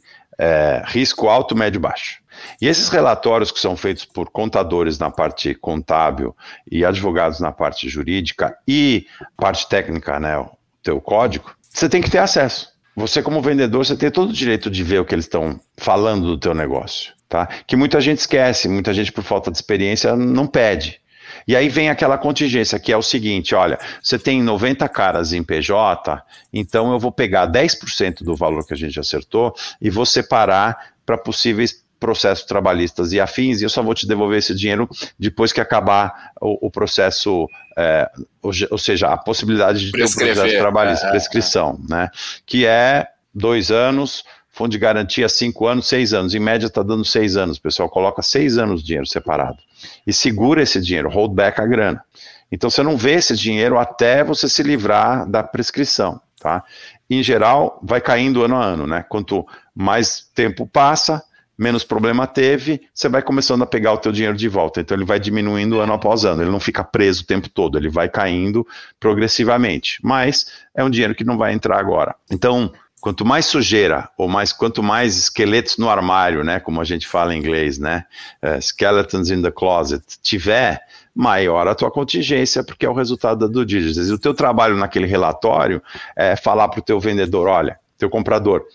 risco 0.89 1.29
alto, 1.29 1.57
médio, 1.57 1.81
baixo. 1.81 2.19
E 2.61 2.69
esses 2.69 2.89
relatórios 2.89 3.51
que 3.51 3.61
são 3.61 3.77
feitos 3.77 4.05
por 4.05 4.31
contadores 4.31 4.99
na 4.99 5.11
parte 5.11 5.55
contábil 5.55 6.35
e 6.71 6.85
advogados 6.85 7.41
na 7.41 7.53
parte 7.53 7.89
jurídica 7.89 8.57
e 8.67 9.07
parte 9.37 9.69
técnica, 9.69 10.19
né, 10.19 10.39
o 10.39 10.51
teu 10.83 11.01
código, 11.01 11.51
você 11.71 11.89
tem 11.89 12.01
que 12.01 12.11
ter 12.11 12.19
acesso. 12.19 12.69
Você 12.97 13.23
como 13.23 13.43
vendedor, 13.43 13.85
você 13.85 13.95
tem 13.95 14.11
todo 14.11 14.31
o 14.31 14.33
direito 14.33 14.71
de 14.71 14.83
ver 14.83 15.01
o 15.01 15.05
que 15.05 15.15
eles 15.15 15.27
estão 15.27 15.61
falando 15.77 16.27
do 16.27 16.39
teu 16.39 16.55
negócio, 16.55 17.13
tá? 17.29 17.47
Que 17.67 17.77
muita 17.77 18.01
gente 18.01 18.19
esquece, 18.19 18.69
muita 18.69 18.95
gente 18.95 19.13
por 19.13 19.23
falta 19.23 19.51
de 19.51 19.59
experiência 19.59 20.17
não 20.17 20.47
pede. 20.47 20.99
E 21.47 21.55
aí 21.55 21.69
vem 21.69 21.91
aquela 21.91 22.19
contingência 22.19 22.79
que 22.79 22.93
é 22.93 22.97
o 22.97 23.03
seguinte: 23.03 23.55
olha, 23.55 23.79
você 24.03 24.19
tem 24.19 24.43
90 24.43 24.89
caras 24.89 25.33
em 25.33 25.43
PJ, 25.43 26.23
então 26.53 26.93
eu 26.93 26.99
vou 26.99 27.13
pegar 27.13 27.51
10% 27.51 28.23
do 28.25 28.35
valor 28.35 28.67
que 28.67 28.75
a 28.75 28.77
gente 28.77 28.99
acertou 28.99 29.55
e 29.81 29.91
vou 29.91 30.07
separar 30.07 30.95
para 31.05 31.19
possíveis 31.19 31.85
processos 31.99 32.45
trabalhistas 32.45 33.13
e 33.13 33.21
afins, 33.21 33.61
e 33.61 33.65
eu 33.65 33.71
só 33.71 33.83
vou 33.83 33.95
te 33.95 34.07
devolver 34.07 34.39
esse 34.39 34.55
dinheiro 34.55 34.89
depois 35.19 35.53
que 35.53 35.61
acabar 35.61 36.33
o, 36.41 36.67
o 36.67 36.71
processo, 36.71 37.49
é, 37.77 38.11
ou, 38.43 38.53
ou, 38.71 38.79
seja, 38.79 39.09
a 39.09 39.17
possibilidade 39.17 39.87
de 39.87 39.93
ter 39.93 40.05
um 40.05 40.13
processo 40.13 40.59
trabalhista, 40.59 41.07
é, 41.07 41.11
prescrição, 41.11 41.81
é. 41.89 41.93
né? 41.93 42.11
Que 42.45 42.67
é 42.67 43.07
dois 43.35 43.71
anos, 43.71 44.25
fundo 44.51 44.71
de 44.71 44.79
garantia 44.79 45.29
cinco 45.29 45.67
anos, 45.67 45.87
seis 45.87 46.15
anos. 46.15 46.35
Em 46.35 46.41
média 46.41 46.67
está 46.67 46.83
dando 46.83 47.05
seis 47.05 47.37
anos. 47.37 47.59
Pessoal 47.59 47.89
coloca 47.91 48.23
seis 48.23 48.57
anos 48.57 48.81
de 48.81 48.87
dinheiro 48.87 49.07
separado 49.07 49.59
e 50.07 50.13
segura 50.13 50.63
esse 50.63 50.81
dinheiro, 50.81 51.11
hold 51.11 51.35
back 51.35 51.61
a 51.61 51.67
grana. 51.67 52.03
Então 52.51 52.71
você 52.71 52.83
não 52.83 52.97
vê 52.97 53.15
esse 53.15 53.37
dinheiro 53.37 53.79
até 53.79 54.25
você 54.25 54.49
se 54.49 54.63
livrar 54.63 55.29
da 55.29 55.43
prescrição, 55.43 56.21
tá? 56.41 56.63
Em 57.09 57.23
geral, 57.23 57.79
vai 57.83 58.01
caindo 58.01 58.43
ano 58.43 58.57
a 58.57 58.65
ano, 58.65 58.87
né? 58.87 59.05
Quanto 59.09 59.47
mais 59.75 60.27
tempo 60.35 60.67
passa, 60.67 61.23
menos 61.59 61.85
problema 61.85 62.27
teve, 62.27 62.83
você 62.93 63.09
vai 63.09 63.23
começando 63.23 63.63
a 63.63 63.67
pegar 63.67 63.93
o 63.93 63.99
teu 63.99 64.13
dinheiro 64.13 64.37
de 64.37 64.49
volta. 64.49 64.81
Então 64.81 64.97
ele 64.97 65.05
vai 65.05 65.19
diminuindo 65.19 65.81
ano 65.81 65.93
após 65.93 66.25
ano, 66.25 66.43
ele 66.43 66.51
não 66.51 66.61
fica 66.61 66.85
preso 66.85 67.23
o 67.23 67.27
tempo 67.27 67.49
todo, 67.49 67.79
ele 67.79 67.89
vai 67.89 68.09
caindo 68.09 68.67
progressivamente. 69.01 69.99
Mas 70.03 70.47
é 70.75 70.85
um 70.85 70.91
dinheiro 70.91 71.15
que 71.15 71.25
não 71.25 71.39
vai 71.39 71.53
entrar 71.53 71.79
agora. 71.79 72.15
Então, 72.31 72.71
quanto 73.01 73.25
mais 73.25 73.47
sujeira 73.47 74.09
ou 74.19 74.29
mais 74.29 74.53
quanto 74.53 74.83
mais 74.83 75.17
esqueletos 75.17 75.79
no 75.79 75.89
armário, 75.89 76.45
né, 76.45 76.61
como 76.61 76.81
a 76.81 76.85
gente 76.85 77.07
fala 77.07 77.35
em 77.35 77.39
inglês, 77.39 77.79
né, 77.79 78.05
uh, 78.43 78.61
skeletons 78.61 79.31
in 79.31 79.43
the 79.43 79.51
closet, 79.51 80.03
tiver, 80.23 80.81
maior 81.15 81.67
a 81.67 81.75
tua 81.75 81.91
contingência, 81.91 82.63
porque 82.63 82.85
é 82.85 82.91
o 82.91 82.93
resultado 82.93 83.49
due 83.49 83.65
diligence. 83.65 84.11
E 84.11 84.13
o 84.13 84.19
teu 84.19 84.35
trabalho 84.35 84.77
naquele 84.77 85.07
relatório 85.07 85.83
é 86.15 86.37
falar 86.37 86.69
para 86.69 86.81
o 86.81 86.83
teu 86.83 87.01
vendedor, 87.01 87.49
olha, 87.49 87.79
teu 87.97 88.11
comprador, 88.11 88.67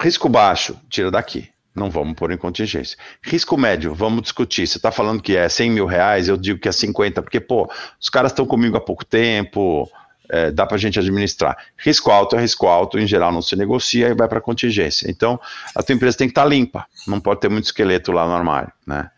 risco 0.00 0.28
baixo, 0.28 0.76
tira 0.90 1.08
daqui 1.08 1.53
não 1.74 1.90
vamos 1.90 2.14
pôr 2.14 2.30
em 2.30 2.36
contingência. 2.36 2.96
Risco 3.22 3.56
médio, 3.56 3.94
vamos 3.94 4.22
discutir. 4.22 4.66
Você 4.66 4.78
está 4.78 4.92
falando 4.92 5.20
que 5.22 5.36
é 5.36 5.48
100 5.48 5.70
mil 5.70 5.86
reais, 5.86 6.28
eu 6.28 6.36
digo 6.36 6.60
que 6.60 6.68
é 6.68 6.72
50, 6.72 7.20
porque, 7.22 7.40
pô, 7.40 7.68
os 8.00 8.08
caras 8.08 8.30
estão 8.30 8.46
comigo 8.46 8.76
há 8.76 8.80
pouco 8.80 9.04
tempo, 9.04 9.90
é, 10.30 10.50
dá 10.50 10.64
para 10.66 10.76
a 10.76 10.78
gente 10.78 10.98
administrar. 10.98 11.56
Risco 11.76 12.10
alto 12.10 12.36
é 12.36 12.40
risco 12.40 12.66
alto, 12.66 12.98
em 12.98 13.06
geral 13.06 13.32
não 13.32 13.42
se 13.42 13.56
negocia 13.56 14.08
e 14.08 14.14
vai 14.14 14.28
para 14.28 14.40
contingência. 14.40 15.10
Então, 15.10 15.40
a 15.74 15.82
tua 15.82 15.94
empresa 15.94 16.16
tem 16.16 16.28
que 16.28 16.32
estar 16.32 16.44
tá 16.44 16.48
limpa, 16.48 16.86
não 17.06 17.20
pode 17.20 17.40
ter 17.40 17.50
muito 17.50 17.64
esqueleto 17.64 18.12
lá 18.12 18.26
no 18.26 18.32
armário, 18.32 18.72
né? 18.86 19.10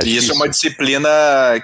É 0.00 0.06
isso 0.06 0.32
é 0.32 0.34
uma 0.34 0.48
disciplina 0.48 1.08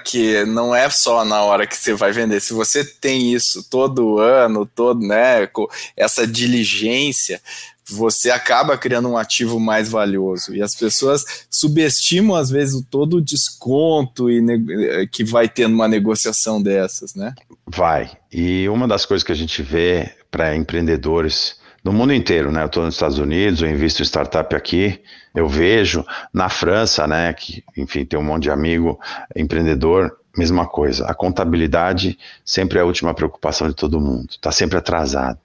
que 0.05 0.45
não 0.45 0.75
é 0.75 0.87
só 0.89 1.25
na 1.25 1.41
hora 1.41 1.65
que 1.65 1.75
você 1.75 1.93
vai 1.93 2.11
vender. 2.11 2.39
Se 2.39 2.53
você 2.53 2.85
tem 2.85 3.33
isso 3.33 3.67
todo 3.69 4.19
ano, 4.19 4.67
todo, 4.67 5.05
né, 5.05 5.47
com 5.47 5.67
essa 5.97 6.27
diligência, 6.27 7.41
você 7.89 8.29
acaba 8.29 8.77
criando 8.77 9.09
um 9.09 9.17
ativo 9.17 9.59
mais 9.59 9.89
valioso. 9.89 10.53
E 10.53 10.61
as 10.61 10.75
pessoas 10.75 11.25
subestimam, 11.49 12.35
às 12.35 12.51
vezes, 12.51 12.83
todo 12.89 13.17
o 13.17 13.21
desconto 13.21 14.29
e 14.29 15.07
que 15.11 15.23
vai 15.23 15.49
ter 15.49 15.67
numa 15.67 15.87
negociação 15.87 16.61
dessas, 16.61 17.15
né? 17.15 17.33
Vai. 17.65 18.11
E 18.31 18.69
uma 18.69 18.87
das 18.87 19.05
coisas 19.05 19.23
que 19.23 19.31
a 19.31 19.35
gente 19.35 19.63
vê 19.63 20.11
para 20.29 20.55
empreendedores 20.55 21.57
no 21.83 21.91
mundo 21.91 22.13
inteiro, 22.13 22.51
né? 22.51 22.61
Eu 22.61 22.67
estou 22.67 22.85
nos 22.85 22.93
Estados 22.93 23.17
Unidos, 23.17 23.61
eu 23.61 23.69
invisto 23.69 24.03
startup 24.03 24.55
aqui, 24.55 25.01
eu 25.39 25.47
vejo 25.47 26.05
na 26.33 26.49
França, 26.49 27.07
né? 27.07 27.33
Que, 27.33 27.63
enfim, 27.77 28.05
tem 28.05 28.19
um 28.19 28.23
monte 28.23 28.43
de 28.43 28.51
amigo 28.51 28.99
empreendedor, 29.35 30.17
mesma 30.37 30.67
coisa. 30.67 31.05
A 31.05 31.13
contabilidade 31.13 32.17
sempre 32.43 32.77
é 32.77 32.81
a 32.81 32.85
última 32.85 33.13
preocupação 33.13 33.67
de 33.67 33.73
todo 33.73 33.99
mundo, 33.99 34.27
está 34.31 34.51
sempre 34.51 34.77
atrasado. 34.77 35.39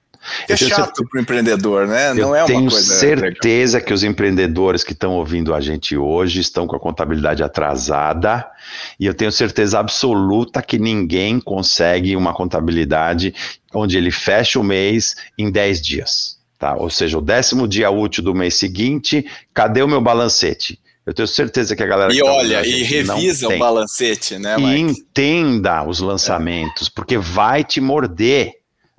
É 0.49 0.57
chato 0.57 1.07
para 1.07 1.19
o 1.19 1.23
empreendedor, 1.23 1.87
né? 1.87 2.15
Não 2.15 2.31
eu 2.31 2.35
é 2.35 2.41
uma 2.41 2.47
tenho 2.47 2.71
coisa 2.71 2.95
certeza 2.95 3.77
legal. 3.77 3.87
que 3.87 3.93
os 3.93 4.03
empreendedores 4.03 4.83
que 4.83 4.93
estão 4.93 5.13
ouvindo 5.13 5.55
a 5.55 5.61
gente 5.61 5.99
hoje 5.99 6.41
estão 6.41 6.67
com 6.67 6.75
a 6.75 6.81
contabilidade 6.81 7.43
atrasada 7.43 8.47
e 8.99 9.05
eu 9.05 9.13
tenho 9.13 9.31
certeza 9.31 9.79
absoluta 9.79 10.63
que 10.63 10.79
ninguém 10.79 11.39
consegue 11.39 12.17
uma 12.17 12.33
contabilidade 12.33 13.35
onde 13.75 13.99
ele 13.99 14.11
fecha 14.11 14.59
o 14.59 14.65
mês 14.65 15.15
em 15.37 15.51
10 15.51 15.83
dias. 15.83 16.34
Tá? 16.59 16.75
Ou 16.77 16.89
seja, 16.89 17.19
o 17.19 17.23
décimo 17.23 17.69
dia 17.69 17.91
útil 17.91 18.23
do 18.23 18.35
mês 18.35 18.55
seguinte, 18.55 19.27
cadê 19.53 19.83
o 19.83 19.89
meu 19.89 20.01
balancete? 20.01 20.81
Eu 21.05 21.13
tenho 21.13 21.29
certeza 21.29 21.77
que 21.77 21.83
a 21.83 21.87
galera. 21.87 22.15
E 22.15 22.19
tá 22.19 22.25
olha, 22.25 22.67
e 22.67 22.83
revisa 22.83 23.49
o 23.49 23.59
balancete, 23.59 24.39
né? 24.39 24.57
Mike? 24.57 24.71
E 24.71 24.79
entenda 24.79 25.87
os 25.87 26.01
lançamentos, 26.01 26.89
é. 26.89 26.91
porque 26.95 27.19
vai 27.19 27.63
te 27.63 27.81
morder 27.81 28.55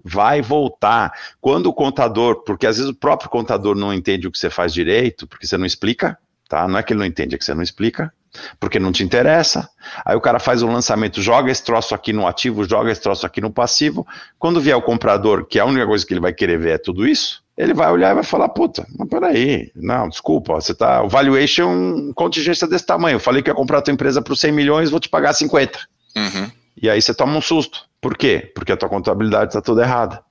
vai 0.07 0.39
voltar. 0.39 1.11
Quando 1.41 1.65
o 1.65 1.73
contador, 1.73 2.43
porque 2.43 2.67
às 2.67 2.77
vezes 2.77 2.91
o 2.91 2.95
próprio 2.95 3.27
contador 3.27 3.75
não 3.75 3.91
entende 3.91 4.27
o 4.27 4.31
que 4.31 4.37
você 4.37 4.51
faz 4.51 4.71
direito, 4.71 5.25
porque 5.25 5.47
você 5.47 5.57
não 5.57 5.65
explica, 5.65 6.15
tá? 6.47 6.67
Não 6.67 6.77
é 6.77 6.83
que 6.83 6.93
ele 6.93 6.99
não 6.99 7.05
entende, 7.07 7.33
é 7.33 7.37
que 7.39 7.43
você 7.43 7.55
não 7.55 7.63
explica, 7.63 8.13
porque 8.59 8.79
não 8.79 8.91
te 8.91 9.03
interessa. 9.03 9.67
Aí 10.05 10.15
o 10.15 10.21
cara 10.21 10.37
faz 10.37 10.61
um 10.61 10.71
lançamento, 10.71 11.23
joga 11.23 11.51
esse 11.51 11.63
troço 11.63 11.95
aqui 11.95 12.13
no 12.13 12.27
ativo, 12.27 12.63
joga 12.65 12.91
esse 12.91 13.01
troço 13.01 13.25
aqui 13.25 13.41
no 13.41 13.51
passivo. 13.51 14.05
Quando 14.37 14.61
vier 14.61 14.77
o 14.77 14.81
comprador, 14.81 15.45
que 15.45 15.57
a 15.57 15.65
única 15.65 15.87
coisa 15.87 16.05
que 16.05 16.13
ele 16.13 16.21
vai 16.21 16.33
querer 16.33 16.59
ver 16.59 16.75
é 16.75 16.77
tudo 16.77 17.07
isso, 17.07 17.43
ele 17.57 17.73
vai 17.73 17.91
olhar 17.91 18.11
e 18.11 18.15
vai 18.15 18.23
falar, 18.23 18.49
puta, 18.49 18.85
mas 18.97 19.07
peraí, 19.07 19.71
não, 19.75 20.09
desculpa, 20.09 20.55
você 20.55 20.73
tá, 20.73 21.01
o 21.03 21.09
valuation, 21.09 22.11
contingência 22.13 22.67
desse 22.67 22.85
tamanho, 22.85 23.15
eu 23.15 23.19
falei 23.19 23.41
que 23.41 23.49
ia 23.49 23.55
comprar 23.55 23.79
a 23.79 23.81
tua 23.81 23.93
empresa 23.93 24.21
por 24.21 24.35
100 24.35 24.51
milhões, 24.51 24.89
vou 24.89 24.99
te 24.99 25.09
pagar 25.09 25.33
50. 25.33 25.79
Uhum. 26.17 26.51
E 26.81 26.89
aí 26.89 27.01
você 27.01 27.13
toma 27.13 27.37
um 27.37 27.41
susto. 27.41 27.85
Por 28.01 28.17
quê? 28.17 28.51
Porque 28.53 28.71
a 28.71 28.77
tua 28.77 28.89
contabilidade 28.89 29.49
está 29.49 29.61
toda 29.61 29.83
errada. 29.83 30.21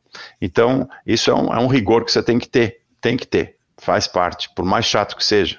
Então, 0.40 0.88
isso 1.06 1.30
é 1.30 1.34
um, 1.34 1.52
é 1.52 1.58
um 1.58 1.66
rigor 1.66 2.04
que 2.04 2.12
você 2.12 2.22
tem 2.22 2.38
que 2.38 2.48
ter. 2.48 2.82
Tem 3.00 3.16
que 3.16 3.26
ter. 3.26 3.56
Faz 3.78 4.06
parte, 4.06 4.48
por 4.54 4.64
mais 4.64 4.84
chato 4.84 5.16
que 5.16 5.24
seja. 5.24 5.58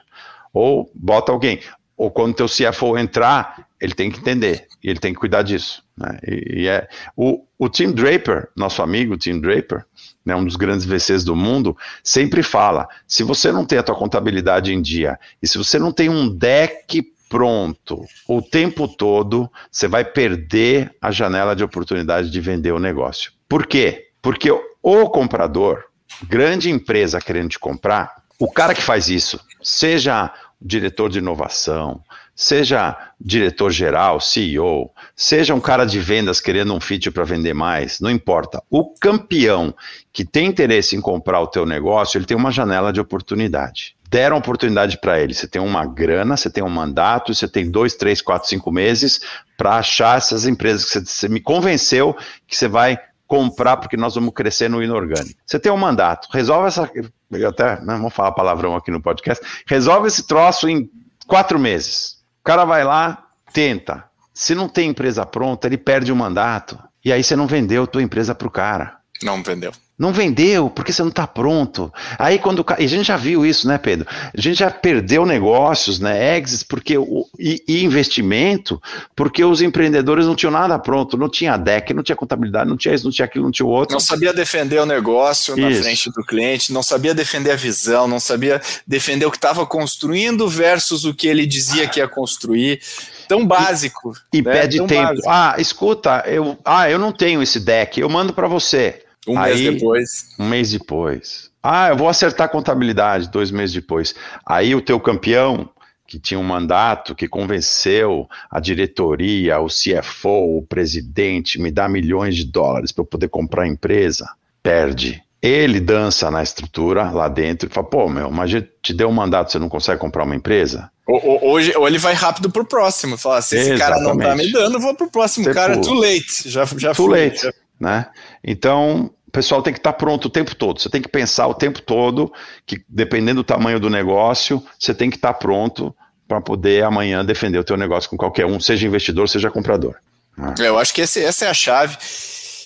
Ou 0.53 0.89
bota 0.93 1.31
alguém. 1.31 1.59
Ou 1.97 2.11
quando 2.11 2.35
teu 2.35 2.47
CFO 2.47 2.97
entrar, 2.97 3.67
ele 3.81 3.93
tem 3.93 4.11
que 4.11 4.19
entender. 4.19 4.67
E 4.83 4.89
ele 4.89 4.99
tem 4.99 5.13
que 5.13 5.19
cuidar 5.19 5.41
disso. 5.41 5.83
Né? 5.97 6.19
E, 6.27 6.61
e, 6.61 6.67
é, 6.67 6.87
o, 7.15 7.43
o 7.57 7.67
Tim 7.67 7.91
Draper, 7.91 8.49
nosso 8.55 8.81
amigo 8.81 9.17
Tim 9.17 9.39
Draper, 9.39 9.85
né, 10.25 10.35
um 10.35 10.43
dos 10.43 10.55
grandes 10.55 10.85
VCs 10.85 11.23
do 11.23 11.35
mundo, 11.35 11.77
sempre 12.03 12.41
fala: 12.41 12.87
se 13.07 13.23
você 13.23 13.51
não 13.51 13.65
tem 13.65 13.77
a 13.77 13.83
tua 13.83 13.95
contabilidade 13.95 14.73
em 14.73 14.81
dia, 14.81 15.19
e 15.41 15.47
se 15.47 15.57
você 15.57 15.77
não 15.77 15.91
tem 15.91 16.09
um 16.09 16.27
deck 16.27 17.03
pronto 17.29 18.05
o 18.27 18.41
tempo 18.41 18.87
todo, 18.87 19.49
você 19.71 19.87
vai 19.87 20.05
perder 20.05 20.95
a 21.01 21.11
janela 21.11 21.55
de 21.55 21.63
oportunidade 21.63 22.29
de 22.29 22.41
vender 22.41 22.71
o 22.71 22.79
negócio. 22.79 23.31
Por 23.47 23.67
quê? 23.67 24.07
Porque 24.21 24.49
o 24.81 25.09
comprador, 25.09 25.83
grande 26.27 26.69
empresa 26.69 27.19
querendo 27.19 27.49
te 27.49 27.59
comprar, 27.59 28.23
o 28.39 28.51
cara 28.51 28.73
que 28.73 28.81
faz 28.81 29.09
isso, 29.09 29.39
seja 29.61 30.33
diretor 30.61 31.09
de 31.09 31.19
inovação, 31.19 32.01
seja 32.35 32.95
diretor 33.19 33.71
geral, 33.71 34.19
CEO, 34.19 34.91
seja 35.15 35.55
um 35.55 35.61
cara 35.61 35.85
de 35.85 35.99
vendas 35.99 36.41
querendo 36.41 36.73
um 36.73 36.81
feature 36.81 37.11
para 37.13 37.23
vender 37.23 37.53
mais, 37.53 37.99
não 37.99 38.11
importa. 38.11 38.61
O 38.69 38.93
campeão 38.93 39.73
que 40.11 40.25
tem 40.25 40.47
interesse 40.47 40.95
em 40.95 41.01
comprar 41.01 41.39
o 41.39 41.47
teu 41.47 41.65
negócio, 41.65 42.17
ele 42.17 42.25
tem 42.25 42.35
uma 42.35 42.51
janela 42.51 42.91
de 42.91 42.99
oportunidade 42.99 43.95
deram 44.07 44.37
oportunidade 44.37 44.97
para 44.99 45.19
ele. 45.19 45.33
Você 45.33 45.45
tem 45.45 45.61
uma 45.61 45.85
grana, 45.85 46.37
você 46.37 46.49
tem 46.49 46.63
um 46.63 46.69
mandato, 46.69 47.33
você 47.33 47.49
tem 47.49 47.69
dois, 47.69 47.95
três, 47.95 48.21
quatro, 48.21 48.47
cinco 48.47 48.71
meses 48.71 49.19
para 49.57 49.75
achar 49.75 50.17
essas 50.17 50.45
empresas 50.45 50.85
que 50.85 50.91
você, 50.91 51.05
você, 51.05 51.27
me 51.27 51.41
convenceu 51.41 52.15
que 52.47 52.55
você 52.55 52.67
vai 52.67 52.97
comprar 53.27 53.77
porque 53.77 53.97
nós 53.97 54.15
vamos 54.15 54.33
crescer 54.33 54.69
no 54.69 54.81
inorgânico. 54.81 55.39
Você 55.45 55.59
tem 55.59 55.71
um 55.71 55.77
mandato, 55.77 56.29
resolve 56.31 56.67
essa. 56.67 56.89
Eu 57.31 57.49
até 57.49 57.81
não 57.81 57.97
vamos 57.97 58.13
falar 58.13 58.31
palavrão 58.31 58.75
aqui 58.75 58.91
no 58.91 59.01
podcast. 59.01 59.43
Resolve 59.67 60.07
esse 60.07 60.25
troço 60.25 60.69
em 60.69 60.89
quatro 61.27 61.59
meses. 61.59 62.14
Cara 62.45 62.63
vai 62.63 62.83
lá, 62.83 63.25
tenta. 63.51 64.05
Se 64.31 64.53
não 64.53 64.69
tem 64.69 64.91
empresa 64.91 65.25
pronta, 65.25 65.65
ele 65.65 65.79
perde 65.79 66.11
o 66.11 66.15
mandato. 66.15 66.77
E 67.03 67.11
aí 67.11 67.23
você 67.23 67.35
não 67.35 67.47
vendeu 67.47 67.83
a 67.83 67.87
tua 67.87 68.03
empresa 68.03 68.35
para 68.35 68.47
o 68.47 68.51
cara. 68.51 68.97
Não 69.23 69.41
vendeu. 69.41 69.71
Não 69.97 70.11
vendeu, 70.11 70.69
porque 70.69 70.91
você 70.91 71.01
não 71.01 71.09
está 71.09 71.25
pronto. 71.25 71.91
Aí 72.19 72.37
quando. 72.37 72.65
E 72.77 72.83
a 72.83 72.87
gente 72.87 73.07
já 73.07 73.15
viu 73.15 73.45
isso, 73.45 73.65
né, 73.65 73.77
Pedro? 73.77 74.05
A 74.37 74.41
gente 74.41 74.59
já 74.59 74.69
perdeu 74.69 75.25
negócios, 75.25 75.99
né? 76.01 76.37
Exits, 76.37 76.63
porque 76.63 76.97
o, 76.97 77.25
e, 77.39 77.63
e, 77.65 77.83
investimento, 77.85 78.81
porque 79.15 79.41
os 79.45 79.61
empreendedores 79.61 80.25
não 80.25 80.35
tinham 80.35 80.51
nada 80.51 80.77
pronto, 80.77 81.15
não 81.15 81.29
tinha 81.29 81.55
deck, 81.55 81.93
não 81.93 82.03
tinha 82.03 82.15
contabilidade, 82.15 82.69
não 82.69 82.75
tinha 82.75 82.93
isso, 82.93 83.05
não 83.05 83.11
tinha 83.11 83.25
aquilo, 83.25 83.45
não 83.45 83.51
tinha 83.51 83.65
o 83.65 83.69
outro. 83.69 83.93
Não 83.93 83.99
sabia 84.01 84.33
defender 84.33 84.81
o 84.81 84.85
negócio 84.85 85.55
na 85.55 85.71
frente 85.71 86.11
do 86.11 86.25
cliente, 86.25 86.73
não 86.73 86.83
sabia 86.83 87.13
defender 87.13 87.51
a 87.51 87.55
visão, 87.55 88.05
não 88.05 88.19
sabia 88.19 88.61
defender 88.85 89.25
o 89.25 89.31
que 89.31 89.37
estava 89.37 89.65
construindo 89.65 90.49
versus 90.49 91.05
o 91.05 91.13
que 91.13 91.25
ele 91.25 91.45
dizia 91.45 91.87
que 91.87 92.01
ia 92.01 92.07
construir 92.07 92.81
tão 93.29 93.47
básico. 93.47 94.11
E, 94.33 94.39
e 94.39 94.41
né? 94.41 94.51
pede 94.51 94.77
tão 94.77 94.87
tempo. 94.87 95.07
Básico. 95.07 95.29
Ah, 95.29 95.55
escuta, 95.57 96.23
eu, 96.27 96.57
ah, 96.65 96.89
eu 96.91 96.99
não 96.99 97.13
tenho 97.13 97.41
esse 97.41 97.61
deck, 97.61 97.97
eu 97.97 98.09
mando 98.09 98.33
para 98.33 98.49
você. 98.49 99.04
Um 99.27 99.37
Aí, 99.37 99.53
mês 99.53 99.73
depois. 99.73 100.35
Um 100.39 100.49
mês 100.49 100.71
depois. 100.71 101.51
Ah, 101.61 101.89
eu 101.89 101.97
vou 101.97 102.07
acertar 102.07 102.45
a 102.45 102.49
contabilidade 102.49 103.29
dois 103.29 103.49
meses 103.49 103.73
depois. 103.73 104.13
Aí 104.45 104.75
o 104.75 104.81
teu 104.81 104.99
campeão, 104.99 105.69
que 106.07 106.19
tinha 106.19 106.39
um 106.39 106.43
mandato, 106.43 107.15
que 107.15 107.27
convenceu 107.27 108.27
a 108.51 108.59
diretoria, 108.59 109.59
o 109.59 109.67
CFO, 109.67 110.57
o 110.57 110.61
presidente, 110.61 111.59
me 111.59 111.71
dá 111.71 111.89
milhões 111.89 112.35
de 112.35 112.45
dólares 112.45 112.91
para 112.91 113.01
eu 113.01 113.07
poder 113.07 113.29
comprar 113.29 113.63
a 113.63 113.67
empresa, 113.67 114.29
perde. 114.61 115.23
Ele 115.41 115.79
dança 115.79 116.31
na 116.31 116.41
estrutura 116.41 117.11
lá 117.11 117.27
dentro 117.27 117.69
e 117.69 117.73
fala: 117.73 117.87
pô, 117.87 118.09
meu, 118.09 118.31
mas 118.31 118.51
te 118.81 118.93
deu 118.93 119.09
um 119.09 119.13
mandato, 119.13 119.51
você 119.51 119.59
não 119.59 119.69
consegue 119.69 119.99
comprar 119.99 120.23
uma 120.23 120.35
empresa? 120.35 120.89
Ou, 121.07 121.51
hoje, 121.51 121.71
ou 121.75 121.87
ele 121.87 121.99
vai 121.99 122.13
rápido 122.13 122.49
pro 122.49 122.65
próximo. 122.65 123.17
Fala: 123.17 123.41
se 123.41 123.55
esse 123.55 123.73
Exatamente. 123.73 123.79
cara 123.79 124.15
não 124.15 124.17
tá 124.17 124.35
me 124.35 124.51
dando, 124.51 124.75
eu 124.75 124.79
vou 124.79 124.95
pro 124.95 125.09
próximo 125.09 125.45
Você 125.45 125.53
cara. 125.53 125.79
Too 125.79 125.93
late. 125.93 126.49
Já, 126.49 126.65
já 126.65 126.93
too 126.93 127.07
fui, 127.07 127.25
late. 127.25 127.43
Já... 127.43 127.53
Né? 127.79 128.07
Então, 128.43 129.11
pessoal 129.35 129.61
tem 129.61 129.73
que 129.73 129.79
estar 129.79 129.91
tá 129.91 129.97
pronto 129.97 130.25
o 130.25 130.29
tempo 130.29 130.55
todo. 130.55 130.79
Você 130.79 130.89
tem 130.89 131.01
que 131.01 131.09
pensar 131.09 131.47
o 131.47 131.53
tempo 131.53 131.81
todo 131.81 132.31
que, 132.65 132.81
dependendo 132.87 133.43
do 133.43 133.45
tamanho 133.45 133.79
do 133.79 133.89
negócio, 133.89 134.63
você 134.79 134.93
tem 134.93 135.09
que 135.09 135.17
estar 135.17 135.33
tá 135.33 135.39
pronto 135.39 135.93
para 136.27 136.39
poder 136.39 136.83
amanhã 136.83 137.23
defender 137.23 137.59
o 137.59 137.63
teu 137.63 137.77
negócio 137.77 138.09
com 138.09 138.17
qualquer 138.17 138.45
um, 138.45 138.59
seja 138.59 138.87
investidor, 138.87 139.27
seja 139.27 139.51
comprador. 139.51 139.95
Né? 140.37 140.55
Eu 140.59 140.79
acho 140.79 140.93
que 140.93 141.01
esse, 141.01 141.23
essa 141.23 141.45
é 141.45 141.49
a 141.49 141.53
chave. 141.53 141.97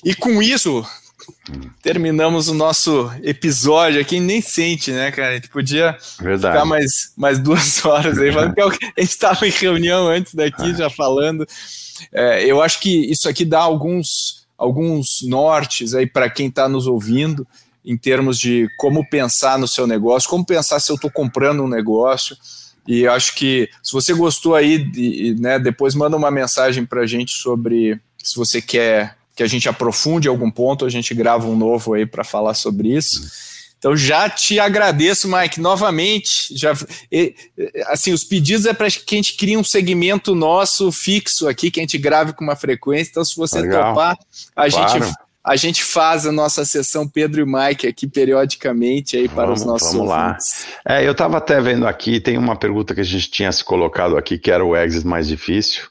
E 0.06 0.14
com 0.14 0.42
isso, 0.42 0.86
terminamos 1.82 2.48
o 2.48 2.54
nosso 2.54 3.12
episódio 3.24 4.00
aqui, 4.00 4.20
nem 4.20 4.40
sente, 4.40 4.92
né, 4.92 5.12
cara? 5.12 5.32
A 5.32 5.36
gente 5.36 5.50
podia 5.50 5.98
Verdade. 6.22 6.56
ficar 6.56 6.66
mais, 6.66 7.12
mais 7.18 7.40
duas 7.40 7.84
horas 7.84 8.18
aí, 8.20 8.32
porque 8.56 8.86
a 8.96 9.02
gente 9.02 9.12
estava 9.12 9.48
em 9.48 9.52
reunião 9.52 10.08
antes 10.08 10.34
daqui, 10.34 10.72
é. 10.72 10.76
já 10.76 10.90
falando. 10.90 11.46
É, 12.14 12.46
eu 12.46 12.62
acho 12.62 12.80
que 12.80 13.12
isso 13.12 13.28
aqui 13.28 13.44
dá 13.44 13.60
alguns 13.60 14.39
alguns 14.60 15.22
nortes 15.24 15.94
aí 15.96 16.06
para 16.06 16.30
quem 16.30 16.48
está 16.48 16.68
nos 16.68 16.86
ouvindo 16.86 17.48
em 17.84 17.98
termos 17.98 18.38
de 18.38 18.68
como 18.78 19.08
pensar 19.10 19.58
no 19.58 19.68
seu 19.68 19.88
negócio, 19.88 20.30
como 20.30 20.46
pensar 20.46 20.80
se 20.80 20.92
eu 20.92 20.96
estou 20.96 21.10
comprando 21.10 21.64
um 21.64 21.68
negócio. 21.68 22.36
E 22.86 23.08
acho 23.08 23.36
que 23.36 23.70
se 23.82 23.94
você 23.94 24.14
gostou 24.14 24.54
aí, 24.54 24.78
de, 24.78 25.36
né, 25.40 25.58
depois 25.58 25.96
manda 25.96 26.18
uma 26.18 26.30
mensagem 26.30 26.86
para 26.86 27.02
a 27.02 27.08
gente 27.08 27.32
sobre 27.32 28.00
se 28.22 28.36
você 28.36 28.62
quer 28.62 29.18
que 29.36 29.44
a 29.44 29.48
gente 29.48 29.70
aprofunde 29.70 30.28
algum 30.28 30.52
ponto, 30.52 30.86
a 30.86 30.90
gente 30.90 31.16
grava 31.16 31.48
um 31.48 31.56
novo 31.56 31.94
aí 31.94 32.06
para 32.06 32.26
falar 32.26 32.54
sobre 32.54 32.94
isso. 32.94 33.32
Então 33.80 33.96
já 33.96 34.30
te 34.30 34.60
agradeço, 34.60 35.28
Mike, 35.28 35.60
novamente. 35.60 36.54
Já, 36.56 36.74
assim, 37.88 38.12
os 38.12 38.26
pedidos 38.26 38.66
é 38.66 38.74
para 38.74 38.92
que 38.92 39.16
a 39.16 39.18
gente 39.18 39.36
crie 39.38 39.58
um 39.58 39.64
segmento 39.64 40.36
nosso 40.36 40.92
fixo 40.92 41.48
aqui, 41.48 41.72
que 41.72 41.80
a 41.80 41.84
gente 41.84 41.98
grave 41.98 42.34
com 42.34 42.44
uma 42.44 42.58
frequência. 42.58 43.10
Então, 43.12 43.26
se 43.26 43.36
você 43.36 43.62
Legal. 43.62 43.94
topar, 43.94 44.18
a 44.56 44.70
claro. 44.70 45.04
gente 45.04 45.14
a 45.42 45.56
gente 45.56 45.84
faz 45.84 46.28
a 46.28 46.32
nossa 46.32 46.66
sessão 46.66 47.08
Pedro 47.08 47.42
e 47.42 47.46
Mike 47.46 47.88
aqui 47.88 48.06
periodicamente 48.06 49.18
aí 49.18 49.28
para 49.28 49.46
vamos, 49.46 49.62
os 49.62 49.66
nossos 49.66 49.94
vamos 49.94 50.12
ouvintes. 50.12 50.68
lá. 50.86 50.98
É, 50.98 51.08
eu 51.08 51.14
estava 51.14 51.38
até 51.38 51.60
vendo 51.62 51.88
aqui, 51.88 52.20
tem 52.20 52.38
uma 52.38 52.56
pergunta 52.56 52.94
que 52.94 53.02
a 53.02 53.06
gente 53.06 53.32
tinha 53.32 53.52
se 53.52 53.64
colocado 53.64 54.18
aqui, 54.18 54.38
que 54.38 54.52
era 54.52 54.64
o 54.64 54.76
exit 54.76 55.08
mais 55.08 55.28
difícil, 55.28 55.84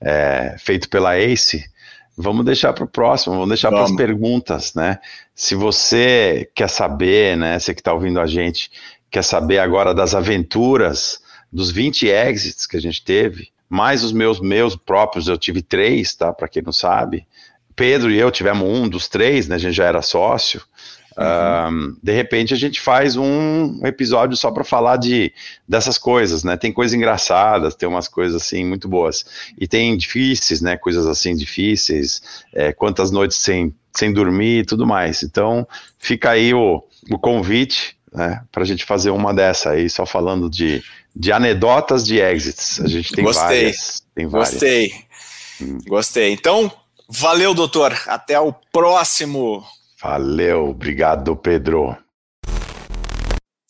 é, 0.00 0.54
feito 0.58 0.88
pela 0.88 1.18
Ace. 1.18 1.64
Vamos 2.16 2.44
deixar 2.44 2.74
para 2.74 2.84
o 2.84 2.88
próximo, 2.88 3.34
vamos 3.34 3.48
deixar 3.48 3.70
para 3.70 3.82
as 3.82 3.96
perguntas, 3.96 4.74
né? 4.74 4.98
Se 5.34 5.54
você 5.54 6.50
quer 6.54 6.68
saber, 6.68 7.36
né? 7.36 7.58
Você 7.58 7.74
que 7.74 7.80
está 7.80 7.92
ouvindo 7.92 8.20
a 8.20 8.26
gente, 8.26 8.70
quer 9.10 9.22
saber 9.22 9.58
agora 9.58 9.94
das 9.94 10.14
aventuras 10.14 11.20
dos 11.52 11.70
20 11.70 12.06
exits 12.08 12.66
que 12.66 12.76
a 12.76 12.80
gente 12.80 13.04
teve, 13.04 13.48
mais 13.68 14.04
os 14.04 14.12
meus 14.12 14.40
meus 14.40 14.76
próprios, 14.76 15.28
eu 15.28 15.38
tive 15.38 15.62
três, 15.62 16.14
tá? 16.14 16.32
Para 16.32 16.48
quem 16.48 16.62
não 16.62 16.72
sabe. 16.72 17.26
Pedro 17.74 18.10
e 18.10 18.18
eu 18.18 18.30
tivemos 18.30 18.68
um 18.68 18.88
dos 18.88 19.08
três, 19.08 19.48
né? 19.48 19.56
A 19.56 19.58
gente 19.58 19.74
já 19.74 19.84
era 19.84 20.02
sócio. 20.02 20.62
Uhum. 21.14 21.94
de 22.02 22.10
repente 22.10 22.54
a 22.54 22.56
gente 22.56 22.80
faz 22.80 23.16
um 23.16 23.84
episódio 23.84 24.34
só 24.34 24.50
para 24.50 24.64
falar 24.64 24.96
de 24.96 25.30
dessas 25.68 25.98
coisas, 25.98 26.42
né? 26.42 26.56
Tem 26.56 26.72
coisas 26.72 26.94
engraçadas, 26.94 27.74
tem 27.74 27.86
umas 27.86 28.08
coisas 28.08 28.40
assim 28.40 28.64
muito 28.64 28.88
boas 28.88 29.52
e 29.58 29.68
tem 29.68 29.94
difíceis, 29.94 30.62
né? 30.62 30.76
Coisas 30.76 31.06
assim 31.06 31.36
difíceis, 31.36 32.22
é, 32.54 32.72
quantas 32.72 33.10
noites 33.10 33.36
sem, 33.36 33.74
sem 33.94 34.12
dormir 34.12 34.60
e 34.60 34.64
tudo 34.64 34.86
mais. 34.86 35.22
Então 35.22 35.66
fica 35.98 36.30
aí 36.30 36.54
o, 36.54 36.82
o 37.10 37.18
convite, 37.18 37.96
né? 38.12 38.42
Para 38.50 38.62
a 38.62 38.66
gente 38.66 38.84
fazer 38.84 39.10
uma 39.10 39.32
dessa 39.32 39.70
aí, 39.70 39.88
só 39.88 40.04
falando 40.04 40.48
de, 40.48 40.82
de 41.14 41.32
anedotas 41.32 42.04
de 42.04 42.18
exits. 42.18 42.80
A 42.80 42.88
gente 42.88 43.12
tem 43.12 43.24
Gostei. 43.24 43.44
várias. 43.44 44.02
Tem 44.14 44.26
várias. 44.26 44.50
Gostei. 44.50 44.94
Hum. 45.60 45.78
Gostei. 45.86 46.32
Então 46.32 46.72
valeu, 47.08 47.54
doutor. 47.54 47.96
Até 48.06 48.38
o 48.40 48.52
próximo. 48.72 49.64
Valeu, 50.02 50.70
obrigado, 50.70 51.36
Pedro. 51.36 51.96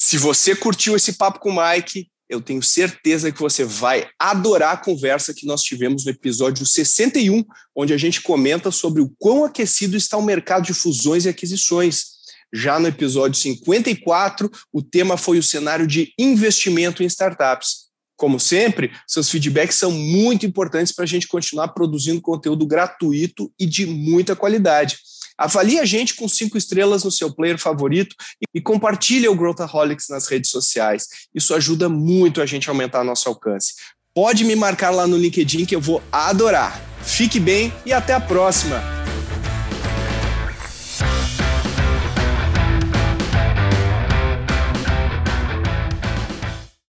Se 0.01 0.19
você 0.19 0.57
curtiu 0.57 0.97
esse 0.97 1.13
papo 1.15 1.39
com 1.39 1.51
o 1.51 1.57
Mike, 1.57 2.09
eu 2.33 2.41
tenho 2.41 2.63
certeza 2.63 3.31
que 3.31 3.39
você 3.39 3.63
vai 3.63 4.09
adorar 4.19 4.73
a 4.73 4.77
conversa 4.79 5.35
que 5.35 5.45
nós 5.45 5.63
tivemos 5.63 6.07
no 6.07 6.11
episódio 6.11 6.65
61, 6.65 7.45
onde 7.77 7.93
a 7.93 7.99
gente 7.99 8.23
comenta 8.23 8.71
sobre 8.71 9.03
o 9.03 9.13
quão 9.19 9.45
aquecido 9.45 9.99
está 9.99 10.17
o 10.17 10.25
mercado 10.25 10.65
de 10.65 10.73
fusões 10.73 11.27
e 11.27 11.29
aquisições. 11.29 12.13
Já 12.51 12.81
no 12.81 12.89
episódio 12.89 13.39
54, 13.39 14.51
o 14.73 14.83
tema 14.83 15.19
foi 15.19 15.39
o 15.39 15.43
cenário 15.43 15.87
de 15.87 16.15
investimento 16.19 17.03
em 17.03 17.07
startups. 17.07 17.91
Como 18.17 18.41
sempre, 18.41 18.91
seus 19.07 19.29
feedbacks 19.29 19.77
são 19.77 19.91
muito 19.91 20.47
importantes 20.47 20.93
para 20.93 21.05
a 21.05 21.09
gente 21.09 21.29
continuar 21.29 21.69
produzindo 21.69 22.21
conteúdo 22.21 22.67
gratuito 22.67 23.53
e 23.59 23.67
de 23.67 23.85
muita 23.85 24.35
qualidade. 24.35 24.97
Avalie 25.37 25.79
a 25.79 25.85
gente 25.85 26.15
com 26.15 26.29
cinco 26.29 26.57
estrelas 26.57 27.05
no 27.05 27.11
seu 27.11 27.33
player 27.33 27.59
favorito 27.59 28.15
e 28.55 28.61
compartilhe 28.61 29.29
o 29.29 29.35
Growthaholics 29.35 30.09
nas 30.09 30.27
redes 30.27 30.51
sociais. 30.51 31.07
Isso 31.35 31.55
ajuda 31.55 31.89
muito 31.89 32.41
a 32.41 32.47
gente 32.47 32.69
a 32.69 32.73
aumentar 32.73 33.05
nosso 33.05 33.29
alcance. 33.29 33.75
Pode 34.15 34.45
me 34.45 34.55
marcar 34.55 34.91
lá 34.91 35.07
no 35.07 35.17
LinkedIn 35.17 35.65
que 35.65 35.75
eu 35.75 35.81
vou 35.81 36.03
adorar. 36.13 36.81
Fique 37.03 37.41
bem 37.41 37.73
e 37.85 37.93
até 37.93 38.13
a 38.13 38.21
próxima! 38.21 39.02